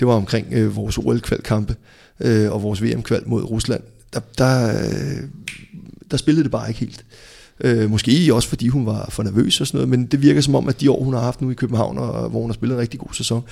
[0.01, 1.77] det var omkring øh, vores OL-kvalkampe
[2.21, 3.83] øh, og vores VM-kval mod Rusland.
[4.13, 5.23] Der, der, øh,
[6.11, 7.05] der spillede det bare ikke helt.
[7.11, 7.36] Øh,
[7.89, 10.69] måske også fordi hun var for nervøs og sådan noget, men det virker som om,
[10.69, 12.81] at de år, hun har haft nu i København, og hvor hun har spillet en
[12.81, 13.43] rigtig god sæson,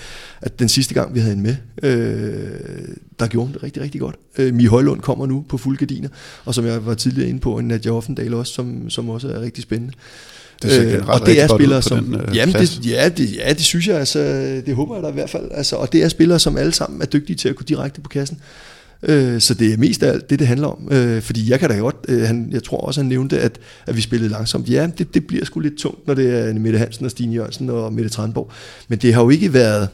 [0.40, 1.56] at den sidste gang, vi havde hende med,
[1.90, 2.88] øh,
[3.20, 4.16] der gjorde hun det rigtig, rigtig godt.
[4.38, 6.08] Øh, Mie Højlund kommer nu på fuld gardiner,
[6.44, 9.40] og som jeg var tidligere inde på, en Nadia Offendal også, som, som også er
[9.40, 9.94] rigtig spændende.
[10.62, 13.64] Det øh, og det er spillere som den, øh, jamen det, ja, det, ja det
[13.64, 14.18] synes jeg altså
[14.66, 17.02] det håber jeg da i hvert fald altså og det er spillere som alle sammen
[17.02, 18.40] er dygtige til at gå direkte på kassen
[19.04, 20.88] Øh, så det er mest af alt det, det handler om.
[20.92, 23.96] Øh, fordi jeg kan da godt, øh, han, jeg tror også, han nævnte, at, at
[23.96, 24.70] vi spillede langsomt.
[24.70, 27.70] Ja, det, det bliver sgu lidt tungt, når det er Mette Hansen og Stine Jørgensen
[27.70, 28.50] og Mette Tranborg.
[28.88, 29.88] Men det har jo ikke været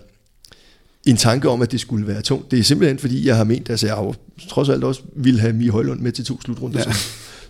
[1.06, 2.50] en tanke om, at det skulle være tungt.
[2.50, 4.14] Det er simpelthen, fordi jeg har ment, altså jeg har
[4.48, 6.84] trods alt også ville have Mie Højlund med til to slutrunder, ja.
[6.84, 6.92] som,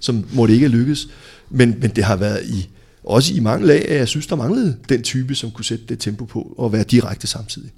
[0.01, 1.09] som måtte ikke lykkes.
[1.51, 2.69] Men, men det har været i,
[3.05, 5.99] også i mange lag, at jeg synes, der manglede den type, som kunne sætte det
[5.99, 7.71] tempo på og være direkte samtidig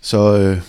[0.00, 0.60] så øh,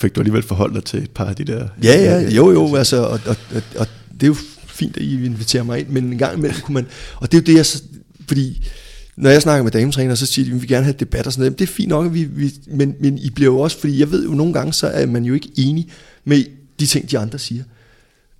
[0.00, 1.68] fik du alligevel forholdt dig til et par af de der...
[1.82, 4.36] Ja, ja, jo, jo, altså, og, og, og, og det er jo
[4.66, 6.86] fint, at I inviterer mig ind, men en gang imellem kunne man...
[7.16, 7.82] Og det er jo det, jeg...
[8.28, 8.68] Fordi
[9.16, 11.32] når jeg snakker med dametræner, så siger de, at vi vil gerne have debat og
[11.32, 11.58] sådan noget.
[11.58, 13.78] Det er fint nok, at vi, vi, men, men I bliver jo også...
[13.80, 15.88] Fordi jeg ved jo, nogle gange, så er man jo ikke enig
[16.24, 16.44] med
[16.80, 17.64] de ting, de andre siger.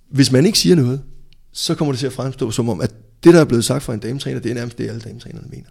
[0.09, 1.01] Hvis man ikke siger noget,
[1.53, 2.93] så kommer det til at fremstå som om, at
[3.23, 5.69] det, der er blevet sagt fra en dametræner, det er nærmest det, alle dametrænerne mener.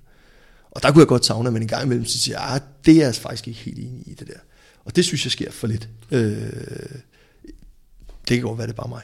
[0.70, 2.96] Og der kunne jeg godt savne, at man en gang imellem siger, at ah, det
[2.96, 4.40] er jeg faktisk ikke helt enig i det der.
[4.90, 5.88] Og det synes jeg sker for lidt.
[6.10, 6.20] Øh,
[8.28, 9.00] det kan godt være, det er bare mig.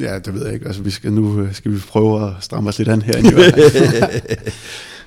[0.00, 0.66] Ja, det ved jeg ikke.
[0.66, 3.18] Altså, vi skal nu øh, skal vi prøve at stramme os lidt an her.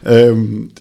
[0.29, 0.71] øhm,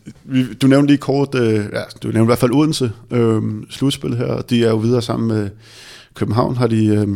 [0.62, 4.43] du nævnte lige kort, øh, ja, du nævnte i hvert fald Odense øh, slutspil her,
[4.43, 5.51] de er jo videre sammen med
[6.14, 7.09] København, har de, øh,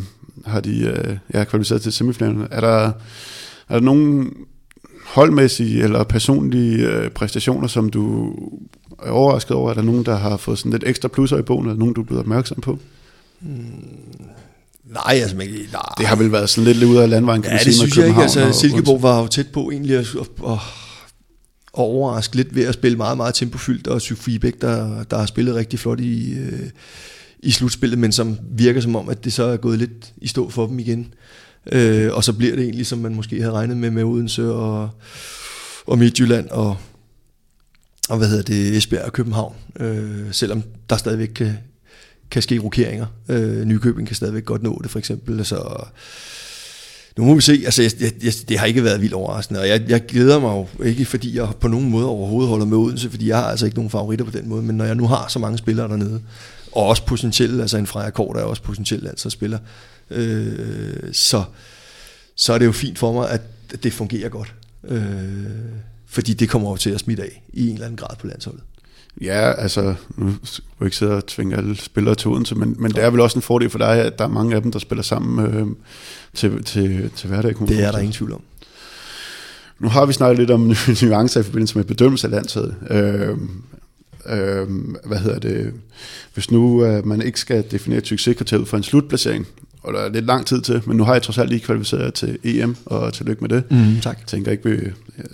[0.47, 2.47] har de øh, ja, kvalificeret til semifinalen.
[2.51, 2.93] Er der,
[3.69, 4.35] er der nogen
[5.05, 8.35] holdmæssige eller personlige øh, præstationer, som du
[8.99, 9.71] overrasket over?
[9.71, 12.01] Er der nogen, der har fået sådan lidt ekstra plusser i bogen, eller nogen, du
[12.01, 12.79] er blevet opmærksom på?
[13.41, 13.99] Hmm.
[14.85, 15.83] Nej, altså, men, nej.
[15.99, 17.97] Det har vel været sådan lidt ude af landvejen, kan ja, man sige, det synes
[17.97, 18.23] jeg ikke.
[18.23, 20.59] Altså, Silkeborg var jo tæt på egentlig at, at, at
[21.73, 25.55] overraske lidt ved at spille meget, meget tempofyldt, og Sofie Bæk, der, der har spillet
[25.55, 26.71] rigtig flot i, øh,
[27.41, 30.51] i slutspillet, men som virker som om, at det så er gået lidt i stå
[30.51, 31.15] for dem igen.
[31.73, 34.91] Øh, og så bliver det egentlig, som man måske havde regnet med med Odense og,
[35.87, 36.77] og Midtjylland og,
[38.09, 39.55] og hvad hedder det, Esbjerg og København.
[39.81, 41.59] Øh, selvom der stadigvæk kan,
[42.31, 43.07] kan ske rokeringer.
[43.29, 45.45] Øh, Nykøbing kan stadigvæk godt nå det for eksempel.
[45.45, 45.85] Så
[47.17, 47.63] nu må vi se.
[47.65, 47.93] Altså, jeg,
[48.23, 51.37] jeg, det har ikke været vildt overraskende, og jeg, jeg glæder mig jo ikke, fordi
[51.37, 54.25] jeg på nogen måde overhovedet holder med Odense, fordi jeg har altså ikke nogen favoritter
[54.25, 56.21] på den måde, men når jeg nu har så mange spillere dernede,
[56.73, 59.59] og også potentielt, altså en Freja Kort er også potentielt altså spiller,
[60.11, 61.43] øh, så,
[62.37, 63.43] så er det jo fint for mig, at
[63.83, 64.55] det fungerer godt.
[64.85, 65.45] Øh,
[66.09, 68.63] fordi det kommer jo til at smitte af i en eller anden grad på landsholdet.
[69.21, 72.91] Ja, altså, nu skal jeg ikke sidde og tvinge alle spillere til Odense, men, men
[72.91, 74.79] det er vel også en fordel for dig, at der er mange af dem, der
[74.79, 75.67] spiller sammen øh,
[76.35, 77.55] til, til, til hverdag.
[77.69, 78.41] Det er der ingen tvivl om.
[79.79, 82.75] Nu har vi snakket lidt om nuancer i forbindelse med bedømmelse af landsholdet.
[82.91, 83.37] Øh,
[84.27, 84.69] øh,
[85.05, 85.73] hvad hedder det?
[86.35, 89.47] Hvis nu øh, man ikke skal definere et succeskriterie for en slutplacering,
[89.83, 92.15] og der er lidt lang tid til, men nu har jeg trods alt lige kvalificeret
[92.15, 93.65] til EM, og tillykke med det.
[93.71, 94.19] Mm, tak.
[94.19, 94.77] Jeg tænker ikke, vi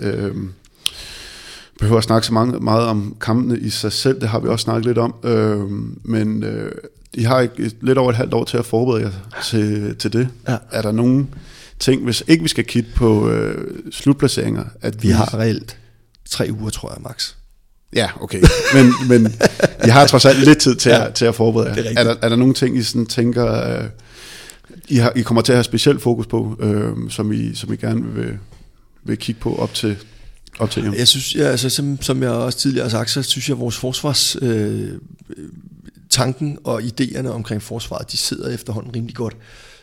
[0.00, 0.34] øh,
[1.78, 4.62] behøver at snakke så mange, meget om kampene i sig selv, det har vi også
[4.62, 5.70] snakket lidt om, øh,
[6.04, 6.72] men øh,
[7.14, 9.10] I har ikke lidt over et halvt år til at forberede jer
[9.44, 10.28] til, til det.
[10.48, 10.56] Ja.
[10.72, 11.34] Er der nogen
[11.78, 14.64] ting, hvis ikke vi skal kigge på øh, slutplaceringer?
[14.80, 15.76] At vi, vi har reelt
[16.30, 17.34] tre uger, tror jeg, max.
[17.94, 18.42] Ja, okay.
[18.74, 19.32] Men, men
[19.86, 21.82] I har trods alt lidt tid til, ja, at, til at forberede jer.
[21.82, 23.78] Er, er, der, er der nogle ting, I sådan tænker...
[23.78, 23.84] Øh,
[24.88, 27.76] i, har, I kommer til at have specielt fokus på, øh, som, I, som I
[27.76, 28.38] gerne vil,
[29.04, 29.96] vil kigge på op til,
[30.58, 33.48] op til Jeg synes, ja, altså, som, som jeg også tidligere har sagt, så synes
[33.48, 34.36] jeg, at vores forsvars...
[34.42, 34.90] Øh,
[36.14, 39.36] tanken og idéerne omkring forsvaret, de sidder efterhånden rimelig godt.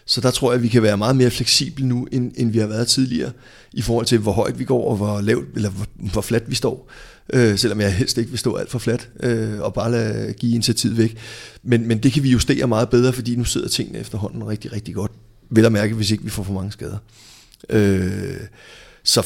[0.05, 2.59] Så der tror jeg, at vi kan være meget mere fleksible nu, end, end vi
[2.59, 3.31] har været tidligere,
[3.73, 6.55] i forhold til, hvor højt vi går, og hvor lavt, eller hvor, hvor fladt vi
[6.55, 6.91] står.
[7.33, 10.53] Øh, selvom jeg helst ikke vil stå alt for fladt, øh, og bare lade give
[10.53, 11.17] initiativet væk.
[11.63, 14.95] Men, men det kan vi justere meget bedre, fordi nu sidder tingene efterhånden rigtig, rigtig
[14.95, 15.11] godt.
[15.49, 16.97] Vel at mærke, hvis ikke vi får for mange skader.
[17.69, 18.39] Øh,
[19.03, 19.21] så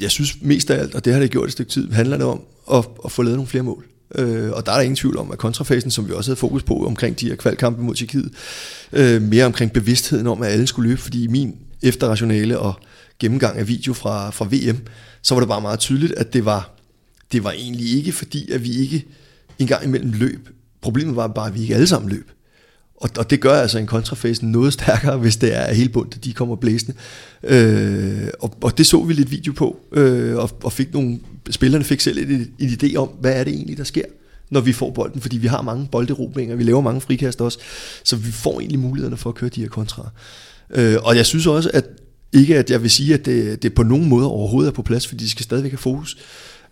[0.00, 2.26] jeg synes mest af alt, og det har det gjort et stykke tid, handler det
[2.26, 2.40] om
[2.72, 3.84] at, at få lavet nogle flere mål.
[4.14, 6.62] Øh, og der er der ingen tvivl om, at kontrafasen, som vi også havde fokus
[6.62, 8.30] på omkring de her kvalkampe mod Tjekkiet,
[8.92, 12.74] øh, mere omkring bevidstheden om, at alle skulle løbe, fordi min efterrationale og
[13.18, 14.78] gennemgang af video fra, fra VM,
[15.22, 16.70] så var det bare meget tydeligt, at det var,
[17.32, 19.06] det var egentlig ikke fordi, at vi ikke
[19.58, 20.48] engang imellem løb.
[20.80, 22.30] Problemet var bare, at vi ikke alle sammen løb.
[23.00, 26.32] Og, og det gør altså en kontrafase noget stærkere, hvis det er, hele bundet de
[26.32, 26.96] kommer blæsende.
[27.42, 31.18] Øh, og, og det så vi lidt video på, øh, og, og fik nogle,
[31.50, 34.04] spillerne fik selv en, en idé om, hvad er det egentlig, der sker,
[34.50, 37.58] når vi får bolden, fordi vi har mange bolderobringer, vi laver mange frikast også,
[38.04, 40.10] så vi får egentlig mulighederne for at køre de her kontra.
[40.70, 41.84] Øh, og jeg synes også, at
[42.32, 45.06] ikke at jeg vil sige, at det, det på nogen måde overhovedet er på plads,
[45.06, 46.16] fordi de skal stadigvæk have fokus,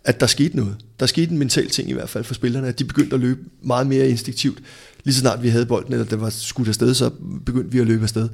[0.07, 0.77] at der skete noget.
[1.01, 3.41] Der skete en mental ting i hvert fald for spillerne, at de begyndte at løbe
[3.63, 4.59] meget mere instinktivt
[5.07, 7.11] lige så snart vi havde bolden, eller der var skudt afsted, så
[7.47, 8.29] begyndte vi at løbe afsted.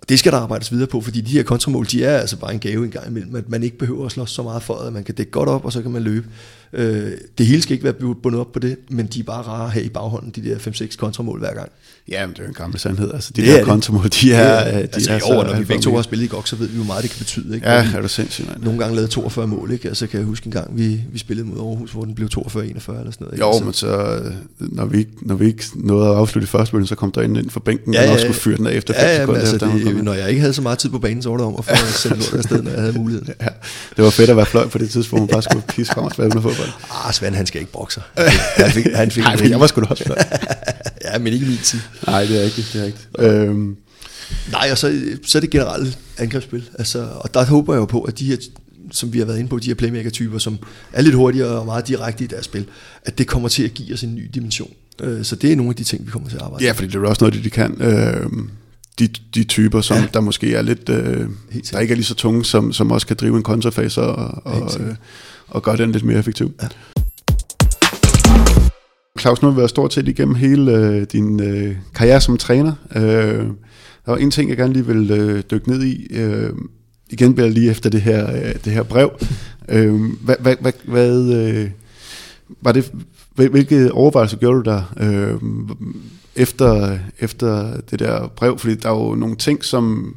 [0.00, 2.54] Og det skal der arbejdes videre på, fordi de her kontramål, de er altså bare
[2.54, 4.92] en gave en gang imellem, at man ikke behøver at slås så meget for, at
[4.92, 6.26] man kan dække godt op, og så kan man løbe.
[6.72, 9.64] Øh, det hele skal ikke være bundet op på det, men de er bare rare
[9.64, 11.68] at have i baghånden, de der 5-6 kontramål hver gang.
[12.08, 13.12] Ja, men det er jo en gammel sandhed.
[13.14, 14.68] Altså, de det der kontramål, de er...
[14.68, 16.56] Ja, de altså, er i år, når vi begge to har spillet i GOG, så
[16.56, 17.54] ved vi jo meget, det kan betyde.
[17.54, 17.70] Ikke?
[17.70, 18.60] Ja, er du sindssygt, man.
[18.60, 19.88] Nogle gange lavede 42 mål, ikke?
[19.88, 22.60] Altså, kan jeg huske en gang, vi, vi spillede mod Aarhus, hvor den blev 42-41
[22.60, 23.32] eller sådan noget.
[23.32, 23.44] Ikke?
[23.44, 24.20] Jo, altså, men så,
[24.58, 27.38] når vi, ikke, når vi ikke nåede at afslutte første bølge, så kom der ind,
[27.38, 29.20] ind for bænken, ja, ja, og også skulle fyre den af efter 5 ja, ja,
[29.20, 29.40] sekunder.
[29.40, 31.46] Altså, efter, det, når jeg ikke havde så meget tid på banen, så var det
[31.46, 33.28] om at få sendt lort afsted, når jeg havde muligheden.
[33.40, 33.48] Ja,
[33.96, 36.12] det var fedt at være fløj på det tidspunkt, man bare skulle pisse frem og
[36.58, 37.06] fodbold.
[37.06, 38.02] Ah, Svend, han skal ikke bokse.
[38.56, 40.04] Han fik, han fik Nej, men jeg var sgu da også
[41.12, 41.78] ja, men ikke min tid.
[42.06, 43.08] Nej, det er rigtigt, det er rigtigt.
[43.18, 43.76] Øhm,
[44.52, 46.64] Nej, og så, så er det generelt angrebsspil.
[46.78, 48.36] Altså, og der håber jeg jo på, at de her,
[48.92, 50.58] som vi har været inde på, de her playmaker-typer, som
[50.92, 52.66] er lidt hurtigere og meget direkte i deres spil,
[53.04, 54.70] at det kommer til at give os en ny dimension.
[55.02, 56.86] Øh, Så det er nogle af de ting, vi kommer til at arbejde ja, fordi
[56.88, 57.82] det er også noget, det de kan.
[57.82, 58.50] Øhm,
[58.98, 60.06] de, de typer, som Ja.
[60.14, 61.26] der måske er lidt, øh,
[61.72, 64.70] der ikke er lige så tunge, som, som også kan drive en kontrafase og, og,
[65.48, 66.52] og gøre den lidt mere effektiv.
[66.62, 66.68] Ja.
[69.20, 72.72] Claus, nu har vi været stort set igennem hele øh, din øh, karriere som træner.
[72.96, 73.02] Øh,
[74.06, 76.06] der var en ting, jeg gerne lige vil øh, dykke ned i.
[76.10, 76.50] Øh,
[77.10, 79.10] igen bliver jeg lige efter det her, øh, det her brev.
[79.68, 81.70] Øh, hvad, hvad, hvad, hvad øh,
[82.62, 82.92] var det,
[83.34, 85.34] hvil- hvilke overvejelser gjorde du der øh,
[86.36, 88.58] efter, efter det der brev?
[88.58, 90.14] Fordi der er jo nogle ting, som...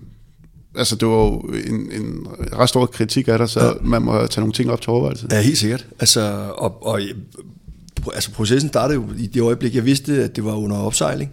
[0.76, 3.72] Altså, det var jo en, en ret stor kritik af dig, så Ja.
[3.81, 5.27] man må tage nogle ting op til overvejelse.
[5.31, 5.85] Ja, helt sikkert.
[5.99, 7.02] Altså, og, og,
[8.14, 11.31] altså processen startede jo i det øjeblik, jeg vidste, at det var under opsejling.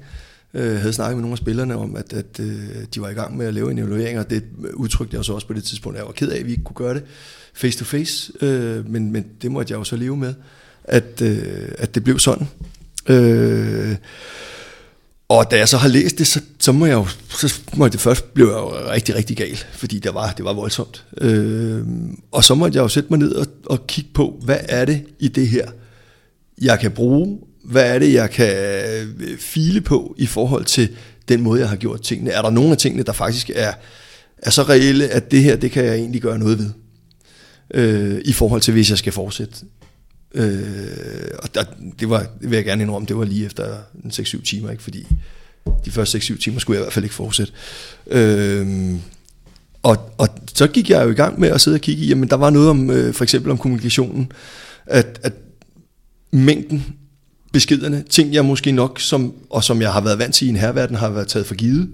[0.54, 2.58] Jeg havde snakket med nogle af spillerne om, at, at øh,
[2.94, 4.44] de var i gang med at lave en evaluering, og det
[4.74, 5.98] udtrykte jeg så også på det tidspunkt.
[5.98, 7.02] Jeg var ked af, at vi ikke kunne gøre det
[7.54, 10.34] face to face, øh, men, men det måtte jeg jo så leve med,
[10.84, 12.48] at, øh, at det blev sådan.
[13.08, 13.96] Øh,
[15.28, 17.92] og da jeg så har læst det, så, så må jeg jo, så må jeg
[17.92, 21.04] det først blev jeg jo rigtig, rigtig gal, fordi det var, det var voldsomt.
[21.20, 21.82] Øh,
[22.32, 25.04] og så måtte jeg jo sætte mig ned og, og kigge på, hvad er det
[25.18, 25.66] i det her,
[26.62, 27.38] jeg kan bruge?
[27.64, 28.54] Hvad er det, jeg kan
[29.18, 30.88] øh, file på i forhold til
[31.28, 32.30] den måde, jeg har gjort tingene?
[32.30, 33.72] Er der nogle af tingene, der faktisk er,
[34.38, 36.70] er så reelle, at det her, det kan jeg egentlig gøre noget ved?
[37.74, 39.54] Øh, I forhold til, hvis jeg skal fortsætte.
[40.34, 41.64] Øh, og der,
[42.00, 44.82] det, var, det vil jeg gerne indrømme, det var lige efter en 6-7 timer, ikke?
[44.82, 45.06] fordi
[45.84, 47.52] de første 6-7 timer skulle jeg i hvert fald ikke fortsætte.
[48.06, 48.94] Øh,
[49.82, 52.30] og, og så gik jeg jo i gang med at sidde og kigge i, jamen
[52.30, 54.32] der var noget om, øh, for eksempel om kommunikationen,
[54.86, 55.32] at, at
[56.30, 56.84] mængden
[57.52, 60.56] beskederne, ting jeg måske nok, som, og som jeg har været vant til i en
[60.56, 61.90] herverden, har været taget for givet,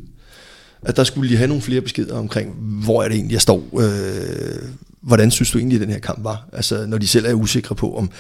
[0.83, 3.69] at der skulle lige have nogle flere beskeder omkring, hvor er det egentlig, jeg står,
[3.81, 4.69] øh,
[5.07, 6.49] hvordan synes du egentlig, at den her kamp var?
[6.53, 8.11] Altså, når de selv er usikre på, om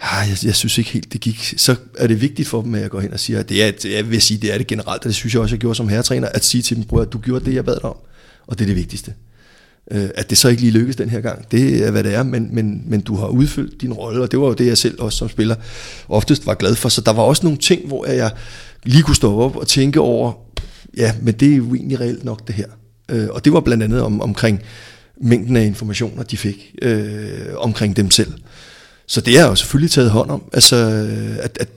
[0.00, 2.80] ah, jeg, jeg synes ikke helt, det gik, så er det vigtigt for dem, at
[2.82, 4.66] jeg går hen og siger, at det er, det- jeg vil sige, det er det
[4.66, 7.00] generelt, og det synes jeg også, jeg gjorde som herretræner, at sige til dem, bror,
[7.02, 7.96] at du gjorde det, jeg bad dig om,
[8.46, 9.14] og det er det vigtigste.
[9.90, 12.22] Øh, at det så ikke lige lykkes den her gang, det er hvad det er,
[12.22, 15.00] men, men, men du har udfyldt din rolle, og det var jo det, jeg selv
[15.00, 15.54] også som spiller
[16.08, 16.88] oftest var glad for.
[16.88, 18.30] Så der var også nogle ting, hvor jeg
[18.84, 20.32] lige kunne stå op og tænke over,
[20.96, 22.66] ja, men det er jo egentlig reelt nok det her.
[23.08, 24.62] Øh, og det var blandt andet om, omkring
[25.20, 28.32] mængden af informationer, de fik øh, omkring dem selv.
[29.06, 30.42] Så det er jo selvfølgelig taget hånd om.
[30.52, 30.76] Altså,
[31.40, 31.68] at, at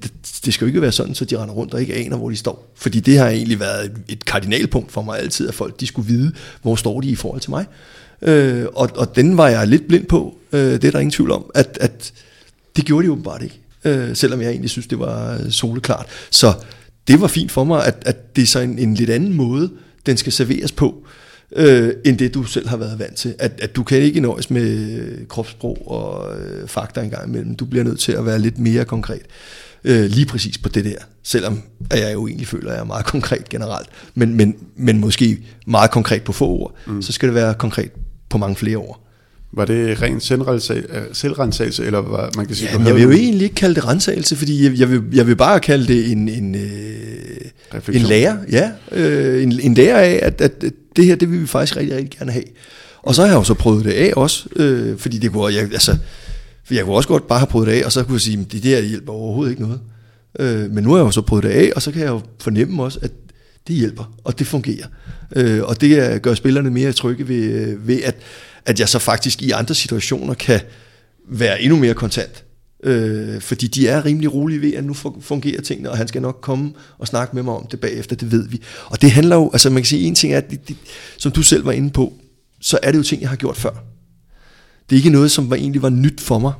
[0.45, 2.36] det skal jo ikke være sådan, så de render rundt og ikke aner, hvor de
[2.36, 2.72] står.
[2.76, 6.07] Fordi det har egentlig været et- et kardinalpunkt for mig altid, at folk de skulle
[6.07, 7.66] vide, hvor står de i forhold til mig.
[8.22, 10.38] Øh, og, og den var jeg lidt blind på.
[10.52, 11.45] Øh, det er der ingen tvivl om.
[11.56, 12.14] At, at
[12.76, 13.60] det gjorde de åbenbart ikke.
[13.84, 16.06] Øh, selvom jeg egentlig synes, det var soleklart.
[16.32, 16.53] Så
[17.07, 19.72] det var fint for mig, at, at det er så en, en lidt anden måde,
[20.06, 21.10] den skal serveres på, øh,
[22.05, 23.35] end det du selv har været vant til.
[23.39, 27.55] At, at du kan ikke nøjes med kropssprog og øh, fakta engang imellem.
[27.55, 29.21] Du bliver nødt til at være lidt mere konkret.
[29.84, 30.97] Øh, lige præcis på det der.
[31.23, 31.61] Selvom
[31.91, 33.89] at jeg jo egentlig føler, at jeg er meget konkret generelt.
[34.15, 36.76] Men, men, men måske meget konkret på få ord.
[36.88, 37.01] Mm.
[37.01, 37.91] Så skal det være konkret
[38.30, 39.09] på mange flere ord.
[39.51, 40.19] Var det ren
[41.13, 42.69] selvrensagelse, eller hvad man kan sige?
[42.71, 45.35] Jamen, jeg vil jo egentlig ikke kalde det rensagelse, fordi jeg, jeg, vil, jeg vil
[45.35, 48.38] bare kalde det en, en, øh, en lærer.
[48.51, 50.63] Ja, øh, en, en lærer af, at, at
[50.95, 52.43] det her, det vil vi faktisk rigtig, rigtig gerne have.
[53.01, 55.63] Og så har jeg jo så prøvet det af også, øh, fordi det kunne, jeg,
[55.63, 55.97] altså,
[56.71, 58.51] jeg kunne også godt bare have prøvet det af, og så kunne jeg sige, at
[58.51, 59.80] det der hjælper overhovedet ikke noget.
[60.39, 62.21] Øh, men nu har jeg jo så prøvet det af, og så kan jeg jo
[62.39, 63.11] fornemme også, at
[63.67, 64.85] det hjælper, og det fungerer.
[65.35, 68.15] Øh, og det gør spillerne mere trygge ved, ved at,
[68.65, 70.61] at jeg så faktisk i andre situationer kan
[71.30, 72.44] være endnu mere kontant.
[72.84, 76.40] Øh, fordi de er rimelig rolige ved, at nu fungerer tingene, og han skal nok
[76.41, 78.61] komme og snakke med mig om det bagefter, det ved vi.
[78.86, 80.77] Og det handler jo, altså man kan sige, en ting er, at det, det,
[81.18, 82.14] som du selv var inde på,
[82.61, 83.72] så er det jo ting, jeg har gjort før.
[84.90, 86.53] Det er ikke noget, som var, egentlig var nyt for mig.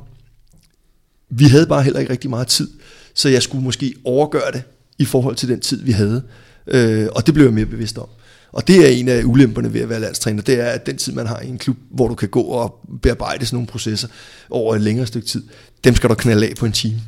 [1.30, 2.68] Vi havde bare heller ikke rigtig meget tid,
[3.14, 4.62] så jeg skulle måske overgøre det
[4.98, 6.22] i forhold til den tid, vi havde.
[6.66, 8.08] Øh, og det blev jeg mere bevidst om.
[8.52, 11.12] Og det er en af ulemperne ved at være landstræner, det er, at den tid,
[11.12, 14.08] man har i en klub, hvor du kan gå og bearbejde sådan nogle processer
[14.50, 15.42] over et længere stykke tid,
[15.84, 17.00] dem skal du knalde af på en time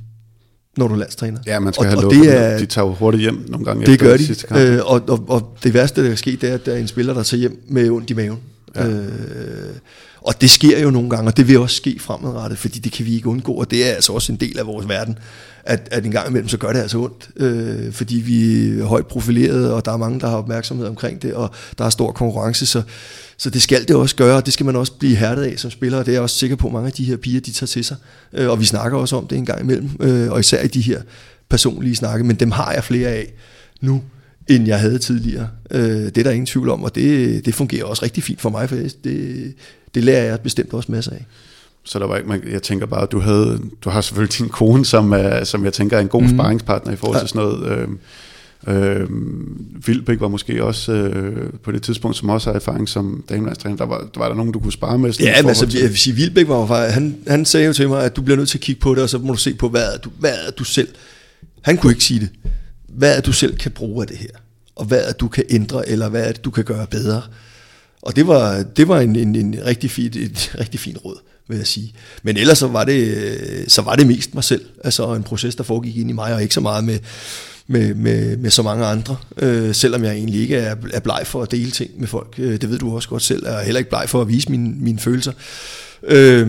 [0.77, 1.41] når du er landstræner.
[1.47, 3.87] Ja, man skal og, have og det er, De tager jo hurtigt hjem nogle gange.
[3.87, 4.27] Det gør de.
[4.27, 4.61] Sidste kamp.
[4.61, 6.89] Øh, og, og, og det værste, der kan ske, det er, at der er en
[6.89, 8.39] spiller, der tager hjem med ondt i maven.
[8.77, 8.89] Ja.
[8.89, 9.07] Øh,
[10.21, 13.07] og det sker jo nogle gange, og det vil også ske fremadrettet, fordi det kan
[13.07, 15.19] vi ikke undgå, og det er altså også en del af vores verden,
[15.65, 19.07] at, at en gang imellem, så gør det altså ondt, øh, fordi vi er højt
[19.07, 22.67] profileret, og der er mange, der har opmærksomhed omkring det, og der er stor konkurrence,
[22.67, 22.83] så,
[23.37, 25.71] så det skal det også gøre, og det skal man også blive hærdet af som
[25.71, 27.53] spiller, og det er jeg også sikker på, at mange af de her piger, de
[27.53, 27.97] tager til sig,
[28.33, 30.81] øh, og vi snakker også om det en gang imellem, øh, og især i de
[30.81, 31.03] her
[31.49, 33.33] personlige snakke, men dem har jeg flere af
[33.81, 34.03] nu,
[34.49, 35.49] end jeg havde tidligere.
[35.71, 38.51] Øh, det er der ingen tvivl om, og det, det fungerer også rigtig fint for
[38.51, 39.55] mig, for det,
[39.95, 41.27] det lærer jeg bestemt også masser af.
[41.85, 44.49] Så der var ikke, man, jeg tænker bare, at du, havde, du har selvfølgelig din
[44.49, 46.29] kone, som, er, som jeg tænker er en god mm.
[46.29, 47.79] sparringspartner i forhold til sådan noget.
[47.79, 47.89] Øh,
[48.67, 49.07] Øh,
[49.87, 53.87] Vildbæk var måske også øh, på det tidspunkt, som også har erfaring som damelandstræner, der
[53.87, 55.13] var, der var der nogen, du kunne spare med?
[55.21, 58.05] Ja, men altså, jeg vil sige, Vildbæk var jo han, han sagde jo til mig,
[58.05, 59.69] at du bliver nødt til at kigge på det, og så må du se på,
[59.69, 60.89] hvad er du, hvad er du selv.
[61.63, 62.29] Han kunne ikke sige det.
[62.89, 64.29] Hvad er du selv kan bruge af det her?
[64.77, 67.23] Og hvad er du kan ændre, eller hvad er det, du kan gøre bedre?
[68.03, 71.17] Og det var, det var en, en, en rigtig, fin, et rigtig fin råd
[71.49, 71.95] vil jeg sige.
[72.23, 74.65] Men ellers så var det, så var det mest mig selv.
[74.85, 76.99] Altså en proces, der foregik ind i mig, og ikke så meget med,
[77.67, 79.17] med, med, med så mange andre.
[79.39, 82.35] Øh, selvom jeg egentlig ikke er, er bleg for at dele ting med folk.
[82.39, 83.47] Øh, det ved du også godt selv.
[83.47, 85.33] Jeg er heller ikke bleg for at vise mine, mine følelser.
[86.03, 86.49] Øh,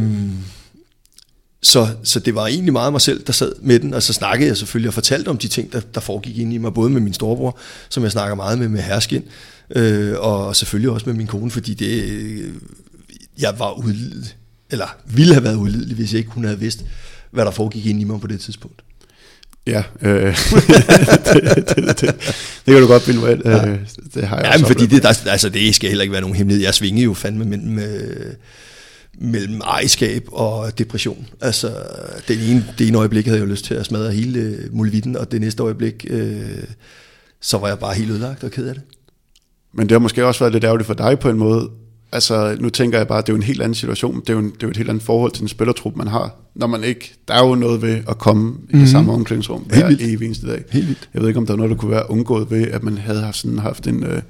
[1.64, 4.48] så, så det var egentlig meget mig selv, der sad med den, og så snakkede
[4.48, 7.02] jeg selvfølgelig og fortalte om de ting, der, der foregik ind i mig, både med
[7.02, 7.57] min storebror,
[7.90, 9.24] som jeg snakker meget med med herskin,
[9.76, 12.53] øh, og selvfølgelig også med min kone, fordi det,
[13.40, 14.26] jeg var ude,
[14.74, 16.86] eller ville have været ulidelig, hvis ikke hun havde vidst,
[17.32, 18.84] hvad der foregik ind i mig på det tidspunkt.
[19.68, 20.26] Ja, øh,
[21.34, 21.98] det, det, det,
[22.66, 23.40] det, kan du godt finde ud af.
[23.45, 23.68] Ja.
[23.68, 23.80] Øh,
[24.14, 26.36] det har jeg ja, men fordi det, der, altså, det skal heller ikke være nogen
[26.36, 26.64] hemmelighed.
[26.64, 28.34] Jeg svingede jo fandme mellem, øh,
[29.22, 31.28] mellem ejerskab og depression.
[31.41, 31.74] Altså,
[32.28, 35.18] det ene, det ene øjeblik havde jeg jo lyst til at smadre hele øh, muligheden,
[35.18, 36.64] og det næste øjeblik, øh,
[37.41, 38.84] så var jeg bare helt ødelagt og ked af det.
[39.74, 41.70] Men det har måske også været lidt ærgerligt for dig på en måde,
[42.14, 44.19] altså nu tænker jeg bare, at det er jo en helt anden situation.
[44.19, 46.07] Det er jo, en, det er jo et helt andet forhold til den spillertrup, man
[46.07, 46.35] har.
[46.56, 48.69] Når man ikke, der er jo noget ved at komme mm-hmm.
[48.69, 48.88] i det mhm.
[48.88, 50.64] samme omklædningsrum hver evig eneste dag.
[50.72, 51.10] Helt vildt.
[51.14, 53.22] Jeg ved ikke, om der er noget, der kunne være undgået ved, at man havde
[53.22, 54.03] haft, sådan, haft en...
[54.03, 54.22] Øh,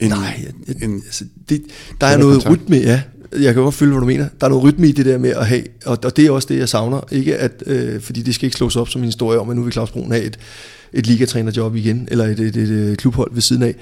[0.00, 1.62] en, Nej, jeg, en, altså, det,
[2.00, 2.62] der er noget kontakt.
[2.62, 3.02] rytme, ja.
[3.32, 4.28] Jeg kan godt følge, hvad du mener.
[4.40, 6.48] Der er noget rytme i det der med at have, og, og det er også
[6.48, 7.00] det, jeg savner.
[7.12, 9.62] Ikke at, øh, fordi det skal ikke slås op som en historie om, at nu
[9.62, 10.38] vil Claus Brun have et,
[10.92, 13.74] et ligatrænerjob igen, eller et, et, et, et klubhold ved siden af.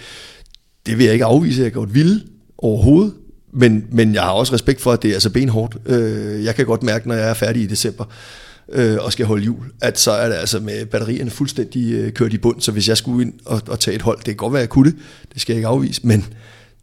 [0.87, 2.21] Det vil jeg ikke afvise, at jeg godt ville
[2.65, 3.13] overhovedet.
[3.53, 5.77] Men, men jeg har også respekt for, at det er altså benhårdt.
[5.87, 8.05] Øh, jeg kan godt mærke, når jeg er færdig i december,
[8.73, 12.33] øh, og skal holde jul, at så er det altså med batterierne fuldstændig øh, kørt
[12.33, 14.53] i bund, så hvis jeg skulle ind og, og tage et hold, det kan godt
[14.53, 14.99] være, at jeg kunne det,
[15.33, 16.27] det skal jeg ikke afvise, men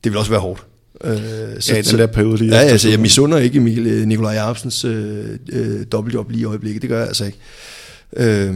[0.03, 0.65] det vil også være hårdt.
[1.03, 1.19] Øh,
[1.59, 2.55] så, ja, den der periode lige.
[2.55, 6.81] Ja, altså, jeg misunder ikke Emil, øh, Nikolaj Jacobsens øh, øh, dobbeltjob lige i øjeblikket,
[6.81, 7.37] det gør jeg altså ikke.
[8.17, 8.55] Øh,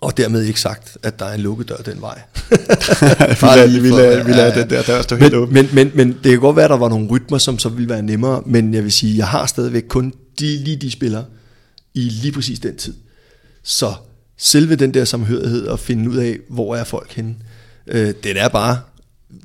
[0.00, 2.20] og dermed ikke sagt, at der er en lukkedør den vej.
[3.82, 5.54] vi lader, vi lader, den der dør stå helt åben.
[5.54, 7.88] Men, men, men det kan godt være, at der var nogle rytmer, som så ville
[7.88, 11.24] være nemmere, men jeg vil sige, jeg har stadigvæk kun de, lige de spillere
[11.94, 12.94] i lige præcis den tid.
[13.62, 13.94] Så
[14.36, 17.34] selve den der samhørighed og finde ud af, hvor er folk henne,
[17.86, 18.80] øh, den er bare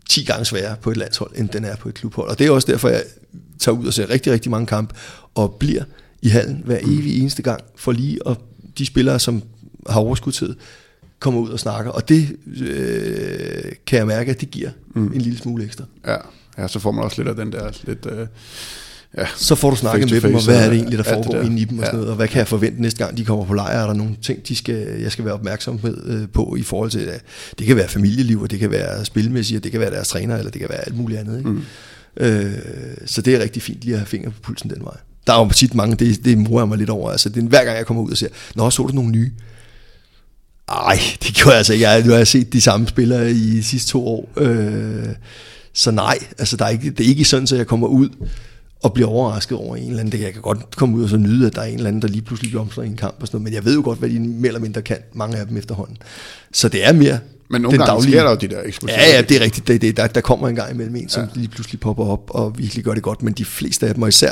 [0.09, 2.29] 10 gange sværere på et landshold, end den er på et klubhold.
[2.29, 3.03] Og det er også derfor, jeg
[3.59, 4.95] tager ud og ser rigtig, rigtig mange kampe,
[5.35, 5.83] og bliver
[6.21, 8.37] i hallen hver evig eneste gang, for lige at
[8.77, 9.43] de spillere, som
[9.89, 10.55] har overskudstid,
[11.19, 15.11] kommer ud og snakker, og det øh, kan jeg mærke, at det giver mm.
[15.13, 15.85] en lille smule ekstra.
[16.07, 16.15] Ja.
[16.57, 18.07] ja, så får man også lidt af den der lidt...
[18.11, 18.27] Øh,
[19.17, 21.41] ja, Så får du snakket med dem, og hvad er det egentlig, der foregår der.
[21.41, 21.85] inde i dem og Ja.
[21.85, 23.77] sådan noget, og hvad kan jeg forvente næste gang, de kommer på lejr?
[23.83, 26.99] Er der nogle ting, de skal, jeg skal være opmærksom øh, på i forhold til,
[26.99, 27.21] at
[27.59, 30.37] det kan være familieliv, og det kan være spilmæssigt, og det kan være deres træner,
[30.37, 31.37] eller det kan være alt muligt andet.
[31.37, 31.49] Ikke?
[31.49, 31.61] Mm.
[32.17, 32.53] Øh,
[33.05, 34.97] så det er rigtig fint lige at have fingre på pulsen den vej.
[35.27, 37.11] Der er jo tit mange, det, det morer jeg mig lidt over.
[37.11, 39.31] Altså, det er, hver gang jeg kommer ud og siger, Nå, så du nogle nye?
[40.69, 41.89] Ej, det gjorde jeg altså ikke.
[41.89, 44.29] Jeg, nu har jeg set de samme spillere i de sidste to år.
[44.37, 45.05] Øh,
[45.73, 48.09] så nej, altså der er ikke, det er ikke sådan, at jeg kommer ud
[48.83, 50.11] og bliver overrasket over en eller anden.
[50.11, 52.01] Det jeg kan godt komme ud og så nyde, at der er en eller anden,
[52.01, 53.43] der lige pludselig blomstrer i en kamp og sådan noget.
[53.43, 55.97] Men jeg ved jo godt, hvad de mere eller mindre kan, mange af dem efterhånden.
[56.53, 57.19] Så det er mere
[57.49, 59.03] Men nogle den gange daglige- sker der jo de der eksplosioner.
[59.03, 59.67] Ja, ja, det er rigtigt.
[59.67, 61.27] Det, det, der, der kommer en gang imellem en, som ja.
[61.35, 63.23] lige pludselig popper op og virkelig gør det godt.
[63.23, 64.31] Men de fleste af dem, og især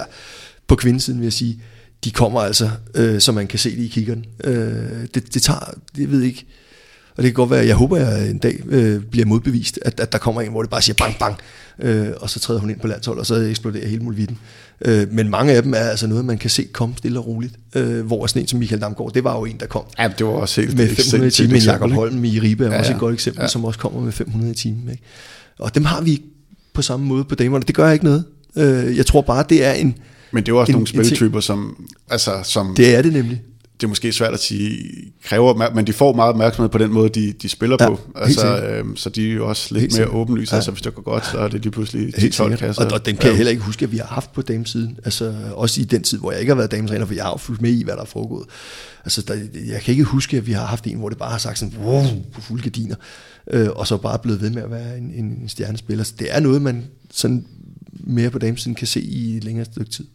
[0.68, 1.60] på kvindesiden vil jeg sige,
[2.04, 4.26] de kommer altså, øh, så man kan se det i kiggeren.
[4.44, 4.54] Øh,
[5.14, 6.46] det, det tager, det ved jeg ikke.
[7.18, 10.00] Og det kan godt være, jeg håber, at jeg en dag øh, bliver modbevist, at,
[10.00, 11.36] at der kommer en, hvor det bare siger bang, bang,
[11.80, 14.38] øh, og så træder hun ind på landshold, og så eksploderer hele muligheden.
[14.86, 17.54] Øh, men mange af dem er altså noget, man kan se komme stille og roligt.
[17.76, 20.26] Øh, hvor sådan en som Michael Damgaard, det var jo en, der kom Ja, det
[20.26, 21.58] var også helt med et 500 i timen.
[21.62, 21.92] Jakob?
[21.92, 22.96] Holm i Ribe er Ja, også ja.
[22.96, 23.44] et godt eksempel, Ja.
[23.44, 23.48] ja.
[23.48, 24.90] som også kommer med 500 i timen.
[24.92, 25.04] Ikke?
[25.60, 26.24] Og dem har vi ikke
[26.74, 27.64] på samme måde på damerne.
[27.68, 28.24] Det gør ikke noget.
[28.56, 29.96] Øh, jeg tror bare, det er en...
[30.32, 33.14] Men det er jo også en- nogle en spiltyper, som, altså, som det, er det
[33.14, 33.42] nemlig.
[33.80, 34.78] det er måske svært at sige,
[35.24, 38.00] kræver, men de får meget opmærksomhed på den måde, de, de spiller Ja, på.
[38.16, 40.54] Altså, øhm, så de er jo også lidt Helt mere åbenlyse.
[40.54, 40.56] Ja.
[40.58, 42.60] Altså, hvis det går godt, så er det lige pludselig 10-12 sikkert.
[42.60, 42.86] kasser.
[42.86, 44.98] Og, og den kan jeg heller ikke huske, at vi har haft på damesiden.
[45.06, 47.38] Altså også i den tid, hvor jeg ikke har været dametræner, for jeg har jo
[47.38, 48.46] fulgt med i, hvad der er foregået.
[49.06, 49.34] Altså, der,
[49.68, 51.74] jeg kan ikke huske, at vi har haft en, hvor det bare har sagt sådan,
[51.84, 52.04] wow,
[52.34, 52.96] på fulde gardiner,
[53.52, 56.04] øh, og så bare blevet ved med at være en, en stjernespiller.
[56.04, 56.84] Så det er noget, man
[57.14, 57.46] sådan
[58.04, 60.06] mere på damesiden kan se i et længere stykke tid.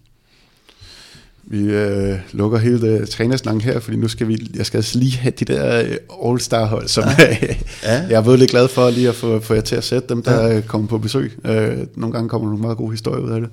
[1.50, 5.16] Vi øh, lukker hele uh, trænersnakken her, fordi nu skal vi, jeg skal altså lige
[5.16, 7.36] have de der øh, All-Star-hold, som ja.
[7.82, 8.06] Ja.
[8.10, 10.46] jeg er lidt glad for lige at få, få jer til at sætte dem, der
[10.46, 10.60] ja.
[10.60, 11.32] kommer på besøg.
[11.44, 13.50] Øh, nogle gange kommer nogle meget gode historier ud af det.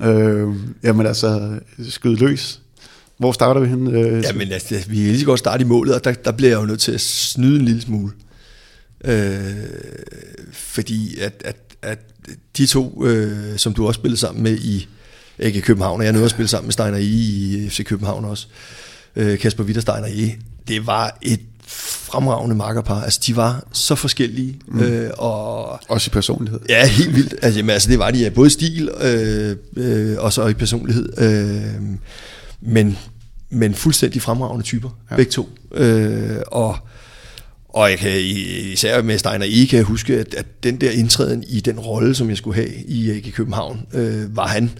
[0.00, 0.10] Ja.
[0.10, 1.50] Øh, jamen altså,
[1.88, 2.60] skyd løs.
[3.18, 3.94] Hvor starter vi hen?
[3.94, 6.32] Øh, Ja, men altså, vi kan lige så godt starte i målet, og der, der
[6.32, 8.12] bliver jeg jo nødt til at snyde en lille smule.
[9.04, 9.34] Øh,
[10.52, 11.98] fordi at, at, at
[12.56, 14.88] de to, øh, som du også spillede sammen med i
[15.38, 17.04] ikke København, og jeg nåede at spille sammen med Steiner I
[17.64, 18.46] i FC København også,
[19.16, 20.34] øh, Kasper Witt og Steiner I,
[20.68, 23.02] det var et fremragende makkerpar.
[23.02, 24.80] Altså, de var så forskellige, mm.
[24.80, 26.60] øh, og Også i personlighed.
[26.68, 27.34] Ja, helt vildt.
[27.42, 30.54] Altså, jamen, altså det var de ja, både i stil øh, øh, og så i
[30.54, 31.08] personlighed.
[31.18, 31.82] Øh,
[32.60, 32.98] men,
[33.50, 35.16] men fuldstændig fremragende typer, ja.
[35.16, 35.48] begge to.
[35.74, 36.76] Øh, og,
[37.68, 39.66] og jeg kan i- især med Steiner E.
[39.66, 42.74] kan jeg huske, at, at den der indtræden i den rolle, som jeg skulle have
[42.86, 44.70] i AG København, øh, var han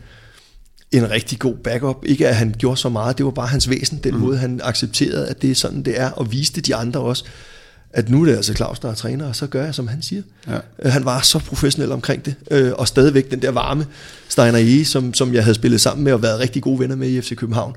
[0.97, 2.05] en rigtig god backup.
[2.07, 4.21] Ikke at han gjorde så meget, det var bare hans væsen, den mm.
[4.21, 7.25] måde han accepterede, at det er sådan, det er, og viste de andre også,
[7.95, 10.03] at nu er det altså Claus, der er træner, og så gør jeg, som han
[10.03, 10.23] siger.
[10.49, 10.59] Ja.
[10.83, 13.87] Øh, Han var så professionel omkring det, øh, og stadigvæk den der varme
[14.29, 17.09] Steiner E., som, som jeg havde spillet sammen med og været rigtig gode venner med
[17.09, 17.77] i FC København.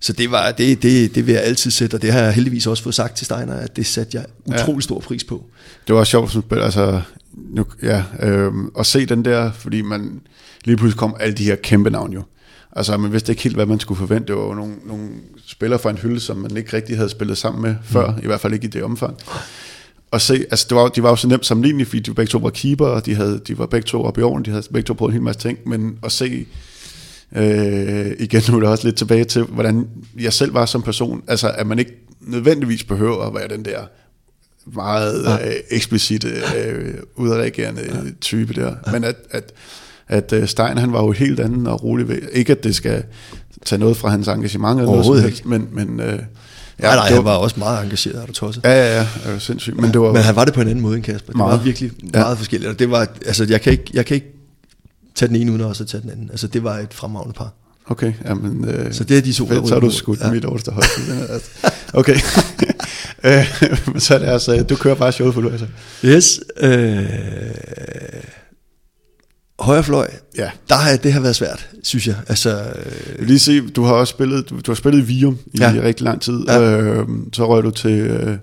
[0.00, 2.66] Så det, var, det, det, det vil jeg altid sætte, og det har jeg heldigvis
[2.66, 5.44] også fået sagt til Steiner, at det satte jeg utrolig stor pris på.
[5.86, 7.00] Det var også sjovt som spiller, altså,
[7.32, 10.20] nu, ja, øh, at se den der, fordi man
[10.64, 12.22] lige pludselig kom alle de her kæmpe navn jo.
[12.72, 14.26] Altså, man vidste ikke helt, hvad man skulle forvente.
[14.26, 15.08] Det var nogle, nogle
[15.46, 18.40] spillere fra en hylde, som man ikke rigtig havde spillet sammen med før, i hvert
[18.40, 19.16] fald ikke i det omfang.
[20.10, 22.38] Og se, altså det var, de var jo så nemt sammenlignelige, fordi de begge to
[22.38, 24.86] var keeper, og de, havde, de var begge to oppe i orden, de havde begge
[24.86, 26.46] to prøvet en hel masse ting, men at se,
[27.36, 29.88] øh, igen nu er det også lidt tilbage til, hvordan
[30.20, 33.80] jeg selv var som person, altså at man ikke nødvendigvis behøver at være den der
[34.66, 35.48] meget Ja.
[35.48, 38.10] øh, eksplicit øh, udreagerende ja.
[38.20, 38.92] type der, ja.
[38.92, 39.52] men at, at,
[40.10, 43.02] at øh, Stein han var jo helt anden og rolig ved, ikke at det skal
[43.66, 46.18] tage noget fra hans engagement eller noget helst, men, men øh,
[46.82, 48.64] Ja, nej, nej, det han var også meget engageret, er du tosset.
[48.64, 49.76] Ja, ja, ja, det var sindssygt.
[49.76, 51.26] Men det var, Men han var det på en anden måde end Kasper.
[51.26, 51.58] Det meget.
[51.58, 52.18] Var virkelig Ja.
[52.20, 52.70] meget forskelligt.
[52.72, 54.26] Og det var, altså, jeg kan, ikke, jeg kan ikke
[55.14, 56.28] tage den ene uden også at tage den anden.
[56.30, 57.52] Altså, det var et fremragende par.
[57.86, 58.64] Okay, jamen...
[58.68, 59.92] Øh, Så det er de to, fedt, så har du ud.
[59.92, 60.26] skudt Ja.
[60.26, 60.32] ja.
[60.32, 60.84] mit årste hold.
[61.94, 62.14] Okay.
[63.24, 63.46] øh,
[63.98, 65.66] så er det altså, du kører bare showet for du altså.
[66.04, 66.40] Yes.
[66.60, 67.02] Øh,
[69.60, 70.10] højre fløj.
[70.38, 70.50] Ja.
[70.68, 72.16] Der har, det har været svært, synes jeg.
[72.28, 72.62] Altså,
[73.18, 75.70] vil lige se, du har også spillet, du, du har spillet i Vium i Ja.
[75.72, 75.82] ja.
[75.82, 76.40] rigtig lang tid.
[76.48, 76.70] Ja.
[76.70, 78.36] Øh, så røg du til, øh,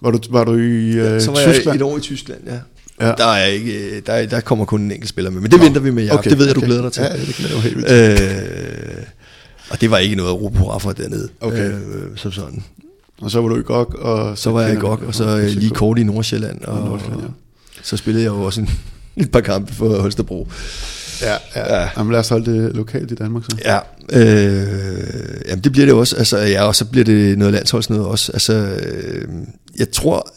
[0.00, 1.64] var, du, var du i øh, så var Tyskland?
[1.66, 2.52] jeg et år i Tyskland, ja.
[3.00, 3.06] Ja.
[3.06, 3.12] ja.
[3.18, 5.90] Der, er ikke, der, der kommer kun en enkelt spiller med, men det venter vi
[5.90, 6.18] med, Jacob.
[6.18, 7.02] Okay, det ved jeg, du glæder dig til.
[7.02, 7.90] Ja, det glæder jeg helt vildt.
[9.00, 9.02] Øh,
[9.70, 11.70] og det var ikke noget hurra for dernede, Okay.
[11.72, 12.62] øh, som sådan.
[13.20, 13.94] Og så var du i GOG.
[13.98, 17.22] Og Så var jeg i GOG, og så øh, lige kort i Nordsjælland, og, Nordsjælland,
[17.22, 17.28] ja.
[17.82, 18.70] så spillede jeg jo også en,
[19.22, 20.48] et par kampe for Holstebro.
[21.22, 21.80] Ja, ja.
[21.80, 21.88] ja.
[21.96, 23.56] Jamen, lad os holde det lokalt i Danmark så.
[23.64, 23.78] Ja,
[24.12, 26.16] øh, jamen det bliver det også.
[26.16, 28.32] Altså, ja, og så bliver det noget landsholdsnød også.
[28.32, 29.28] Altså, øh,
[29.78, 30.30] jeg tror,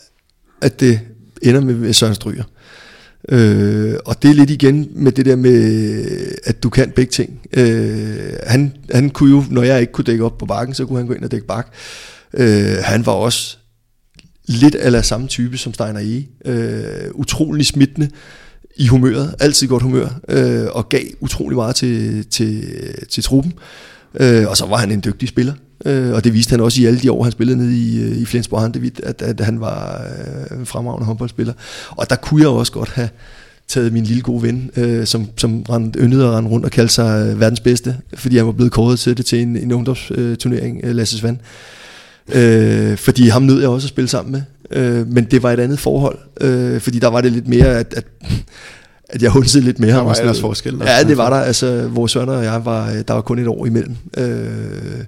[0.61, 0.99] at det
[1.41, 2.43] ender med, med Søren Stryger.
[3.29, 6.05] Øh, og det er lidt igen med det der med,
[6.43, 7.39] at du kan begge ting.
[7.53, 10.97] Øh, han, han kunne jo, når jeg ikke kunne dække op på bakken, så kunne
[10.97, 11.73] han gå ind og dække bak.
[12.33, 13.57] Øh, han var også
[14.45, 16.49] lidt af samme type som Steiner E.
[16.51, 18.09] Øh, utrolig smittende
[18.75, 22.63] i humøret, altid godt humør, øh, og gav utrolig meget til, til,
[23.09, 23.53] til truppen.
[24.19, 25.53] Øh, og så var han en dygtig spiller,
[25.85, 28.17] øh, og det viste han også i alle de år, han spillede nede i, øh,
[28.17, 30.05] i Flensborg Handevidt, at, at han var
[30.51, 31.53] øh, en fremragende håndboldspiller.
[31.89, 33.09] Og der kunne jeg også godt have
[33.67, 36.93] taget min lille gode ven, øh, som, som rend, yndede at rende rundt og kaldte
[36.93, 40.79] sig øh, verdens bedste, fordi han var blevet kåret til det til en, en ungdomsturnering,
[40.83, 41.37] øh, Lasse Svand.
[42.33, 44.41] Øh, fordi ham nød jeg også at spille sammen med.
[44.73, 47.93] Øh, men det var et andet forhold, øh, fordi der var det lidt mere, at,
[47.97, 48.05] at,
[49.09, 49.91] at jeg hunsede lidt mere.
[49.91, 50.79] Der var ellers forskel.
[50.79, 50.91] Der.
[50.91, 51.37] Ja, det var der.
[51.37, 53.95] Altså, vores sønner og jeg, var, der var kun et år imellem.
[54.17, 55.03] Øh,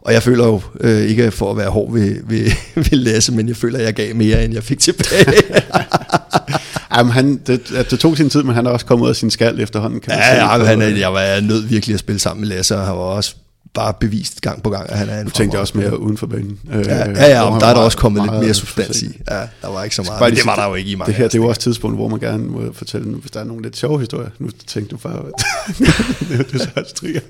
[0.00, 2.50] og jeg føler jo, øh, ikke for at være hård ved, ved,
[2.90, 5.42] ved Lasse, men jeg føler, at jeg gav mere, end jeg fik tilbage.
[6.96, 9.30] Jamen, han, det, det tog sin tid, men han er også kommet ud af sin
[9.30, 10.00] skal efterhånden.
[10.00, 12.94] Kan ja, ja, han, jeg var nødt virkelig at spille sammen med Lasse, og han
[12.94, 13.34] var også
[13.78, 16.26] bare bevist gang på gang, at han er en Du tænkte også mere uden for
[16.26, 16.58] banen.
[16.72, 19.20] Ja, ja, ja og der er der også kommet lidt mere substans i.
[19.30, 21.24] Ja, der var ikke så meget, det var der jo ikke i mange Det her,
[21.24, 23.76] det er jo også tidspunkt, hvor man gerne må fortælle, hvis der er nogle lidt
[23.76, 24.28] sjove historier.
[24.38, 25.18] Nu tænkte du bare,
[26.38, 27.20] at du så stryger.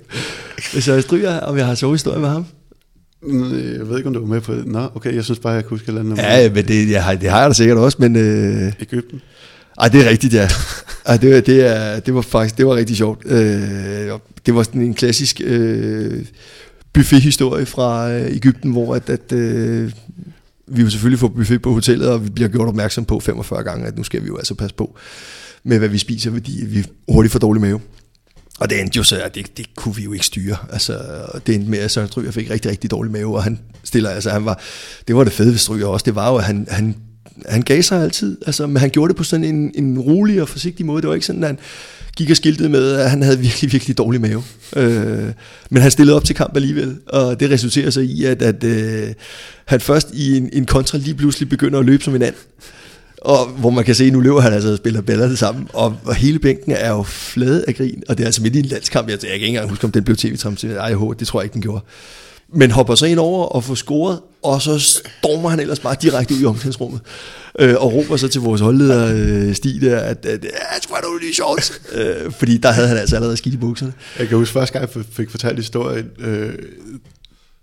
[0.72, 2.46] Hvis jeg stryger, om jeg har sjove historier med ham?
[3.78, 4.66] Jeg ved ikke, om du var med på det.
[4.66, 6.18] Nå, okay, jeg synes bare, jeg kunne huske et eller andet.
[6.18, 8.16] Ja, men det, jeg har, det har jeg da sikkert også, men...
[8.16, 8.72] Øh...
[8.80, 9.20] Ægypten?
[9.80, 10.48] Ej, det er rigtigt, ja.
[11.06, 13.26] Ej, det, det, er, det var faktisk det var rigtig sjovt.
[13.26, 14.10] Øh,
[14.46, 16.24] det var sådan en klassisk øh,
[16.92, 19.92] buffethistorie fra øh, Ægypten, hvor at, at øh,
[20.66, 23.86] vi jo selvfølgelig får buffet på hotellet, og vi bliver gjort opmærksom på 45 gange,
[23.86, 24.96] at nu skal vi jo altså passe på
[25.64, 27.80] med, hvad vi spiser, fordi vi hurtigt får dårlig mave.
[28.60, 30.56] Og det endte jo så, at det, det kunne vi jo ikke styre.
[30.72, 31.00] Altså,
[31.46, 34.30] det endte med, at Søren Stryger fik rigtig, rigtig dårlig mave, og han stiller, altså
[34.30, 34.60] han var,
[35.08, 36.96] det var det fede ved Stryger også, det var jo, at han, han
[37.46, 40.48] han gav sig altid, altså, men han gjorde det på sådan en, en rolig og
[40.48, 41.02] forsigtig måde.
[41.02, 41.58] Det var ikke sådan, at han
[42.16, 44.42] gik og skiltede med, at han havde virkelig, virkelig dårlig mave.
[44.76, 45.32] Øh,
[45.70, 49.08] men han stillede op til kamp alligevel, og det resulterer så i, at, at øh,
[49.64, 52.34] han først i en, en kontra lige pludselig begynder at løbe som en and.
[53.22, 55.96] Og hvor man kan se, at nu løber han altså og spiller ballerne sammen, og,
[56.04, 58.64] og hele bænken er jo flad af grin, og det er altså midt i en
[58.64, 59.08] landskamp.
[59.08, 60.64] Jeg, jeg kan ikke engang huske, om den blev tv-trammet.
[60.64, 61.80] Ej, det tror jeg ikke, den gjorde
[62.52, 66.34] men hopper så ind over og får scoret, og så stormer han ellers bare direkte
[66.34, 67.00] ud i omklædningsrummet,
[67.58, 71.10] øh, og råber så til vores holdleder øh, Stig der, at, at jeg skulle have
[71.10, 73.92] nogle shorts, øh, fordi der havde han altså allerede skidt i bukserne.
[74.18, 76.52] Jeg kan huske første gang, jeg fik fortalt historien, øh,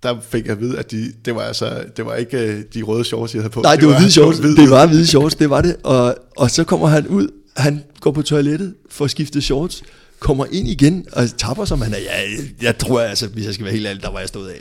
[0.04, 2.82] der fik jeg at vide, at de, det var altså, det var ikke øh, de
[2.82, 3.62] røde shorts, jeg havde på.
[3.62, 5.76] Nej, det, det var hvide shorts, det var, det var hvide shorts, det var det,
[5.84, 7.28] og, og så kommer han ud,
[7.58, 9.84] han går på toilettet for at skifte shorts,
[10.20, 11.98] kommer ind igen og tapper som han er.
[11.98, 12.22] Ja,
[12.62, 14.60] jeg tror altså, hvis jeg skal være helt ærlig, der var jeg stået af.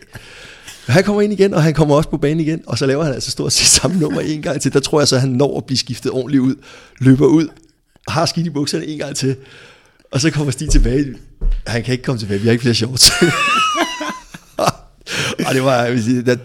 [0.86, 3.15] Han kommer ind igen, og han kommer også på banen igen, og så laver han
[3.15, 4.73] altså stort set samme nummer en gang til.
[4.73, 6.55] Der tror jeg så, at han når at blive skiftet ordentligt ud,
[6.98, 7.48] løber ud,
[8.09, 9.36] har skidt i bukserne en gang til,
[10.12, 11.15] og så kommer Stig tilbage.
[11.66, 13.11] Han kan ikke komme tilbage, vi har ikke flere shorts.
[15.47, 15.86] og det var,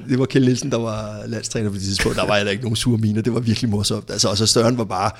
[0.10, 2.18] det var Kjell Nielsen, der var landstræner på det tidspunkt.
[2.18, 3.22] Der var heller ikke nogen sure miner.
[3.22, 4.10] Det var virkelig morsomt.
[4.10, 5.11] Altså, og så Støren var bare,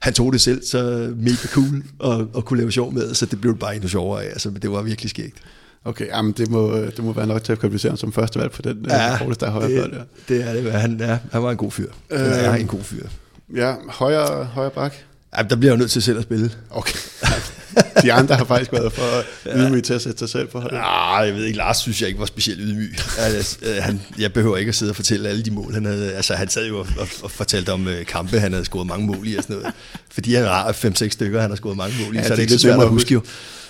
[0.00, 3.40] han tog det selv så mega cool og, og kunne lave sjov med, så det
[3.40, 4.28] blev bare endnu sjovere af.
[4.28, 5.36] Altså, det var virkelig skægt.
[5.84, 8.62] Okay, jamen det må, det må være nok til at kvalificere som første valg på
[8.62, 10.72] den øh, ja, korteste der højre det, det er det.
[10.72, 11.90] Han, ja, han var en god fyr.
[12.10, 13.06] Øh, han er en god fyr.
[13.54, 14.94] Ja, højre, højre bak.
[15.36, 16.50] Ja, der bliver jeg jo nødt til selv at spille.
[16.70, 16.98] Okay.
[18.02, 19.24] De andre har faktisk været for
[19.56, 20.78] ydmyg til at sætte sig selv på holdet.
[20.78, 21.58] Nej, jeg ved ikke.
[21.58, 22.94] Lars synes jeg ikke var specielt ydmyg.
[23.18, 26.12] Altså, øh, han, jeg behøver ikke at sidde og fortælle alle de mål, han havde.
[26.12, 29.06] Altså, han sad jo og, og, og fortalte om uh, kampe, han havde scoret mange
[29.06, 29.74] mål i og sådan noget.
[30.10, 32.36] Fordi han har 5-6 stykker, han har scoret mange mål i, ja, så det er
[32.36, 33.22] det lidt svært at huske jo.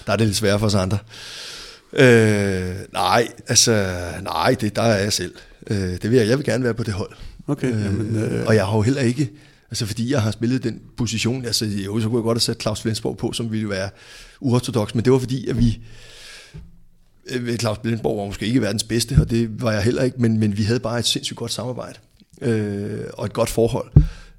[0.06, 0.98] Der er det lidt sværere for os andre.
[1.92, 5.34] Øh, nej, altså, nej, det, der er jeg selv.
[5.70, 7.12] Øh, det vil jeg, jeg vil gerne være på det hold.
[7.46, 8.46] Okay, øh, jamen, øh.
[8.46, 9.30] Og jeg har jo heller ikke,
[9.70, 12.62] altså fordi jeg har spillet den position, altså jo, så kunne jeg godt have sat
[12.62, 13.90] Claus Flensborg på, som ville være
[14.40, 15.80] uortodox, men det var fordi, at vi,
[17.30, 20.38] øh, Claus Flensborg var måske ikke verdens bedste, og det var jeg heller ikke, men,
[20.38, 21.98] men vi havde bare et sindssygt godt samarbejde,
[22.42, 23.90] øh, og et godt forhold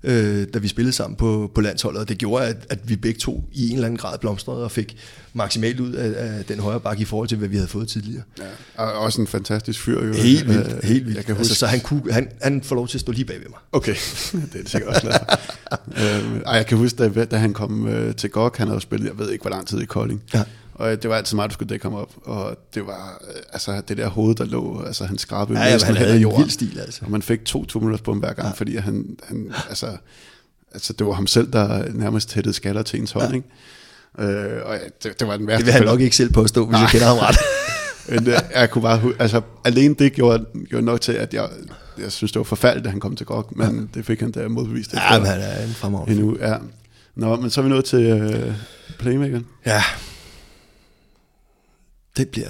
[0.03, 3.19] øh, da vi spillede sammen på, på landsholdet, og det gjorde, at, at vi begge
[3.19, 4.97] to i en eller anden grad blomstrede og fik
[5.33, 8.23] maksimalt ud af, af den højre bakke i forhold til, hvad vi havde fået tidligere.
[8.77, 10.05] Ja, og også en fantastisk fyr.
[10.05, 10.13] Jo.
[10.13, 11.17] Helt vildt, øh, helt vildt.
[11.17, 13.39] Jeg kan altså, så han, kunne, han, han får lov til at stå lige bag
[13.39, 13.59] ved mig.
[13.71, 13.95] Okay,
[14.31, 15.19] det er det sikkert også glad
[16.25, 19.17] øh, Jeg kan huske, da, da han kom øh, til GOG, han havde spillet, jeg
[19.17, 20.23] ved ikke, hvor lang tid i Kolding.
[20.33, 20.43] Ja.
[20.79, 22.13] Og det var altid meget, du skulle dække ham op.
[22.23, 25.79] Og det var øh, altså det der hoved, der lå, altså han skrabede ja, ja,
[25.83, 27.01] han havde en vild stil, altså.
[27.05, 28.53] Og man fik to to på ham hver gang, ja.
[28.53, 29.97] fordi han, han altså,
[30.73, 33.35] altså det var ham selv, der nærmest hættede skaller til ens hånd, ja.
[33.35, 33.47] ikke?
[34.19, 36.65] Øh, og ja, det, det var den værste Det vil han nok ikke selv påstå,
[36.65, 37.37] hvis jeg kender ham ret.
[38.09, 41.49] Men øh, jeg kunne bare, altså alene det gjorde, gjorde nok til, at jeg,
[42.01, 43.81] jeg synes, det var forfærdeligt, at han kom til GOG, men ja.
[43.93, 46.21] det fik han da modbevist ja, men han er en fremragende.
[46.21, 46.37] endnu.
[46.39, 46.55] Ja.
[47.15, 48.53] Nå, men så er vi nået til øh,
[48.99, 49.45] Playmakeren.
[49.65, 49.83] Ja.
[52.19, 52.49] Det bliver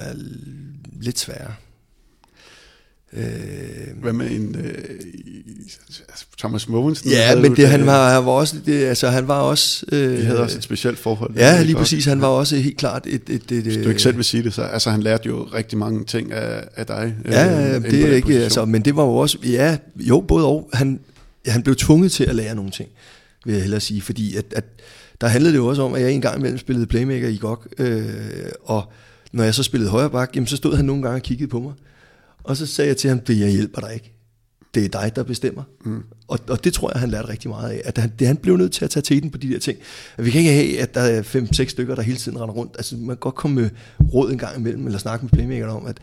[1.01, 1.53] lidt sværere.
[3.13, 3.23] Øh,
[4.01, 4.73] Hvad med en øh,
[6.39, 7.09] Thomas Mogensen?
[7.11, 9.85] ja, men det, han var, han var også, det, altså han var også...
[9.91, 11.35] Øh, Vi havde også et specielt forhold.
[11.35, 11.79] Ja, lige GOG.
[11.79, 12.05] præcis.
[12.05, 13.21] Han var også helt klart et...
[13.29, 15.43] et, et, et Hvis du ikke selv vil sige det, så altså, han lærte jo
[15.53, 17.15] rigtig mange ting af, af dig.
[17.25, 18.43] Ja, øh, ja, på det er ikke, position.
[18.43, 20.69] altså, men det var jo også, ja, jo, både og.
[20.73, 20.99] Han,
[21.47, 22.89] han blev tvunget til at lære nogle ting,
[23.45, 24.63] vil jeg hellere sige, fordi at, at
[25.21, 27.65] der handlede det jo også om, at jeg en gang imellem spillede playmaker i GOG,
[27.77, 28.09] øh,
[28.63, 28.91] og
[29.31, 31.59] når jeg så spillede højre bak, jamen, så stod han nogle gange og kiggede på
[31.59, 31.73] mig,
[32.43, 34.13] og så sagde jeg til ham, det jeg hjælper dig ikke.
[34.73, 35.63] Det er dig, der bestemmer.
[35.85, 36.03] Mm.
[36.27, 37.81] Og, og det tror jeg, han lærte rigtig meget af.
[37.85, 39.77] At han, det, han blev nødt til at tage teten på de der ting.
[40.17, 42.73] At vi kan ikke have, at der er fem-seks stykker, der hele tiden render rundt.
[42.77, 43.69] Altså, man kan godt komme med
[44.13, 45.97] råd en gang imellem, eller snakke med playmakerne om, at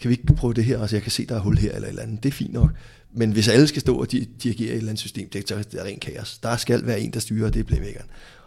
[0.00, 1.86] kan vi ikke prøve det her, altså jeg kan se, der er hul her eller
[1.86, 2.22] et eller andet.
[2.22, 2.70] Det er fint nok.
[3.14, 5.80] Men hvis alle skal stå og di- dirigere et eller andet system, det er, det
[5.80, 6.38] er rent kaos.
[6.38, 8.06] Der skal være en, der styrer, og det er playmakeren.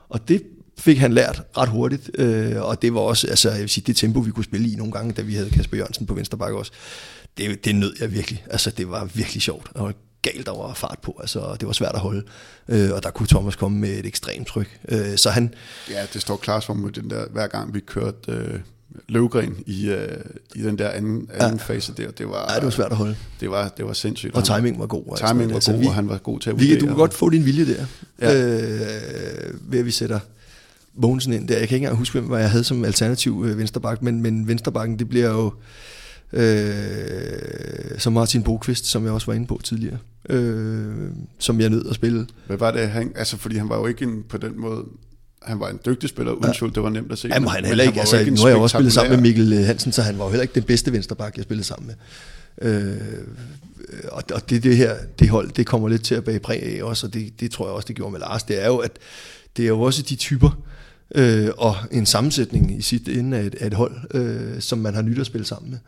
[0.09, 0.43] Og det
[0.83, 3.95] fik han lært ret hurtigt, øh, og det var også, altså jeg vil sige, det
[3.95, 6.57] tempo, vi kunne spille i nogle gange, da vi havde Kasper Jørgensen på venstre bakke
[6.57, 6.71] også,
[7.37, 8.45] det, det nød jeg virkelig.
[8.49, 11.91] Altså det var virkelig sjovt, og galt, der var fart på, altså det var svært
[11.95, 12.23] at holde,
[12.69, 14.79] øh, og der kunne Thomas komme med et ekstremt tryk.
[14.89, 15.53] Øh, så han,
[15.89, 18.59] Ja, det står klart for mig, den der, hver gang vi kørte øh,
[19.09, 20.17] løvgren i, øh,
[20.55, 21.63] i den der anden, anden ja.
[21.73, 22.11] fase der.
[22.11, 24.35] Det var, ja, det var svært at holde, det var, det var sindssygt.
[24.35, 25.03] og timing var god.
[25.11, 25.27] altså.
[25.27, 26.79] timing var Altså, god, vi- og han var god til at Vi, vurdere.
[26.79, 27.85] du kan godt få din vilje der,
[28.21, 28.31] Ja.
[28.31, 28.53] ja.
[28.53, 30.19] øh, ved at vi sætter
[30.95, 31.57] Mogensen ind der.
[31.59, 34.99] Jeg kan ikke engang huske, hvem jeg havde som alternativ øh, vensterbak, men, men vensterbakken,
[34.99, 35.53] det bliver jo
[36.33, 39.97] øh, som Martin Bokvist, som jeg også var inde på tidligere,
[40.29, 40.93] øh,
[41.39, 42.27] som jeg nød at spille.
[42.47, 44.83] Hvad var det, han, altså fordi han var jo ikke en, på den måde,
[45.41, 46.67] han var en dygtig spiller, uden ja.
[46.67, 47.27] det var nemt at se.
[47.27, 49.21] Jamen, men- han heller ikke, jo altså, en nu har jeg også spillet sammen med
[49.21, 51.95] Mikkel Hansen, så han var jo heller ikke den bedste vensterbak, jeg spillede sammen med.
[52.61, 52.97] Øh,
[54.11, 56.83] og, og det, det her, det hold, det kommer lidt til at bage præg af
[56.83, 58.43] også, og det, det tror jeg også, det gjorde med Lars.
[58.43, 58.91] Det er jo, at
[59.57, 60.63] det er jo også de typer,
[61.15, 64.93] øh, og en sammensætning i sit ende af et, af et hold, øh, som man
[64.93, 65.79] har nyt at spille sammen med.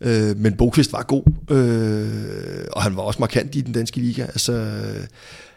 [0.00, 4.22] Øh, men Bokvist var god, øh, og han var også markant i den danske liga.
[4.22, 4.74] Altså,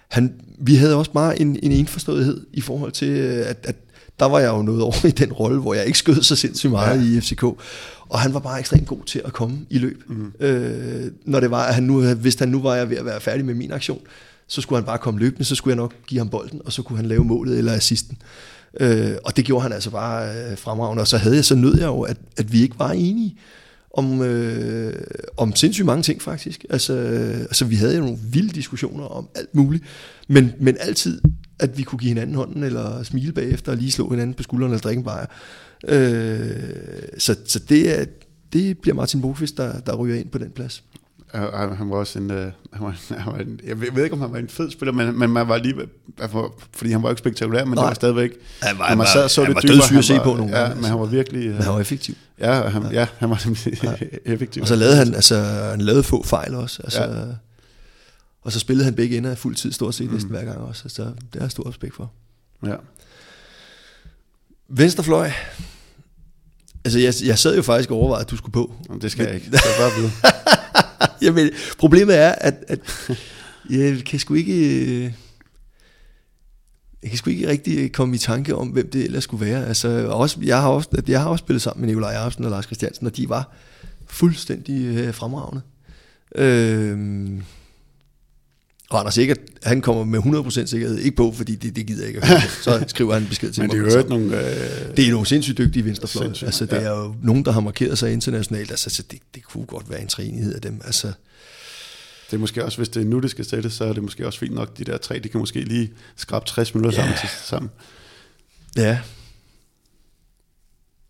[0.07, 3.75] han, vi havde også bare en, en indforståethed i forhold til, øh, at, at
[4.19, 6.71] der var jeg jo noget over i den rolle, hvor jeg ikke skød så sindssygt
[6.71, 7.17] meget ja.
[7.17, 7.43] i FCK.
[8.09, 10.03] Og han var bare ekstremt god til at komme i løb.
[10.07, 10.33] Mm.
[10.39, 13.21] Øh, når det var, at han nu, hvis han nu var jeg ved at være
[13.21, 13.99] færdig med min aktion,
[14.47, 16.81] så skulle han bare komme løbende, så skulle jeg nok give ham bolden, og så
[16.81, 18.17] kunne han lave målet eller assisten.
[18.21, 21.01] Øh, Øh, og det gjorde han altså bare øh, fremragende.
[21.01, 23.37] Og så havde jeg, så nød jeg jo, at, at vi ikke var enige
[23.93, 24.93] om, øh,
[25.37, 26.65] om sindssygt mange ting faktisk.
[26.69, 29.83] Altså, øh, altså vi havde jo nogle vilde diskussioner om alt muligt,
[30.27, 31.21] men, men altid,
[31.59, 34.73] at vi kunne give hinanden hånden, eller smile bagefter, og lige slå hinanden på skulderen,
[34.73, 35.25] eller drikke en bajer.
[35.87, 36.49] Øh,
[37.17, 38.05] så, så det, er,
[38.53, 40.83] det bliver Martin Bokvist, der, der ryger ind på den plads.
[41.33, 44.13] Ja, han, han var også en, øh, han var, han var en, jeg ved, ikke,
[44.13, 45.75] om han var en fed spiller, men, men man var lige,
[46.19, 47.83] altså, fordi han var ikke spektakulær, men Nej.
[47.83, 48.31] det var stadigvæk,
[48.61, 50.35] Han var- når han man var- sad så han det dybere, dødssyg at se på
[50.35, 52.15] nogle ja, gange, men han var virkelig, Men han var effektiv.
[52.39, 52.89] ja, han, ja.
[52.91, 53.79] ja, han var nemlig
[54.33, 54.61] effektiv.
[54.61, 56.81] Og så lavede han, altså, han lavede få fejl også.
[56.83, 57.19] Altså, Ja.
[57.19, 57.25] ja.
[58.41, 60.89] Og så spillede han begge ender fuld tid stort set næsten hver gang også.
[60.89, 62.11] Så det har jeg stor respekt for.
[62.65, 62.75] Ja.
[64.69, 65.31] Venstrefløj.
[66.85, 68.73] Altså, jeg, jeg sad jo faktisk og overvejede, at du skulle på.
[68.89, 69.45] Jamen, det skal jeg ikke.
[69.45, 70.11] Det jeg bare vide.
[71.21, 72.79] Jamen, problemet er, at, at
[73.69, 74.85] jeg kan sgu ikke...
[74.85, 75.11] Øh,
[77.03, 79.65] jeg kan sgu ikke rigtig komme i tanke om, hvem det ellers skulle være.
[79.65, 82.65] Altså, også, jeg, har også, jeg har også spillet sammen med Nikolaj Jacobsen og Lars
[82.65, 83.53] Christiansen, og de var
[84.07, 85.61] fuldstændig øh, fremragende.
[86.35, 86.97] Øh,
[88.89, 92.07] og Anders Sikkert, han kommer med 100% sikkerhed ikke på, fordi det, det gider jeg
[92.07, 92.21] ikke.
[92.21, 92.47] at høre på.
[92.63, 93.75] Så skriver han en besked til Men mig.
[93.85, 94.25] det er jo ikke nogle...
[94.89, 96.23] Øh, Det er nogle sindssygt dygtige venstrefløj.
[96.25, 96.77] Sindssygt, Altså, det ja.
[96.81, 98.71] er jo nogen, der har markeret sig internationalt.
[98.71, 100.81] Altså, så det, det kunne godt være en træenighed af dem.
[100.85, 101.07] Altså,
[102.31, 104.27] det er måske også, hvis det er nu, det skal sættes, så er det måske
[104.27, 107.03] også fint nok, de der tre, de kan måske lige skrabe 60 minutter Ja.
[107.03, 107.69] sammen til sammen.
[108.77, 108.99] ja,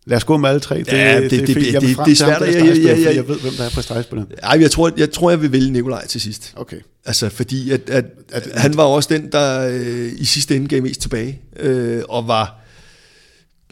[0.08, 0.78] Lad os gå med alle tre.
[0.78, 1.72] Det, Ja, det- det, er det-.
[1.72, 3.64] Jeg det- frem det er svært, at- jeg- jeg- fordi jeg- jeg ved, hvem der
[3.64, 4.30] er på stregspilleren.
[4.42, 6.52] Ej, jeg tror, jeg, tror, jeg vil vælge Nikolaj til sidst.
[6.56, 6.76] Okay.
[7.06, 10.82] Altså, fordi at, at, at han var også den, der øh, i sidste ende gav
[10.82, 12.60] mest tilbage, øh, og var,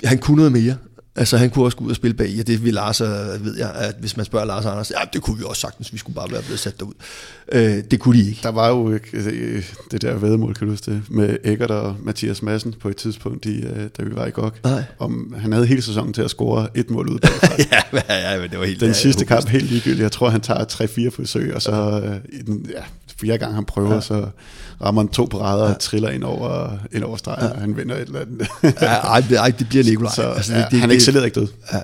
[0.04, 0.76] han kunne noget mere.
[1.16, 3.08] Altså, han kunne også gå ud og spille bag, og det vil Lars, øh,
[3.44, 5.92] ved jeg, at hvis man spørger Lars og Anders, ja, det kunne vi også sagtens,
[5.92, 6.92] vi skulle bare være blevet sat derud.
[7.52, 8.40] Øh, det kunne de ikke.
[8.42, 11.96] Der var jo ikke, øh, det der vedmål, kan du huske det, med Eggert og
[12.02, 14.52] Mathias Madsen på et tidspunkt, i, øh, da vi var i GOG.
[14.64, 14.82] Nej.
[14.98, 17.18] Om, han havde hele sæsonen til at score et mål ud.
[17.72, 18.80] ja, ja, ja, men det var helt...
[18.80, 20.02] Den ja, sidste kamp helt ligegyldigt.
[20.02, 21.72] Jeg tror, han tager 3-4 forsøg, og så
[22.04, 22.82] øh, i den, ja,
[23.20, 24.00] fire gange han prøver, ja.
[24.00, 24.28] så
[24.82, 25.74] rammer han to parader ja.
[25.74, 27.50] og triller ind over, ind over stregen, ja.
[27.50, 28.48] og han vinder et eller andet.
[28.62, 30.12] ja, ej, ej, det bliver Nikolaj.
[30.14, 31.48] Så, altså, det, ja, det, han excellerede ikke død.
[31.72, 31.80] Ja.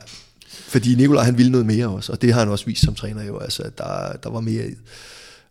[0.49, 3.25] Fordi Nikolaj han ville noget mere også, og det har han også vist som træner
[3.25, 4.75] jo, altså der, der var mere i.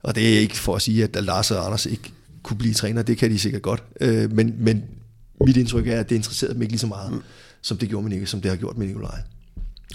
[0.03, 2.11] Og det er ikke for at sige, at Lars og Anders ikke
[2.43, 3.83] kunne blive træner, det kan de sikkert godt.
[4.01, 4.83] Øh, men, men
[5.45, 7.21] mit indtryk er, at det interesserede dem ikke lige så meget, mm.
[7.61, 9.19] som det gjorde med Nikolaj, som det har gjort med Nikolaj.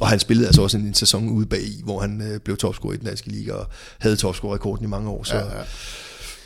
[0.01, 2.56] Og han spillede altså også en, en sæson ude bag i, hvor han øh, blev
[2.56, 3.66] topscorer i den danske liga, og
[3.98, 5.24] havde topscorer-rekorden i mange år.
[5.24, 5.62] Så, ja, ja.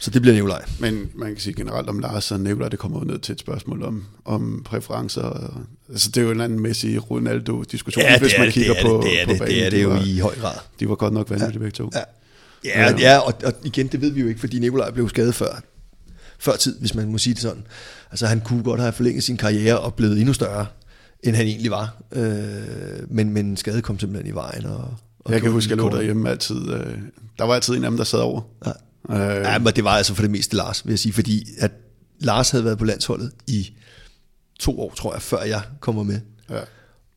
[0.01, 0.65] så det bliver Nikolaj.
[0.79, 3.83] Men man kan sige generelt om Lars og Nikolaj, det kommer ned til et spørgsmål
[3.83, 5.55] om, om præferencer.
[5.89, 9.03] Altså det er jo en anden Messi Ronaldo-diskussion, ja, hvis man det, kigger det på,
[9.05, 9.55] det er på det, banen.
[9.55, 10.55] det er det jo var, i høj grad.
[10.81, 11.59] De var godt nok vanvittige ja.
[11.59, 11.91] begge to.
[11.95, 12.03] Ja,
[12.65, 15.63] ja, ja og, og igen, det ved vi jo ikke, fordi Nikolaj blev skadet før,
[16.39, 17.67] før tid, hvis man må sige det sådan.
[18.11, 20.67] Altså han kunne godt have forlænget sin karriere og blevet endnu større,
[21.23, 21.97] end han egentlig var.
[22.13, 22.33] Øh,
[23.09, 24.67] men, men skade kom simpelthen i vejen.
[24.67, 26.73] Og, og jeg kan huske, at jeg lå derhjemme altid.
[26.73, 26.99] Øh,
[27.39, 28.41] der var altid en af dem, der sad over.
[28.67, 28.73] Ja.
[29.11, 29.45] Øh.
[29.45, 31.71] ja, men det var altså for det meste Lars, vil jeg sige, fordi at
[32.21, 33.71] Lars havde været på landsholdet i
[34.59, 36.21] to år, tror jeg, før jeg kommer med.
[36.51, 36.61] Ja.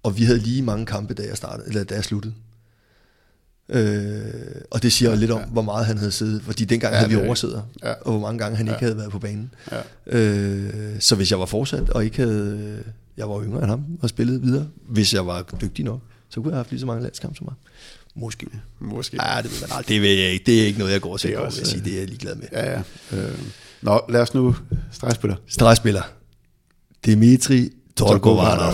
[0.03, 2.33] Og vi havde lige mange kampe, da jeg startede, eller da jeg sluttede.
[3.69, 4.21] Øh,
[4.71, 5.45] og det siger lidt om, ja.
[5.45, 7.93] hvor meget han havde siddet, fordi dengang ja, havde vi oversidder, ja.
[7.93, 8.73] og hvor mange gange han ja.
[8.73, 9.53] ikke havde været på banen.
[9.71, 9.81] Ja.
[10.05, 12.83] Øh, så hvis jeg var fortsat, og ikke havde,
[13.17, 15.99] jeg var yngre end ham, og spillet videre, hvis jeg var dygtig nok,
[16.29, 17.57] så kunne jeg have haft lige så mange landskampe som ham.
[18.15, 18.47] Måske.
[18.79, 19.17] Måske.
[19.23, 20.45] Ja, det, ved man det ved jeg ikke.
[20.45, 21.83] Det er ikke noget, jeg går og tænker over, jeg sige.
[21.83, 22.47] Det er jeg ligeglad med.
[22.51, 22.81] Ja, ja.
[23.17, 23.39] Øh.
[23.81, 24.55] Nå, lad os nu
[24.91, 25.35] stregspiller.
[25.47, 26.01] Stregspiller.
[27.05, 28.73] Dimitri Torgovanov.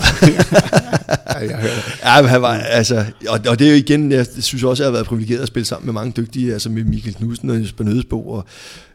[2.04, 4.84] ja, men han var, altså, og, og det er jo igen, jeg synes også, at
[4.84, 7.60] jeg har været privilegeret at spille sammen med mange dygtige, altså med Michael Knudsen og
[7.60, 8.44] Jesper Nødesbo, og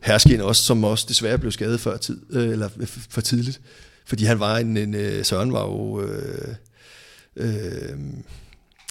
[0.01, 2.69] Herskin også, som også desværre blev skadet før tid, øh, eller
[3.09, 3.61] for tidligt.
[4.06, 6.56] Fordi han var en, en øh, Søren var jo øh,
[7.36, 7.99] øh,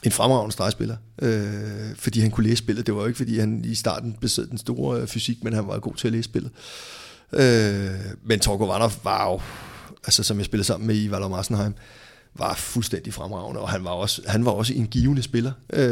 [0.04, 2.86] en fremragende stregspiller, øh, fordi han kunne læse spillet.
[2.86, 5.78] Det var jo ikke, fordi han i starten besad den store fysik, men han var
[5.78, 6.50] god til at læse spillet.
[7.32, 7.90] Øh,
[8.24, 9.40] men Torgo Vanov var jo
[10.06, 11.74] altså som jeg spillede sammen med i Valor Massenheim,
[12.38, 15.52] var fuldstændig fremragende, og han var også, han var også en givende spiller.
[15.72, 15.86] Øh,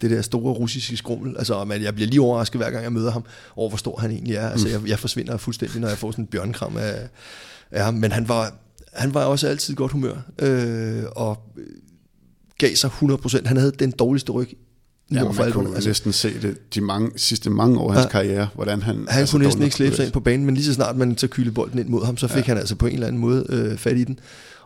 [0.00, 1.36] det der store russiske skrummel.
[1.38, 3.24] Altså, man, jeg bliver lige overrasket, hver gang jeg møder ham,
[3.56, 4.48] over hvor stor han egentlig er.
[4.48, 4.72] Altså, mm.
[4.72, 7.08] jeg, jeg forsvinder fuldstændig, når jeg får sådan en bjørnkram af,
[7.72, 7.94] ham.
[7.94, 8.54] Men han var,
[8.92, 11.38] han var også altid godt humør, øh, og
[12.58, 13.48] gav sig 100%.
[13.48, 14.48] Han havde den dårligste ryg
[15.12, 15.88] Ja, man kunne alvor, altså.
[15.88, 18.10] næsten se det de mange, sidste mange år af hans ja.
[18.10, 19.06] karriere, hvordan han...
[19.08, 21.18] Han altså kunne næsten ikke slæbe sig ind på banen, men lige så snart man
[21.18, 22.52] så kylde bolden ind mod ham, så fik ja.
[22.52, 24.18] han altså på en eller anden måde øh, fat i den,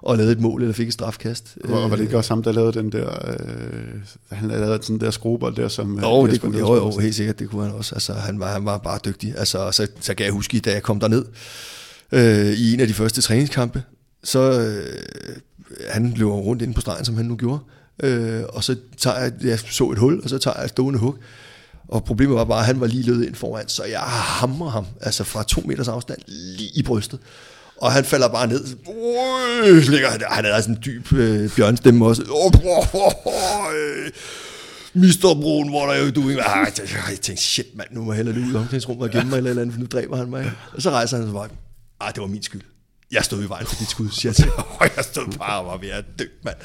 [0.02, 1.56] og lavede et mål, eller fik et strafkast.
[1.64, 3.09] Hvor, var det ikke også ham, der lavede den der...
[3.28, 6.01] Øh, han lavede sådan der skruebold der, som...
[6.01, 7.94] Jo, øh, det kunne, jo, jo, helt sikkert, det kunne han også.
[7.94, 9.35] Altså, han var, han var bare dygtig.
[9.36, 11.24] Altså, så, så kan jeg huske, da jeg kom derned
[12.14, 13.82] øh, i en af de første træningskampe,
[14.24, 15.36] så øh,
[15.90, 17.58] han løber rundt ind på stregen, som han nu gjorde,
[18.02, 20.98] Øh, og så tager jeg, jeg så et hul, og så tager jeg et stående
[20.98, 21.14] hug.
[21.88, 24.86] Og problemet var bare, at han var lige løbet ind foran, så jeg hamrer ham,
[25.00, 27.18] altså fra to meters afstand, lige i brystet.
[27.76, 28.64] Og han falder bare ned.
[29.64, 32.22] Øh, ligger, han er sådan en dyb øh, bjørnstemme også.
[32.30, 33.74] Oh, oh, oh, oh,
[34.94, 35.40] Mr.
[35.40, 36.42] Brun, hvor der jo du ikke...
[36.44, 39.50] Jeg tænkte, shit mand, nu må jeg hellere ud i omklædningsrummet og gemme mig eller,
[39.50, 40.52] eller andet, for nu dræber han mig.
[40.72, 41.48] Og så rejser han sig bare.
[42.00, 42.62] Ah, det var min skyld
[43.14, 44.50] jeg stod i vejen for dit skud, siger jeg til
[44.80, 46.56] og jeg stod bare og var ved at dø, mand.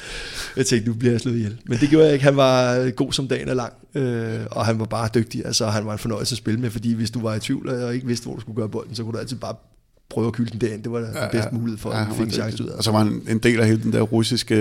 [0.56, 1.58] Jeg tænkte, nu bliver jeg slået ihjel.
[1.66, 2.24] Men det gjorde jeg ikke.
[2.24, 5.46] Han var god som dagen er lang, øh, og han var bare dygtig.
[5.46, 7.94] Altså, han var en fornøjelse at spille med, fordi hvis du var i tvivl og
[7.94, 9.54] ikke vidste, hvor du skulle gøre bolden, så kunne du altid bare
[10.10, 10.82] prøve at kylde den derind.
[10.82, 12.76] Det var ja, den bedste ja, mulighed for ja, at finde en chance ud af.
[12.76, 14.54] Og så var han en del af hele den der russiske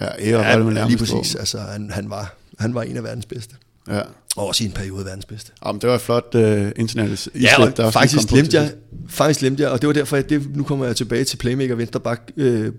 [0.00, 0.40] ja, ære.
[0.40, 1.34] Ja, ja, lige præcis.
[1.34, 3.54] Altså, han, han, var, han var en af verdens bedste.
[3.88, 4.00] Ja.
[4.36, 5.52] Og også i en periode verdens bedste.
[5.66, 6.40] Jamen, det var et flot uh,
[6.76, 8.72] internationalt Ja, og der faktisk glemte jeg,
[9.08, 11.74] faktisk glemte jeg, og det var derfor, at det, nu kommer jeg tilbage til playmaker
[11.74, 12.72] venstreback øh,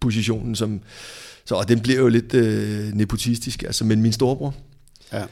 [0.00, 0.80] positionen, som,
[1.44, 4.54] så, og den bliver jo lidt øh, nepotistisk, altså, men min storebror,
[5.12, 5.22] ja.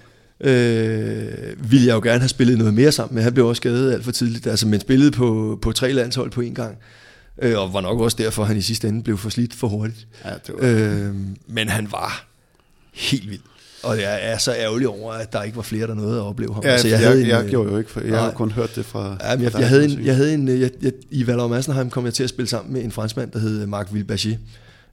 [0.40, 3.22] øh, ville jeg jo gerne have spillet noget mere sammen med.
[3.22, 6.40] Han blev også skadet alt for tidligt, altså, men spillede på, på tre landshold på
[6.40, 6.76] en gang.
[7.42, 9.68] Øh, og var nok også derfor, at han i sidste ende blev for slidt for
[9.68, 10.06] hurtigt.
[10.24, 10.58] Ja, det var...
[10.62, 11.14] øh,
[11.46, 12.26] men han var
[12.92, 13.40] helt vild.
[13.84, 16.54] Og jeg er så ærgerlig over, at der ikke var flere, der nåede at opleve
[16.54, 16.62] ham.
[16.64, 18.50] Ja, altså, jeg, jeg, havde en, jeg gjorde jo ikke, for jeg nej, har kun
[18.50, 19.16] hørt det fra...
[19.20, 22.14] Ja, jeg, jeg, havde en, jeg havde en, jeg, jeg, I Valor Massenheim kom jeg
[22.14, 24.36] til at spille sammen med en franskmand, der hed Marc Vilberger,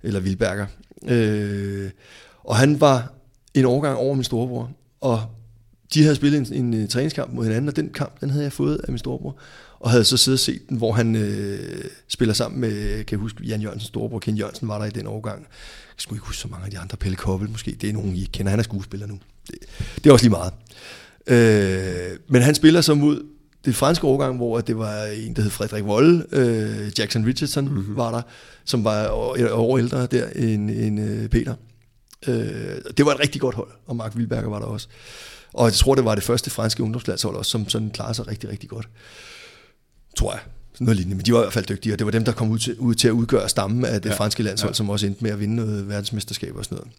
[0.03, 0.65] eller Vilberger.
[1.07, 1.89] Øh,
[2.43, 3.13] og han var
[3.53, 4.69] en årgang over min storebror,
[5.01, 5.21] og
[5.93, 8.53] de havde spillet en, en, en træningskamp mod hinanden, og den kamp, den havde jeg
[8.53, 9.37] fået af min storebror,
[9.81, 13.19] og havde så siddet og set den, hvor han øh, spiller sammen med, kan jeg
[13.19, 16.41] huske, Jan Jørgensens storebror, Ken Jørgensen var der i den årgang, jeg skulle ikke huske
[16.41, 16.97] så mange af de andre.
[16.97, 17.77] Pelle Koppel måske.
[17.81, 18.49] Det er nogen, I kender.
[18.49, 19.19] Han er skuespiller nu.
[19.47, 19.55] Det,
[19.95, 20.53] det er også lige meget.
[21.27, 23.23] Øh, men han spiller så mod
[23.65, 27.95] det franske årgang, hvor det var en, der hed Frederik Wolle, øh, Jackson Richardson mm-hmm.
[27.95, 28.21] var der,
[28.65, 29.07] som var
[29.51, 31.55] over ældre der end, end øh, Peter.
[32.27, 32.35] Øh,
[32.97, 34.87] det var et rigtig godt hold, og Mark Wilberger var der også.
[35.53, 38.49] Og jeg tror, det var det første franske ungdomslandshold også, som sådan klarede sig rigtig,
[38.49, 38.87] rigtig godt.
[40.17, 40.41] Tror jeg.
[40.73, 41.15] Sådan noget lignende.
[41.15, 42.75] Men de var i hvert fald dygtige, og det var dem, der kom ud til,
[42.77, 44.15] ud til at udgøre stammen af det ja.
[44.15, 44.75] franske landshold, ja.
[44.75, 46.91] som også endte med at vinde noget verdensmesterskab og sådan noget.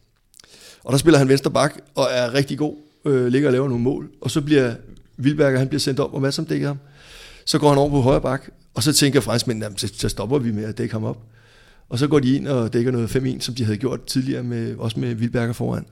[0.85, 3.85] Og der spiller han venstre bak, og er rigtig god, øh, ligger og laver nogle
[3.85, 4.11] mål.
[4.21, 4.75] Og så bliver
[5.17, 6.79] Vilberger, han bliver sendt op, og hvad som dækker ham?
[7.45, 10.53] Så går han over på højre bak, og så tænker franskmændene, så, så stopper vi
[10.53, 11.19] med at dække ham op.
[11.89, 14.77] Og så går de ind og dækker noget 5-1, som de havde gjort tidligere, med,
[14.77, 15.87] også med Vilberger foran.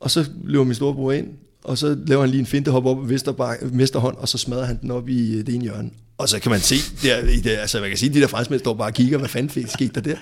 [0.00, 1.28] Og så løber min storebror ind,
[1.64, 3.02] og så laver han lige en finte hop op på
[3.72, 5.90] mesterhånd, og så smadrer han den op i det ene hjørne.
[6.18, 8.60] Og så kan man se, der, i det, altså man kan sige, de der franskmænd
[8.60, 10.16] står bare og kigger, hvad fanden skete der der?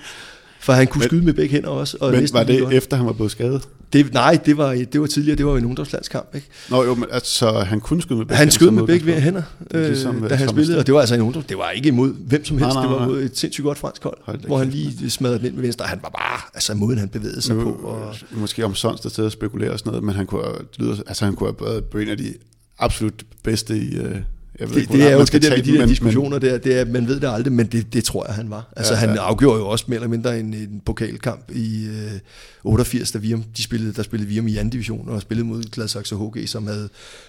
[0.60, 1.96] For han kunne men, skyde med begge hænder også.
[2.00, 2.74] Og men var det godt.
[2.74, 3.68] efter, han var blevet skadet?
[3.92, 6.34] Det, nej, det var, det var tidligere, det var en ungdomslandskamp.
[6.34, 6.46] Ikke?
[6.70, 9.42] Nå jo, men altså, han kunne skyde med begge Han skød med begge hænder,
[9.74, 11.42] øh, ligesom, da han spillede, og det var altså en ungdom.
[11.42, 12.98] Det var ikke imod hvem som helst, nej, nej, nej.
[12.98, 15.54] det var mod et sindssygt godt fransk hold, Hold hvor han lige smadrede den ind
[15.54, 15.86] med venstre.
[15.86, 17.70] Han var bare, altså måden han bevægede sig nu, på.
[17.70, 18.16] Og...
[18.32, 20.44] Måske om sådan der at spekulere og sådan noget, men han kunne,
[20.78, 22.34] lyder, altså, han kunne have været en af de
[22.78, 24.16] absolut bedste i, øh,
[24.60, 26.80] jeg ved det, det er jo det der med de der men, diskussioner der, det
[26.80, 28.72] er, man ved det aldrig, men det, det tror jeg, han var.
[28.76, 29.06] Altså ja, ja.
[29.06, 32.20] han afgjorde jo også mere eller mindre en, en pokalkamp i øh,
[32.64, 36.16] 88, da Virum, de spillede, der spillede Virum i anden division, og spillede mod Gladsaxe
[36.16, 36.88] HG, som havde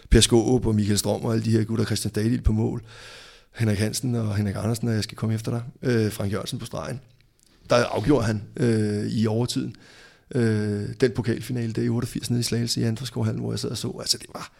[0.10, 2.84] Per Skåb og Michael Strøm og alle de her gutter, Christian Dahlil på mål,
[3.56, 6.65] Henrik Hansen og Henrik Andersen, og jeg skal komme efter dig, øh, Frank Jørgensen på
[6.65, 6.99] stregen.
[7.69, 9.76] Der afgjorde han øh, i overtiden
[10.35, 13.77] øh, den pokalfinale, det i 88 nede i Slagelse i Andreskohallen, hvor jeg sad og
[13.77, 13.97] så.
[13.99, 14.52] Altså det var,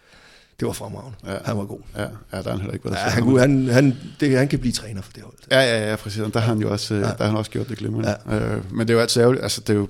[0.60, 1.18] det var fremragende.
[1.28, 1.38] Ja.
[1.46, 1.80] Han var god.
[1.98, 2.96] Ja, ja der har han heller ikke været.
[2.96, 5.36] Ja, han, han, han, det, han kan blive træner for det hold.
[5.52, 6.22] Ja, ja, ja, præcis.
[6.34, 7.02] Der har han jo også, ja.
[7.02, 8.16] der har han også gjort det glimrende.
[8.30, 8.36] Ja.
[8.36, 9.88] Øh, men det er jo altid ærgerligt, altså det er jo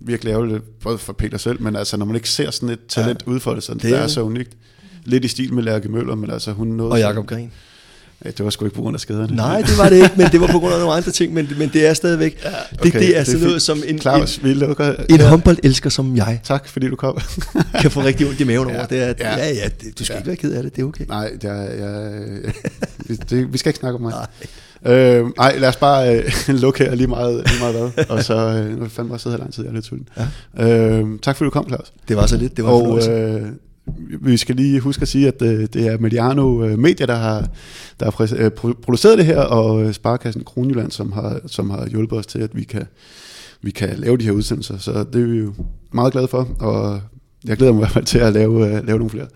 [0.00, 3.22] virkelig ærgerligt, både for Peter selv, men altså når man ikke ser sådan et talent
[3.26, 3.32] ja.
[3.32, 4.56] udfolde sig, det, det er, er så unikt.
[5.04, 6.92] Lidt i stil med Lærke Møller, men altså hun nåede...
[6.92, 7.52] Og Jakob Gren.
[8.24, 9.36] Det var sgu ikke på grund af skaderne.
[9.36, 11.48] Nej, det var det ikke, men det var på grund af nogle andre ting, men,
[11.58, 12.48] men det er stadigvæk, ja,
[12.78, 15.28] okay, det, det er sådan noget som en, Claus, en, vi lukker, en ja.
[15.28, 16.40] håndboldelsker som jeg.
[16.44, 17.18] Tak, fordi du kom.
[17.82, 18.86] kan få rigtig ondt i maven ja, over.
[18.86, 20.18] Det er, ja, ja, ja det, du skal ja.
[20.18, 21.04] ikke være ked af det, det er okay.
[21.08, 24.12] Nej, er, jeg, det, vi skal ikke snakke om mig.
[24.12, 24.26] Nej.
[24.86, 26.32] Øh, lad os bare øh,
[26.62, 28.04] lukke her lige meget, lige meget hvad.
[28.08, 30.08] Og så, øh, nu fandme også sidde her lang tid, jeg er lidt sulten.
[30.58, 30.68] Ja.
[30.68, 31.92] Øh, tak fordi du kom, Claus.
[32.08, 33.42] Det var så lidt, det var og, øh,
[34.20, 37.48] vi skal lige huske at sige, at øh, det er Mediano øh, Media, der har,
[38.00, 42.18] der har øh, produceret det her, og øh, Sparkassen Kronjylland, som har, som har hjulpet
[42.18, 42.86] os til, at vi kan,
[43.62, 44.78] vi kan lave de her udsendelser.
[44.78, 45.54] Så det er vi jo
[45.92, 47.00] meget glade for, og
[47.44, 49.26] jeg glæder mig i hvert fald til at lave, øh, lave nogle flere.